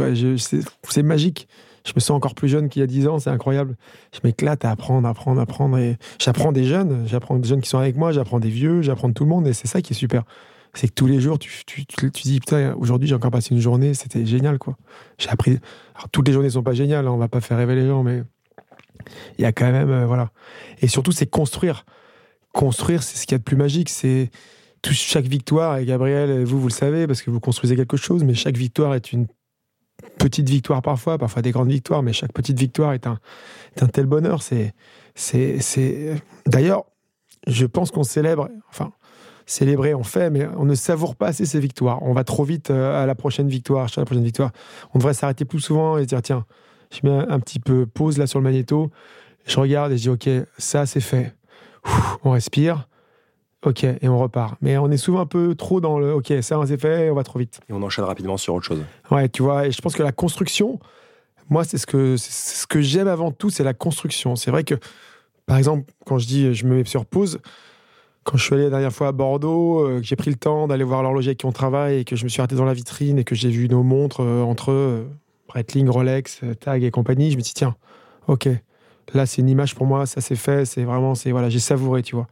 C'est 0.86 1.02
magique. 1.02 1.48
Je 1.86 1.92
me 1.96 2.00
sens 2.00 2.10
encore 2.10 2.34
plus 2.34 2.48
jeune 2.48 2.68
qu'il 2.68 2.80
y 2.80 2.82
a 2.82 2.86
10 2.86 3.08
ans, 3.08 3.18
c'est 3.18 3.30
incroyable. 3.30 3.76
Je 4.12 4.20
m'éclate 4.22 4.66
à 4.66 4.70
apprendre, 4.70 5.08
apprendre, 5.08 5.40
apprendre. 5.40 5.78
Et 5.78 5.96
j'apprends 6.20 6.52
des 6.52 6.64
jeunes, 6.64 7.04
j'apprends 7.06 7.38
des 7.38 7.48
jeunes 7.48 7.62
qui 7.62 7.70
sont 7.70 7.78
avec 7.78 7.96
moi, 7.96 8.12
j'apprends 8.12 8.38
des 8.38 8.50
vieux, 8.50 8.82
j'apprends 8.82 9.10
tout 9.12 9.24
le 9.24 9.30
monde. 9.30 9.46
Et 9.46 9.54
c'est 9.54 9.66
ça 9.66 9.80
qui 9.80 9.94
est 9.94 9.96
super. 9.96 10.24
C'est 10.74 10.88
que 10.88 10.94
tous 10.94 11.06
les 11.06 11.20
jours, 11.20 11.38
tu, 11.38 11.50
tu, 11.66 11.86
tu, 11.86 12.10
dis, 12.22 12.38
putain, 12.38 12.74
aujourd'hui, 12.74 13.08
j'ai 13.08 13.14
encore 13.14 13.30
passé 13.30 13.54
une 13.54 13.60
journée, 13.60 13.94
c'était 13.94 14.24
génial, 14.26 14.58
quoi. 14.58 14.76
J'ai 15.18 15.30
appris. 15.30 15.58
Alors, 15.94 16.08
toutes 16.12 16.26
les 16.28 16.34
journées 16.34 16.48
ne 16.48 16.52
sont 16.52 16.62
pas 16.62 16.72
géniales, 16.74 17.06
hein, 17.06 17.12
on 17.12 17.18
va 17.18 17.28
pas 17.28 17.40
faire 17.40 17.56
rêver 17.56 17.74
les 17.74 17.86
gens, 17.86 18.02
mais 18.02 18.22
il 19.38 19.42
y 19.42 19.44
a 19.44 19.52
quand 19.52 19.70
même, 19.70 19.90
euh, 19.90 20.06
voilà. 20.06 20.30
Et 20.80 20.88
surtout, 20.88 21.12
c'est 21.12 21.26
construire. 21.26 21.84
Construire, 22.52 23.02
c'est 23.02 23.16
ce 23.16 23.26
qu'il 23.26 23.32
y 23.32 23.36
a 23.36 23.38
de 23.38 23.44
plus 23.44 23.56
magique. 23.56 23.88
C'est 23.88 24.30
chaque 24.90 25.26
victoire, 25.26 25.78
et 25.78 25.84
Gabriel, 25.84 26.44
vous, 26.44 26.60
vous 26.60 26.68
le 26.68 26.72
savez, 26.72 27.06
parce 27.06 27.22
que 27.22 27.30
vous 27.30 27.40
construisez 27.40 27.76
quelque 27.76 27.96
chose, 27.96 28.24
mais 28.24 28.34
chaque 28.34 28.56
victoire 28.56 28.94
est 28.94 29.12
une 29.12 29.26
petite 30.18 30.48
victoire 30.48 30.82
parfois, 30.82 31.18
parfois 31.18 31.42
des 31.42 31.52
grandes 31.52 31.70
victoires, 31.70 32.02
mais 32.02 32.12
chaque 32.12 32.32
petite 32.32 32.58
victoire 32.58 32.92
est 32.92 33.06
un, 33.06 33.18
un 33.80 33.86
tel 33.86 34.06
bonheur. 34.06 34.42
C'est, 34.42 34.74
c'est, 35.14 35.60
c'est... 35.60 36.20
D'ailleurs, 36.46 36.84
je 37.46 37.66
pense 37.66 37.90
qu'on 37.92 38.02
célèbre, 38.02 38.48
enfin, 38.70 38.92
célébrer, 39.46 39.94
on 39.94 40.02
fait, 40.02 40.30
mais 40.30 40.48
on 40.56 40.64
ne 40.64 40.74
savoure 40.74 41.14
pas 41.14 41.28
assez 41.28 41.46
ces 41.46 41.60
victoires. 41.60 42.02
On 42.02 42.12
va 42.12 42.24
trop 42.24 42.44
vite 42.44 42.70
euh, 42.70 43.00
à 43.00 43.06
la 43.06 43.14
prochaine 43.14 43.48
victoire, 43.48 43.86
à 43.86 44.00
la 44.00 44.04
prochaine 44.04 44.24
victoire. 44.24 44.50
On 44.94 44.98
devrait 44.98 45.14
s'arrêter 45.14 45.44
plus 45.44 45.60
souvent 45.60 45.98
et 45.98 46.02
se 46.02 46.08
dire, 46.08 46.22
tiens, 46.22 46.44
je 46.92 47.08
mets 47.08 47.24
un 47.28 47.40
petit 47.40 47.58
peu 47.58 47.86
pause 47.86 48.18
là 48.18 48.26
sur 48.26 48.38
le 48.38 48.44
magnéto, 48.44 48.90
je 49.46 49.58
regarde 49.58 49.92
et 49.92 49.96
je 49.96 50.02
dis, 50.02 50.08
ok, 50.10 50.28
ça 50.58 50.86
c'est 50.86 51.00
fait. 51.00 51.34
on 52.24 52.30
respire. 52.30 52.88
Ok, 53.64 53.84
et 53.84 54.08
on 54.08 54.18
repart. 54.18 54.56
Mais 54.60 54.76
on 54.76 54.90
est 54.90 54.96
souvent 54.96 55.20
un 55.20 55.26
peu 55.26 55.54
trop 55.54 55.80
dans 55.80 56.00
le 56.00 56.12
ok, 56.12 56.32
ça 56.42 56.58
c'est 56.66 56.80
fait, 56.80 57.10
on 57.10 57.14
va 57.14 57.22
trop 57.22 57.38
vite. 57.38 57.60
Et 57.68 57.72
on 57.72 57.82
enchaîne 57.82 58.04
rapidement 58.04 58.36
sur 58.36 58.54
autre 58.54 58.66
chose. 58.66 58.82
Ouais, 59.10 59.28
tu 59.28 59.42
vois, 59.42 59.66
et 59.68 59.70
je 59.70 59.80
pense 59.80 59.94
que 59.94 60.02
la 60.02 60.10
construction, 60.10 60.80
moi, 61.48 61.62
c'est 61.62 61.78
ce 61.78 61.86
que, 61.86 62.16
ce 62.16 62.66
que 62.66 62.80
j'aime 62.80 63.06
avant 63.06 63.30
tout, 63.30 63.50
c'est 63.50 63.62
la 63.62 63.74
construction. 63.74 64.34
C'est 64.34 64.50
vrai 64.50 64.64
que, 64.64 64.74
par 65.46 65.58
exemple, 65.58 65.92
quand 66.06 66.18
je 66.18 66.26
dis 66.26 66.54
je 66.54 66.66
me 66.66 66.76
mets 66.76 66.84
sur 66.84 67.06
pause, 67.06 67.38
quand 68.24 68.36
je 68.36 68.44
suis 68.44 68.54
allé 68.54 68.64
la 68.64 68.70
dernière 68.70 68.92
fois 68.92 69.08
à 69.08 69.12
Bordeaux, 69.12 69.86
que 69.98 70.02
j'ai 70.02 70.16
pris 70.16 70.30
le 70.30 70.36
temps 70.36 70.66
d'aller 70.66 70.84
voir 70.84 71.04
l'horloger 71.04 71.28
avec 71.28 71.38
qui 71.38 71.46
on 71.46 71.52
travaille 71.52 71.98
et 71.98 72.04
que 72.04 72.16
je 72.16 72.24
me 72.24 72.28
suis 72.28 72.40
arrêté 72.40 72.56
dans 72.56 72.64
la 72.64 72.74
vitrine 72.74 73.18
et 73.18 73.24
que 73.24 73.36
j'ai 73.36 73.50
vu 73.50 73.68
nos 73.68 73.84
montres 73.84 74.20
entre 74.22 74.72
eux, 74.72 75.08
Breitling, 75.52 75.88
Rolex, 75.88 76.40
Tag 76.60 76.82
et 76.82 76.90
compagnie, 76.90 77.30
je 77.30 77.36
me 77.36 77.42
dis 77.42 77.52
tiens, 77.52 77.76
ok, 78.26 78.48
là 79.12 79.26
c'est 79.26 79.42
une 79.42 79.50
image 79.50 79.74
pour 79.74 79.86
moi, 79.86 80.06
ça 80.06 80.20
c'est 80.20 80.36
fait, 80.36 80.64
c'est 80.64 80.84
vraiment, 80.84 81.14
c'est 81.14 81.30
voilà, 81.30 81.50
j'ai 81.50 81.58
savouré, 81.58 82.02
tu 82.02 82.14
vois. 82.14 82.26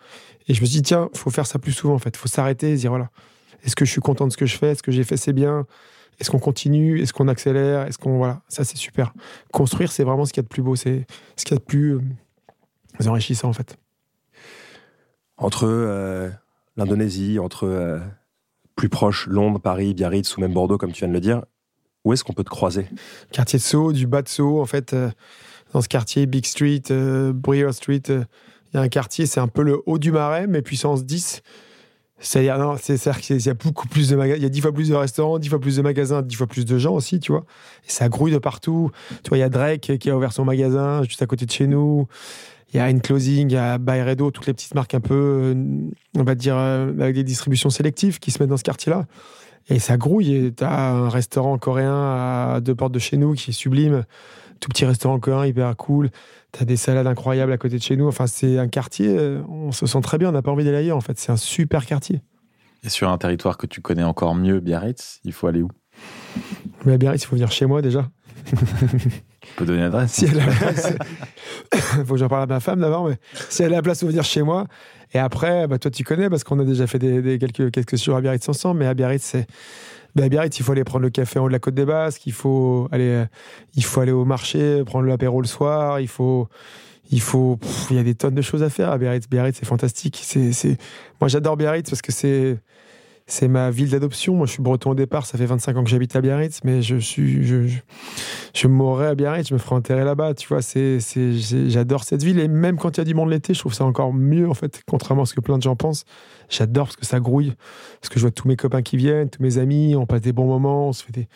Et 0.49 0.55
je 0.55 0.63
me 0.63 0.67
dit 0.67 0.83
tiens, 0.83 1.11
faut 1.15 1.31
faire 1.31 1.47
ça 1.47 1.59
plus 1.59 1.73
souvent 1.73 1.95
en 1.95 1.99
fait, 1.99 2.17
faut 2.17 2.29
s'arrêter 2.29 2.71
et 2.73 2.77
se 2.77 2.81
dire 2.81 2.91
voilà, 2.91 3.11
est-ce 3.65 3.77
que 3.77 3.85
je 3.85 3.91
suis 3.91 4.01
content 4.01 4.27
de 4.27 4.33
ce 4.33 4.39
que 4.39 4.47
je 4.47 4.57
fais, 4.57 4.69
est-ce 4.69 4.83
que 4.83 4.91
j'ai 4.91 5.05
fait 5.05 5.19
c'est 5.19 5.35
bien, 5.35 5.67
est-ce 6.19 6.31
qu'on 6.31 6.39
continue, 6.39 7.01
est-ce 7.01 7.13
qu'on 7.13 7.29
accélère, 7.29 7.87
est-ce 7.87 7.99
qu'on 7.99 8.17
voilà, 8.17 8.41
ça 8.49 8.65
c'est 8.65 8.77
super. 8.77 9.13
Construire 9.53 9.93
c'est 9.93 10.05
vraiment 10.05 10.25
ce 10.25 10.33
qu'il 10.33 10.43
y 10.43 10.45
a 10.45 10.49
de 10.49 10.49
plus 10.49 10.63
beau, 10.63 10.77
c'est 10.77 11.07
ce 11.37 11.45
qu'il 11.45 11.55
y 11.55 11.57
a 11.57 11.61
de 11.61 11.65
plus 11.65 11.97
euh, 11.97 13.07
enrichissant 13.07 13.49
en 13.49 13.53
fait. 13.53 13.77
Entre 15.37 15.67
euh, 15.67 16.31
l'Indonésie, 16.77 17.39
entre 17.39 17.67
euh, 17.67 17.99
plus 18.77 18.89
proche 18.89 19.27
Londres, 19.27 19.59
Paris, 19.59 19.93
Biarritz 19.93 20.37
ou 20.37 20.41
même 20.41 20.55
Bordeaux 20.55 20.79
comme 20.79 20.93
tu 20.93 21.01
viens 21.01 21.09
de 21.09 21.15
le 21.15 21.21
dire, 21.21 21.43
où 22.05 22.13
est-ce 22.13 22.25
qu'on 22.25 22.33
peut 22.33 22.45
te 22.45 22.51
croiser? 22.51 22.87
Quartier 23.33 23.59
de 23.59 23.63
Sceaux, 23.65 23.93
du 23.93 24.07
bas 24.07 24.23
de 24.23 24.29
Sceaux, 24.29 24.61
en 24.61 24.67
fait, 24.67 24.93
euh, 24.93 25.11
dans 25.73 25.81
ce 25.81 25.89
quartier, 25.89 26.27
Big 26.27 26.47
Street, 26.47 26.83
euh, 26.91 27.33
Brewer 27.33 27.73
Street, 27.73 28.03
euh, 28.11 28.25
il 28.73 28.77
y 28.77 28.79
a 28.79 28.83
un 28.83 28.89
quartier, 28.89 29.27
c'est 29.27 29.41
un 29.41 29.49
peu 29.49 29.63
le 29.63 29.81
haut 29.87 29.99
du 29.99 30.13
marais, 30.13 30.47
mais 30.47 30.63
puissance 30.63 31.05
10. 31.05 31.43
C'est-à-dire, 32.23 32.77
c'est 32.79 32.99
qu'il 33.21 33.41
y 33.41 33.49
a 33.49 33.55
beaucoup 33.55 33.89
plus 33.89 34.11
de 34.11 34.17
magasins, 34.17 34.37
il 34.37 34.43
y 34.43 34.47
a 34.47 34.51
dix 34.51 34.61
fois 34.61 34.73
plus 34.73 34.91
de 34.91 34.95
restaurants, 34.95 35.39
dix 35.39 35.49
fois 35.49 35.59
plus 35.59 35.77
de 35.77 35.83
magasins, 35.83 36.21
dix 36.21 36.37
fois 36.37 36.47
plus 36.47 36.67
de 36.67 36.77
gens 36.77 36.93
aussi, 36.93 37.19
tu 37.19 37.33
vois. 37.33 37.47
Et 37.89 37.91
ça 37.91 38.11
grouille 38.11 38.33
de 38.33 38.39
partout. 38.39 38.91
Tu 39.23 39.31
vois, 39.31 39.39
il 39.39 39.41
y 39.41 39.45
a 39.45 39.49
Drake 39.49 39.97
qui 39.99 40.11
a 40.11 40.17
ouvert 40.17 40.33
son 40.35 40.45
magasin 40.45 41.03
juste 41.03 41.23
à 41.23 41.27
côté 41.27 41.47
de 41.47 41.51
chez 41.51 41.67
nous. 41.67 42.07
Il 42.75 42.77
y 42.77 42.81
a 42.81 42.93
Closing, 42.93 43.51
il 43.51 43.55
y 43.55 43.57
a 43.57 43.79
Bayredo, 43.79 44.31
toutes 44.31 44.47
les 44.47 44.53
petites 44.53 44.75
marques 44.75 44.95
un 44.95 45.01
peu, 45.01 45.57
on 46.15 46.23
va 46.23 46.35
dire, 46.35 46.57
avec 46.57 47.15
des 47.15 47.25
distributions 47.25 47.71
sélectives 47.71 48.19
qui 48.19 48.31
se 48.31 48.39
mettent 48.39 48.51
dans 48.51 48.59
ce 48.59 48.65
quartier-là. 48.65 49.07
Et 49.69 49.79
ça 49.79 49.97
grouille. 49.97 50.53
Tu 50.57 50.65
as 50.65 50.91
un 50.91 51.09
restaurant 51.09 51.59
coréen 51.59 51.95
à 51.95 52.61
deux 52.61 52.75
portes 52.75 52.93
de 52.93 52.99
chez 52.99 53.17
nous 53.17 53.35
qui 53.35 53.51
est 53.51 53.55
sublime. 53.55 54.05
Tout 54.59 54.69
petit 54.69 54.85
restaurant 54.85 55.19
coréen 55.19 55.47
hyper 55.47 55.77
cool. 55.77 56.11
Tu 56.53 56.63
as 56.63 56.65
des 56.65 56.77
salades 56.77 57.07
incroyables 57.07 57.53
à 57.53 57.59
côté 57.59 57.77
de 57.77 57.83
chez 57.83 57.97
nous. 57.97 58.09
Enfin, 58.09 58.27
c'est 58.27 58.59
un 58.59 58.69
quartier, 58.69 59.09
euh, 59.09 59.43
on 59.49 59.73
se 59.73 59.87
sent 59.87 60.01
très 60.01 60.19
bien. 60.19 60.29
On 60.29 60.33
n'a 60.33 60.43
pas 60.43 60.51
envie 60.51 60.65
d'aller 60.65 60.79
ailleurs, 60.79 60.97
en 60.97 61.01
fait. 61.01 61.19
C'est 61.19 61.33
un 61.33 61.37
super 61.37 61.87
quartier. 61.87 62.21
Et 62.83 62.89
sur 62.89 63.11
un 63.11 63.19
territoire 63.19 63.59
que 63.59 63.67
tu 63.67 63.81
connais 63.81 64.03
encore 64.03 64.35
mieux, 64.35 64.61
Biarritz, 64.61 65.21
il 65.25 65.33
faut 65.33 65.47
aller 65.47 65.63
où? 65.63 65.69
Mais 66.85 66.95
à 66.95 66.99
Biarritz, 66.99 67.23
il 67.23 67.27
faut 67.27 67.37
venir 67.37 67.53
chez 67.53 67.67
moi 67.67 67.83
déjà. 67.83 68.11
Tu 68.47 69.55
peux 69.57 69.65
donner 69.65 69.81
l'adresse 69.81 70.13
Si 70.13 70.25
elle 70.27 70.41
a 70.41 70.47
la 70.47 70.53
place. 70.53 70.93
faut 72.07 72.15
que 72.15 72.17
j'en 72.19 72.29
parle 72.29 72.43
à 72.43 72.47
ma 72.47 72.61
femme 72.61 72.81
d'abord, 72.81 73.09
mais 73.09 73.19
si 73.49 73.63
elle 73.63 73.73
a 73.73 73.77
la 73.77 73.83
place, 73.83 73.99
il 73.99 74.01
faut 74.03 74.09
venir 74.09 74.25
chez 74.25 74.43
moi. 74.43 74.67
Et 75.13 75.19
après, 75.19 75.67
bah, 75.67 75.79
toi, 75.79 75.91
tu 75.91 76.05
connais 76.05 76.31
parce 76.31 76.45
qu'on 76.45 76.59
a 76.61 76.65
déjà 76.65 76.87
fait 76.87 76.99
des, 76.99 77.39
quelques, 77.39 77.71
quelques 77.71 77.97
jours 77.97 78.17
à 78.17 78.21
Biarritz 78.21 78.49
ensemble. 78.49 78.81
Mais 78.81 78.87
à 78.87 78.95
Biarritz, 78.95 79.23
c'est. 79.23 79.47
Bah, 80.15 80.25
à 80.25 80.29
Biarritz, 80.29 80.59
il 80.59 80.63
faut 80.63 80.73
aller 80.73 80.85
prendre 80.85 81.03
le 81.03 81.11
café 81.11 81.39
en 81.39 81.45
haut 81.45 81.49
de 81.49 81.53
la 81.53 81.59
côte 81.59 81.75
des 81.75 81.85
Basques. 81.85 82.27
Il 82.27 82.33
faut 82.33 82.89
aller, 82.93 83.25
il 83.75 83.85
faut 83.85 84.01
aller 84.01 84.13
au 84.13 84.25
marché, 84.25 84.83
prendre 84.85 85.07
l'apéro 85.07 85.41
le 85.41 85.47
soir. 85.47 86.01
Il 86.01 86.09
faut. 86.09 86.49
Il 87.13 87.21
faut, 87.21 87.59
y 87.91 87.99
a 87.99 88.05
des 88.05 88.15
tonnes 88.15 88.37
de 88.37 88.43
choses 88.43 88.63
à 88.63 88.71
faire 88.71 88.91
à 88.91 88.97
Biarritz. 88.97 89.29
Biarritz, 89.29 89.57
c'est 89.59 89.67
fantastique. 89.67 90.21
C'est, 90.23 90.53
c'est, 90.53 90.79
moi, 91.21 91.27
j'adore 91.27 91.57
Biarritz 91.57 91.91
parce 91.91 92.03
que 92.03 92.13
c'est, 92.13 92.57
c'est 93.27 93.49
ma 93.49 93.71
ville 93.71 93.91
d'adoption. 93.91 94.35
Moi, 94.35 94.47
je 94.47 94.53
suis 94.53 94.63
breton 94.63 94.91
au 94.91 94.95
départ. 94.95 95.27
Ça 95.27 95.37
fait 95.37 95.47
25 95.47 95.77
ans 95.77 95.85
que 95.85 95.91
j'habite 95.91 96.15
à 96.15 96.21
Biarritz, 96.21 96.61
mais 96.63 96.83
je 96.83 96.97
suis, 96.97 97.81
mourrai 98.69 99.07
à 99.07 99.15
Biarritz. 99.15 99.49
Je 99.49 99.55
me 99.55 99.59
ferai 99.59 99.77
enterrer 99.77 100.05
là-bas. 100.05 100.35
Tu 100.35 100.49
vois, 100.49 100.63
c'est, 100.63 101.01
c'est, 101.01 101.33
j'adore 101.69 102.05
cette 102.05 102.23
ville. 102.23 102.39
Et 102.39 102.49
même 102.49 102.77
quand 102.77 102.97
il 102.97 102.99
y 102.99 103.03
a 103.03 103.05
du 103.05 103.15
monde 103.15 103.31
l'été, 103.31 103.55
je 103.55 103.59
trouve 103.59 103.75
ça 103.75 103.85
encore 103.85 104.13
mieux, 104.13 104.49
en 104.49 104.55
fait, 104.55 104.83
contrairement 104.87 105.23
à 105.23 105.27
ce 105.27 105.35
que 105.35 105.41
plein 105.41 105.59
de 105.59 105.63
gens 105.63 105.77
pensent. 105.77 106.05
J'adore 106.49 106.87
parce 106.87 106.97
que 106.97 107.07
ça 107.07 107.21
grouille. 107.21 107.55
Parce 108.01 108.09
que 108.09 108.17
je 108.17 108.23
vois 108.23 108.31
tous 108.31 108.49
mes 108.49 108.57
copains 108.57 108.83
qui 108.83 108.97
viennent, 108.97 109.31
tous 109.31 109.43
mes 109.43 109.59
amis. 109.59 109.95
On 109.97 110.07
passe 110.07 110.23
des 110.23 110.33
bons 110.33 110.47
moments. 110.47 110.89
On 110.89 110.93
se 110.93 111.05
fait 111.05 111.13
des, 111.13 111.29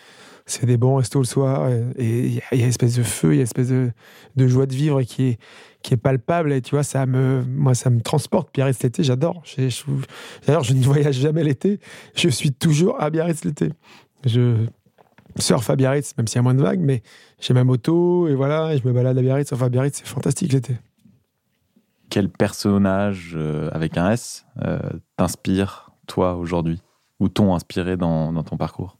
c'est 0.46 0.66
des 0.66 0.76
bons 0.76 0.96
restos 0.96 1.20
le 1.20 1.26
soir. 1.26 1.70
Et 1.96 2.26
il 2.26 2.34
y, 2.34 2.40
a 2.50 2.54
une 2.54 2.68
espèce 2.68 2.96
de 2.96 3.02
feu, 3.02 3.32
il 3.32 3.36
y 3.36 3.38
a 3.38 3.40
une 3.40 3.42
espèce 3.42 3.68
de, 3.68 3.90
de 4.36 4.46
joie 4.46 4.66
de 4.66 4.74
vivre 4.74 5.02
qui 5.02 5.24
est, 5.24 5.38
qui 5.84 5.94
est 5.94 5.98
palpable 5.98 6.52
et 6.52 6.62
tu 6.62 6.74
vois 6.74 6.82
ça 6.82 7.04
me 7.06 7.44
moi 7.44 7.74
ça 7.74 7.90
me 7.90 8.00
transporte 8.00 8.52
Biarritz 8.54 8.82
l'été 8.82 9.04
j'adore 9.04 9.42
d'ailleurs 10.46 10.64
je 10.64 10.72
ne 10.72 10.82
voyage 10.82 11.16
jamais 11.16 11.44
l'été 11.44 11.78
je 12.16 12.30
suis 12.30 12.52
toujours 12.52 13.00
à 13.00 13.10
Biarritz 13.10 13.44
l'été 13.44 13.68
je 14.24 14.56
surfe 15.38 15.70
à 15.70 15.76
Biarritz 15.76 16.14
même 16.16 16.26
s'il 16.26 16.36
y 16.36 16.38
a 16.40 16.42
moins 16.42 16.54
de 16.54 16.62
vagues 16.62 16.80
mais 16.80 17.02
j'ai 17.40 17.54
ma 17.54 17.64
moto 17.64 18.28
et 18.28 18.34
voilà 18.34 18.74
et 18.74 18.78
je 18.78 18.86
me 18.86 18.92
balade 18.92 19.18
à 19.18 19.22
Biarritz. 19.22 19.52
Enfin 19.52 19.68
Biarritz 19.68 19.98
c'est 19.98 20.06
fantastique 20.06 20.52
l'été 20.52 20.76
quel 22.10 22.28
personnage 22.28 23.32
euh, 23.34 23.68
avec 23.72 23.96
un 23.96 24.12
S 24.12 24.46
euh, 24.64 24.78
t'inspire 25.16 25.90
toi 26.06 26.36
aujourd'hui? 26.36 26.80
Ou 27.20 27.28
t'ont 27.28 27.54
inspiré 27.54 27.96
dans, 27.96 28.32
dans, 28.32 28.42
ton 28.42 28.56
parcours? 28.56 28.98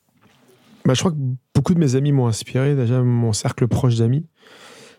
Bah, 0.85 0.95
je 0.95 1.01
crois 1.01 1.13
que 1.13 1.17
beaucoup 1.55 1.75
de 1.75 1.79
mes 1.79 1.95
amis 1.97 2.13
m'ont 2.13 2.27
inspiré. 2.27 2.75
Déjà 2.75 3.03
mon 3.03 3.33
cercle 3.33 3.69
proche 3.69 3.97
d'amis. 3.97 4.27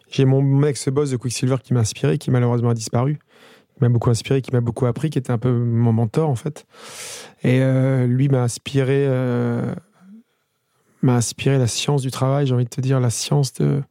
J'ai 0.10 0.26
mon 0.26 0.64
ex-boss 0.64 1.12
de 1.12 1.18
Quicksilver 1.18 1.58
qui 1.64 1.74
m'a 1.74 1.82
inspiré, 1.82 2.18
qui 2.18 2.32
malheureusement 2.32 2.70
a 2.70 2.74
disparu, 2.74 3.20
qui 3.74 3.82
m'a 3.82 3.90
beaucoup 3.90 4.10
inspiré, 4.10 4.42
qui 4.42 4.52
m'a 4.52 4.62
beaucoup 4.62 4.86
appris, 4.86 5.10
qui 5.10 5.18
était 5.18 5.32
un 5.32 5.38
peu 5.38 5.52
mon 5.52 5.92
mentor 5.92 6.30
en 6.30 6.36
fait. 6.36 6.66
Et 7.44 7.62
euh, 7.62 8.06
lui 8.06 8.30
m'a 8.30 8.44
inspiré, 8.44 9.06
euh, 9.08 9.74
m'a 11.06 11.16
inspiré 11.16 11.58
la 11.58 11.68
science 11.68 12.02
du 12.02 12.12
travail, 12.12 12.48
j'ai 12.48 12.54
envie 12.54 12.66
de 12.66 12.70
te 12.70 12.82
dire 12.82 13.00
la 13.00 13.10
science 13.10 13.54
de 13.54 13.82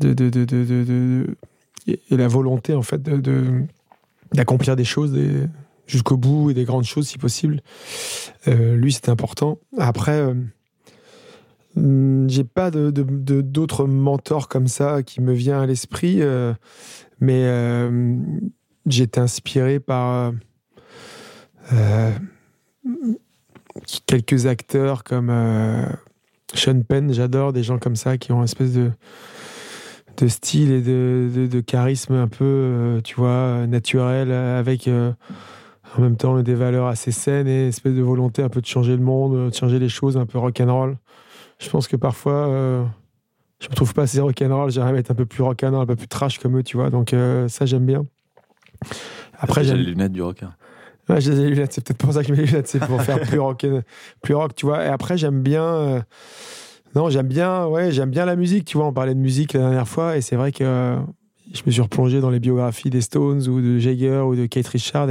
de, 0.00 0.12
de, 0.12 0.28
de, 0.28 0.44
de 0.44 1.36
et 1.86 2.16
la 2.16 2.28
volonté 2.28 2.74
en 2.74 2.82
fait 2.82 3.00
d'accomplir 4.34 4.76
des 4.76 4.84
choses 4.84 5.16
jusqu'au 5.86 6.16
bout 6.16 6.50
et 6.50 6.54
des 6.54 6.64
grandes 6.64 6.84
choses 6.84 7.06
si 7.08 7.16
possible. 7.16 7.60
Euh, 8.48 8.76
lui, 8.76 8.92
c'était 8.92 9.10
important. 9.10 9.58
Après, 9.78 10.34
Hmm, 11.76 12.26
j'ai 12.28 12.44
pas 12.44 12.70
de, 12.70 12.90
d'autres 12.90 13.86
mentors 13.86 14.48
comme 14.48 14.66
ça 14.66 15.02
qui 15.02 15.20
me 15.20 15.34
vient 15.34 15.60
à 15.60 15.66
l'esprit, 15.66 16.22
euh, 16.22 16.54
mais 17.20 17.42
euh, 17.44 18.16
j'ai 18.86 19.04
été 19.04 19.20
inspiré 19.20 19.78
par 19.78 20.32
euh, 21.74 22.12
quelques 24.06 24.46
acteurs 24.46 25.04
comme 25.04 25.32
Sean 26.54 26.80
Penn, 26.82 27.12
j'adore 27.12 27.52
des 27.52 27.62
gens 27.62 27.78
comme 27.78 27.96
ça 27.96 28.18
qui 28.18 28.32
ont 28.32 28.38
une 28.38 28.44
espèce 28.44 28.72
de, 28.72 28.90
de 30.16 30.28
style 30.28 30.72
et 30.72 30.80
de, 30.80 31.48
de, 31.50 31.60
charisme 31.60 32.14
un 32.14 32.28
peu, 32.28 33.00
tu 33.04 33.16
vois, 33.16 33.66
naturel, 33.66 34.32
avec 34.32 34.88
en 34.88 36.00
même 36.00 36.16
temps 36.16 36.40
des 36.42 36.54
valeurs 36.54 36.86
assez 36.86 37.10
saines 37.10 37.48
et 37.48 37.62
une 37.62 37.68
espèce 37.68 37.94
de 37.94 38.02
volonté 38.02 38.42
un 38.42 38.48
peu 38.48 38.60
de 38.60 38.66
changer 38.66 38.96
le 38.96 39.02
monde, 39.02 39.50
de 39.50 39.54
changer 39.54 39.78
les 39.78 39.88
choses, 39.88 40.16
un 40.16 40.26
peu 40.26 40.38
rock'n'roll 40.38 40.96
je 41.58 41.70
pense 41.70 41.88
que 41.88 41.96
parfois, 41.96 42.48
euh, 42.48 42.84
je 43.60 43.68
me 43.68 43.74
trouve 43.74 43.94
pas 43.94 44.02
assez 44.02 44.20
rock'n'roll. 44.20 44.70
J'aimerais 44.70 44.98
être 44.98 45.10
un 45.10 45.14
peu 45.14 45.26
plus 45.26 45.42
rock'n'roll, 45.42 45.82
un 45.82 45.86
peu 45.86 45.96
plus 45.96 46.08
trash 46.08 46.38
comme 46.38 46.58
eux, 46.58 46.62
tu 46.62 46.76
vois. 46.76 46.90
Donc 46.90 47.12
euh, 47.12 47.48
ça, 47.48 47.66
j'aime 47.66 47.86
bien. 47.86 48.06
Après, 49.38 49.64
j'ai 49.64 49.74
les 49.74 49.84
lunettes 49.84 50.12
du 50.12 50.22
rock. 50.22 50.40
Ouais, 51.08 51.20
j'ai 51.20 51.34
les 51.34 51.48
lunettes. 51.48 51.72
C'est 51.72 51.84
peut-être 51.84 51.98
pour 51.98 52.12
ça 52.12 52.24
que 52.24 52.30
mets 52.32 52.38
les 52.38 52.46
lunettes, 52.46 52.68
c'est 52.68 52.80
pour 52.80 53.00
faire 53.02 53.20
plus 53.20 53.38
rock, 53.38 53.66
plus 54.22 54.34
rock, 54.34 54.54
tu 54.54 54.66
vois. 54.66 54.84
Et 54.84 54.88
après, 54.88 55.16
j'aime 55.16 55.42
bien. 55.42 55.64
Euh, 55.64 56.00
non, 56.94 57.10
j'aime 57.10 57.28
bien. 57.28 57.66
Ouais, 57.66 57.92
j'aime 57.92 58.10
bien 58.10 58.24
la 58.24 58.36
musique. 58.36 58.64
Tu 58.64 58.76
vois, 58.76 58.86
on 58.86 58.92
parlait 58.92 59.14
de 59.14 59.20
musique 59.20 59.52
la 59.52 59.60
dernière 59.60 59.88
fois, 59.88 60.16
et 60.16 60.20
c'est 60.20 60.36
vrai 60.36 60.52
que 60.52 60.96
je 61.52 61.62
me 61.64 61.70
suis 61.70 61.82
replongé 61.82 62.20
dans 62.20 62.30
les 62.30 62.40
biographies 62.40 62.90
des 62.90 63.00
Stones 63.00 63.46
ou 63.48 63.60
de 63.60 63.78
Jagger 63.78 64.22
ou 64.26 64.34
de 64.34 64.46
Kate 64.46 64.66
Richard 64.66 65.08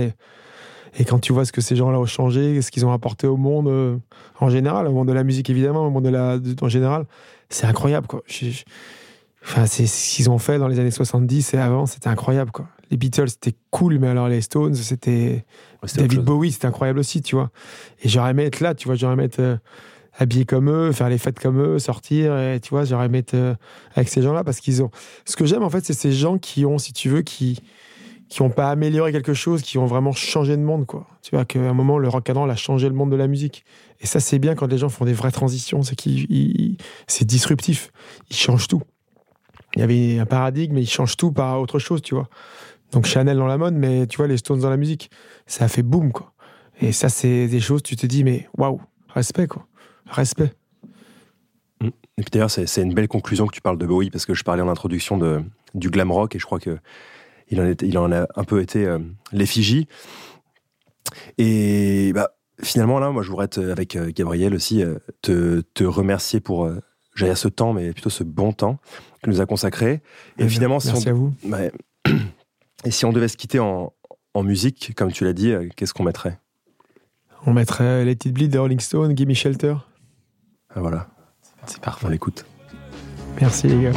et 0.97 1.05
quand 1.05 1.19
tu 1.19 1.34
vois 1.34 1.45
ce 1.45 1.51
que 1.51 1.62
ces 1.62 1.75
gens-là 1.75 1.99
ont 1.99 2.05
changé, 2.05 2.62
ce 2.62 2.71
qu'ils 2.71 2.86
ont 2.86 2.91
apporté 2.91 3.27
au 3.27 3.38
monde 3.38 3.67
euh, 3.67 3.97
en 4.39 4.49
général, 4.49 4.88
au 4.88 4.91
monde 4.91 5.08
de 5.08 5.13
la 5.13 5.23
musique 5.23 5.49
évidemment, 5.49 5.86
au 5.88 5.89
monde 5.89 6.05
de 6.05 6.10
la, 6.10 6.38
en 6.62 6.69
général, 6.69 7.05
c'est 7.49 7.65
incroyable 7.65 8.08
quoi. 8.08 8.23
enfin, 9.43 9.65
c'est 9.65 9.88
ce 9.88 10.15
qu'ils 10.15 10.29
ont 10.29 10.38
fait 10.38 10.58
dans 10.58 10.67
les 10.67 10.79
années 10.79 10.91
70 10.91 11.53
et 11.53 11.58
avant, 11.58 11.86
c'était 11.86 12.08
incroyable 12.08 12.51
quoi. 12.51 12.67
Les 12.91 12.98
Beatles 12.98 13.30
c'était 13.30 13.56
cool, 13.71 14.00
mais 14.00 14.08
alors 14.08 14.28
les 14.28 14.41
Stones 14.41 14.76
c'était 14.76 15.45
David 15.95 16.21
Bowie, 16.21 16.52
c'était 16.52 16.67
incroyable 16.67 17.00
aussi, 17.00 17.21
tu 17.21 17.36
vois. 17.36 17.52
Et 18.01 18.09
j'aurais 18.09 18.32
aimé 18.32 18.43
être 18.45 18.59
là, 18.59 18.76
tu 18.76 18.88
vois, 18.88 18.95
j'aurais 18.95 19.14
aimé 19.14 19.24
être 19.26 19.39
euh, 19.39 19.57
habillé 20.18 20.45
comme 20.45 20.70
eux, 20.70 20.91
faire 20.91 21.09
les 21.09 21.18
fêtes 21.18 21.39
comme 21.39 21.59
eux, 21.62 21.80
sortir, 21.80 22.38
et 22.38 22.59
tu 22.59 22.70
vois, 22.70 22.86
j'aurais 22.86 23.05
aimé 23.07 23.20
être 23.20 23.34
euh, 23.34 23.55
avec 23.95 24.09
ces 24.09 24.22
gens-là 24.22 24.43
parce 24.43 24.59
qu'ils 24.59 24.84
ont. 24.84 24.91
Ce 25.26 25.36
que 25.36 25.45
j'aime 25.45 25.64
en 25.64 25.70
fait, 25.70 25.86
c'est 25.86 25.93
ces 25.93 26.12
gens 26.12 26.38
qui 26.38 26.66
ont, 26.66 26.78
si 26.78 26.93
tu 26.93 27.09
veux, 27.09 27.22
qui 27.22 27.59
qui 28.28 28.41
n'ont 28.41 28.49
pas 28.49 28.70
amélioré 28.70 29.12
quelque 29.12 29.34
chose, 29.34 29.62
qui 29.62 29.78
ont 29.78 29.86
vraiment 29.86 30.12
changé 30.12 30.57
de 30.57 30.62
monde, 30.62 30.86
quoi. 30.86 31.07
Tu 31.22 31.32
vois, 31.36 31.45
qu'à 31.45 31.59
un 31.59 31.74
moment, 31.74 31.97
le 31.97 32.07
rock 32.07 32.30
and 32.30 32.34
roll 32.34 32.51
a 32.51 32.55
changé 32.55 32.89
le 32.89 32.95
monde 32.95 33.12
de 33.12 33.16
la 33.16 33.28
musique. 33.28 33.66
Et 34.01 34.07
ça, 34.07 34.20
c'est 34.20 34.39
bien 34.39 34.55
quand 34.55 34.68
les 34.68 34.78
gens 34.78 34.89
font 34.89 35.05
des 35.05 35.14
vraies 35.14 35.32
transitions, 35.32 35.84
c'est 35.84 35.95
qu'ils, 35.95 36.78
c'est 37.07 37.26
disruptif. 37.26 37.91
Ils 38.30 38.36
changent 38.36 38.68
tout. 38.68 38.82
Il 39.76 39.82
y 39.82 39.84
avait 39.84 40.20
un 40.20 40.26
paradigme, 40.26 40.76
mais 40.76 40.82
ils 40.82 40.89
changent 40.89 41.18
tout 41.18 41.32
par 41.32 41.59
autre 41.62 41.80
chose, 41.80 42.01
tu 42.01 42.16
vois. 42.16 42.28
Donc 42.91 43.05
Chanel 43.05 43.38
dans 43.38 43.47
la 43.47 43.57
mode, 43.57 43.73
mais 43.73 44.07
tu 44.07 44.17
vois, 44.17 44.27
les 44.27 44.38
Stones 44.38 44.59
dans 44.59 44.69
la 44.69 44.77
musique, 44.77 45.09
ça 45.47 45.65
a 45.65 45.67
fait 45.67 45.83
boum, 45.83 46.11
quoi. 46.11 46.33
Et 46.81 46.91
ça, 46.91 47.09
c'est 47.09 47.47
des 47.47 47.59
choses, 47.59 47.83
tu 47.83 47.95
te 47.95 48.05
dis, 48.05 48.23
mais 48.23 48.47
waouh, 48.57 48.81
respect, 49.09 49.47
quoi. 49.47 49.67
Respect. 50.07 50.53
Et 51.81 52.21
puis 52.21 52.29
d'ailleurs, 52.31 52.51
c'est 52.51 52.81
une 52.81 52.93
belle 52.93 53.07
conclusion 53.07 53.47
que 53.47 53.53
tu 53.53 53.61
parles 53.61 53.77
de 53.77 53.86
Bowie, 53.86 54.09
parce 54.09 54.25
que 54.25 54.33
je 54.33 54.43
parlais 54.43 54.61
en 54.61 54.69
introduction 54.69 55.17
de, 55.17 55.41
du 55.73 55.89
glam 55.89 56.11
rock, 56.11 56.36
et 56.36 56.39
je 56.39 56.45
crois 56.45 56.59
que 56.59 56.77
il 57.49 57.61
en, 57.61 57.73
il 57.81 57.97
en 57.97 58.11
a 58.11 58.27
un 58.36 58.43
peu 58.43 58.61
été 58.61 58.97
l'effigie. 59.31 59.88
Et 61.38 62.11
bah, 62.13 62.31
finalement, 62.61 62.99
là, 62.99 63.11
moi, 63.11 63.21
je 63.21 63.29
voudrais, 63.29 63.49
avec 63.69 63.97
Gabriel 64.15 64.55
aussi, 64.55 64.83
te, 65.21 65.61
te 65.73 65.83
remercier 65.83 66.39
pour 66.39 66.69
j'allais 67.15 67.36
ce 67.36 67.47
temps, 67.47 67.73
mais 67.73 67.91
plutôt 67.93 68.09
ce 68.09 68.23
bon 68.23 68.51
temps 68.51 68.77
que 69.23 69.29
nous 69.29 69.41
a 69.41 69.45
consacré. 69.45 70.01
Et 70.38 70.47
finalement, 70.47 70.79
si 70.79 70.88
merci 70.88 71.09
à 71.09 71.13
vous. 71.13 71.33
et 72.86 72.91
si 72.91 73.03
on 73.05 73.11
devait 73.11 73.27
se 73.27 73.36
quitter 73.36 73.59
en, 73.59 73.93
en 74.33 74.43
musique, 74.43 74.93
comme 74.95 75.11
tu 75.11 75.25
l'as 75.25 75.33
dit, 75.33 75.53
qu'est-ce 75.75 75.93
qu'on 75.93 76.03
mettrait? 76.03 76.39
On 77.47 77.53
mettrait 77.53 78.05
Let 78.05 78.11
It 78.11 78.33
Bleed 78.33 78.51
de 78.51 78.59
Rolling 78.59 78.79
Stone, 78.79 79.15
Gimme 79.17 79.33
Shelter. 79.33 79.75
Ah, 80.73 80.79
voilà. 80.79 81.07
C'est 81.65 81.81
parfait. 81.81 82.05
On 82.05 82.09
l'écoute. 82.09 82.45
Merci 83.41 83.67
les 83.67 83.83
gars. 83.83 83.91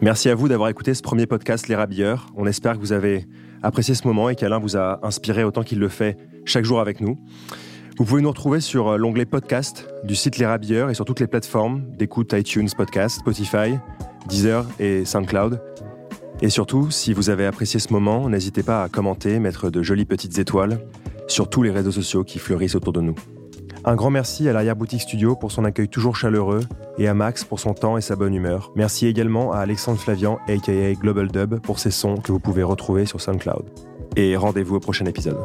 Merci 0.00 0.28
à 0.28 0.34
vous 0.34 0.48
d'avoir 0.48 0.68
écouté 0.68 0.92
ce 0.92 1.00
premier 1.00 1.26
podcast 1.26 1.66
Les 1.66 1.74
Rabilleurs. 1.74 2.26
On 2.36 2.46
espère 2.46 2.74
que 2.74 2.78
vous 2.78 2.92
avez 2.92 3.26
apprécié 3.64 3.94
ce 3.94 4.06
moment 4.06 4.28
et 4.28 4.36
qu'Alain 4.36 4.58
vous 4.58 4.76
a 4.76 5.00
inspiré 5.02 5.42
autant 5.42 5.62
qu'il 5.62 5.78
le 5.78 5.88
fait 5.88 6.16
chaque 6.44 6.64
jour 6.64 6.80
avec 6.80 7.00
nous. 7.00 7.18
Vous 7.96 8.04
pouvez 8.04 8.22
nous 8.22 8.28
retrouver 8.28 8.60
sur 8.60 8.88
euh, 8.88 8.96
l'onglet 8.96 9.24
podcast 9.24 9.88
du 10.04 10.14
site 10.14 10.38
Les 10.38 10.46
Rabilleurs 10.46 10.90
et 10.90 10.94
sur 10.94 11.04
toutes 11.04 11.20
les 11.20 11.26
plateformes 11.26 11.84
d'écoute 11.96 12.32
iTunes 12.32 12.68
Podcast, 12.76 13.20
Spotify, 13.20 13.78
Deezer 14.28 14.66
et 14.80 15.04
SoundCloud. 15.04 15.60
Et 16.42 16.50
surtout, 16.50 16.90
si 16.90 17.12
vous 17.12 17.30
avez 17.30 17.46
apprécié 17.46 17.80
ce 17.80 17.92
moment, 17.92 18.28
n'hésitez 18.28 18.62
pas 18.62 18.82
à 18.82 18.88
commenter, 18.88 19.38
mettre 19.38 19.70
de 19.70 19.82
jolies 19.82 20.04
petites 20.04 20.38
étoiles 20.38 20.80
sur 21.28 21.48
tous 21.48 21.62
les 21.62 21.70
réseaux 21.70 21.92
sociaux 21.92 22.24
qui 22.24 22.38
fleurissent 22.38 22.74
autour 22.74 22.92
de 22.92 23.00
nous. 23.00 23.14
Un 23.86 23.96
grand 23.96 24.08
merci 24.08 24.48
à 24.48 24.54
l'arrière-boutique 24.54 25.02
studio 25.02 25.36
pour 25.36 25.52
son 25.52 25.64
accueil 25.64 25.88
toujours 25.88 26.16
chaleureux 26.16 26.60
et 26.96 27.06
à 27.06 27.12
Max 27.12 27.44
pour 27.44 27.60
son 27.60 27.74
temps 27.74 27.98
et 27.98 28.00
sa 28.00 28.16
bonne 28.16 28.34
humeur. 28.34 28.72
Merci 28.74 29.06
également 29.06 29.52
à 29.52 29.58
Alexandre 29.58 29.98
Flavian, 29.98 30.38
aka 30.48 30.94
Global 30.94 31.30
Dub, 31.30 31.60
pour 31.60 31.78
ses 31.78 31.90
sons 31.90 32.16
que 32.16 32.32
vous 32.32 32.40
pouvez 32.40 32.62
retrouver 32.62 33.04
sur 33.04 33.20
SoundCloud. 33.20 33.66
Et 34.16 34.36
rendez-vous 34.36 34.76
au 34.76 34.80
prochain 34.80 35.04
épisode. 35.04 35.36